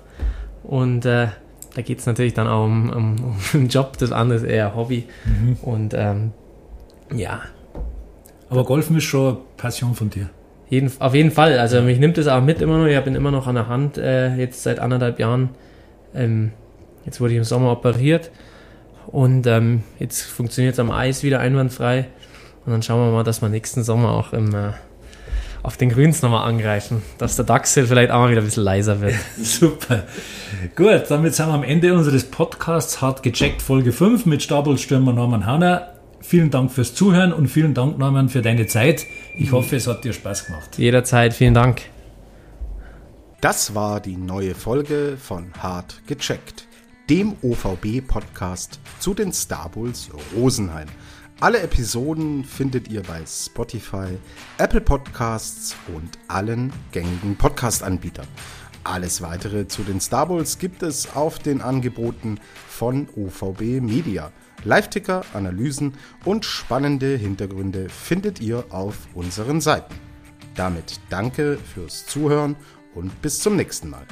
und 0.63 1.05
äh, 1.05 1.29
da 1.75 1.83
geht 1.83 1.99
es 1.99 2.07
natürlich 2.07 2.35
dann 2.35 2.47
auch 2.47 2.65
um, 2.65 2.91
um, 2.91 3.25
um 3.25 3.37
einen 3.55 3.69
Job, 3.69 3.99
das 3.99 4.13
andere 4.13 4.39
ist 4.39 4.45
eher 4.45 4.77
Hobby 4.77 5.09
mhm. 5.25 5.57
und 5.63 5.95
ähm, 5.95 6.33
ja. 7.13 7.43
Aber 8.51 8.65
Golfen 8.65 8.97
ist 8.97 9.05
schon 9.05 9.39
Passion 9.57 9.95
von 9.95 10.11
dir. 10.11 10.31
Jeden, 10.71 10.91
auf 10.99 11.15
jeden 11.15 11.31
Fall. 11.31 11.59
Also 11.59 11.81
mich 11.83 11.99
nimmt 11.99 12.19
es 12.19 12.29
auch 12.29 12.43
mit 12.43 12.61
immer 12.61 12.79
noch. 12.79 12.87
Ich 12.87 13.01
bin 13.01 13.15
immer 13.15 13.31
noch 13.31 13.47
an 13.47 13.55
der 13.55 13.69
Hand, 13.69 13.99
äh, 13.99 14.35
jetzt 14.37 14.63
seit 14.63 14.79
anderthalb 14.79 15.19
Jahren. 15.19 15.51
Ähm, 16.15 16.53
jetzt 17.05 17.21
wurde 17.21 17.33
ich 17.33 17.39
im 17.39 17.45
Sommer 17.45 17.73
operiert 17.73 18.31
und 19.07 19.47
ähm, 19.47 19.83
jetzt 19.99 20.23
funktioniert 20.23 20.75
es 20.75 20.81
am 20.81 20.91
Eis 20.91 21.23
wieder 21.23 21.41
einwandfrei. 21.41 22.07
Und 22.67 22.73
dann 22.73 22.83
schauen 22.83 23.01
wir 23.01 23.13
mal, 23.13 23.25
dass 23.25 23.41
wir 23.41 23.49
nächsten 23.49 23.83
Sommer 23.83 24.11
auch 24.11 24.35
im, 24.35 24.55
äh, 24.55 24.73
auf 25.63 25.79
den 25.79 25.89
Grüns 25.89 26.21
nochmal 26.21 26.47
angreifen. 26.47 27.03
Dass 27.17 27.37
der 27.37 27.47
Dachsel 27.47 27.87
vielleicht 27.87 28.11
auch 28.11 28.21
mal 28.21 28.31
wieder 28.31 28.43
ein 28.43 28.45
bisschen 28.45 28.65
leiser 28.65 29.01
wird. 29.01 29.15
Super. 29.43 30.05
Gut, 30.77 31.05
damit 31.09 31.35
sind 31.35 31.47
wir 31.49 31.55
am 31.55 31.63
Ende 31.63 31.95
unseres 31.95 32.25
Podcasts 32.25 33.01
hart 33.01 33.23
gecheckt, 33.23 33.63
Folge 33.63 33.93
5 33.93 34.27
mit 34.27 34.43
Stabelstürmer 34.43 35.15
Norman 35.15 35.47
Hanner. 35.47 35.98
Vielen 36.21 36.51
Dank 36.51 36.71
fürs 36.73 36.95
Zuhören 36.95 37.33
und 37.33 37.49
vielen 37.49 37.75
Dank, 37.75 37.99
Norman, 37.99 38.29
für 38.29 38.43
deine 38.43 38.67
Zeit. 38.67 39.07
Ich 39.37 39.53
hoffe, 39.53 39.77
es 39.77 39.87
hat 39.87 40.05
dir 40.05 40.13
Spaß 40.13 40.47
gemacht. 40.47 40.79
Jederzeit, 40.79 41.33
vielen 41.33 41.55
Dank. 41.55 41.83
Das 43.41 43.75
war 43.75 44.01
die 44.01 44.17
neue 44.17 44.55
Folge 44.55 45.17
von 45.17 45.53
Hart 45.55 46.03
gecheckt, 46.09 46.67
dem 47.09 47.37
OVB-Podcast 47.41 48.81
zu 48.99 49.15
den 49.15 49.33
Star 49.33 49.69
Bulls 49.69 50.11
Rosenheim. 50.35 50.89
Alle 51.41 51.61
Episoden 51.61 52.43
findet 52.43 52.89
ihr 52.89 53.05
bei 53.05 53.23
Spotify, 53.25 54.19
Apple 54.59 54.81
Podcasts 54.81 55.77
und 55.95 56.19
allen 56.27 56.73
gängigen 56.91 57.37
Podcast-Anbietern. 57.37 58.27
Alles 58.83 59.23
weitere 59.23 59.69
zu 59.69 59.83
den 59.85 60.01
Star 60.01 60.27
Bulls 60.27 60.59
gibt 60.59 60.83
es 60.83 61.15
auf 61.15 61.39
den 61.39 61.61
Angeboten 61.61 62.41
von 62.69 63.09
OVB 63.15 63.81
Media. 63.81 64.33
Live-Ticker, 64.65 65.25
Analysen 65.35 65.95
und 66.25 66.45
spannende 66.45 67.17
Hintergründe 67.17 67.89
findet 67.89 68.41
ihr 68.41 68.65
auf 68.71 69.09
unseren 69.15 69.61
Seiten. 69.61 69.95
Damit 70.55 71.01
danke 71.09 71.59
fürs 71.59 72.07
Zuhören 72.07 72.57
und 72.95 73.23
bis 73.23 73.41
zum 73.41 73.57
nächsten 73.57 73.91
Mal. 73.91 74.07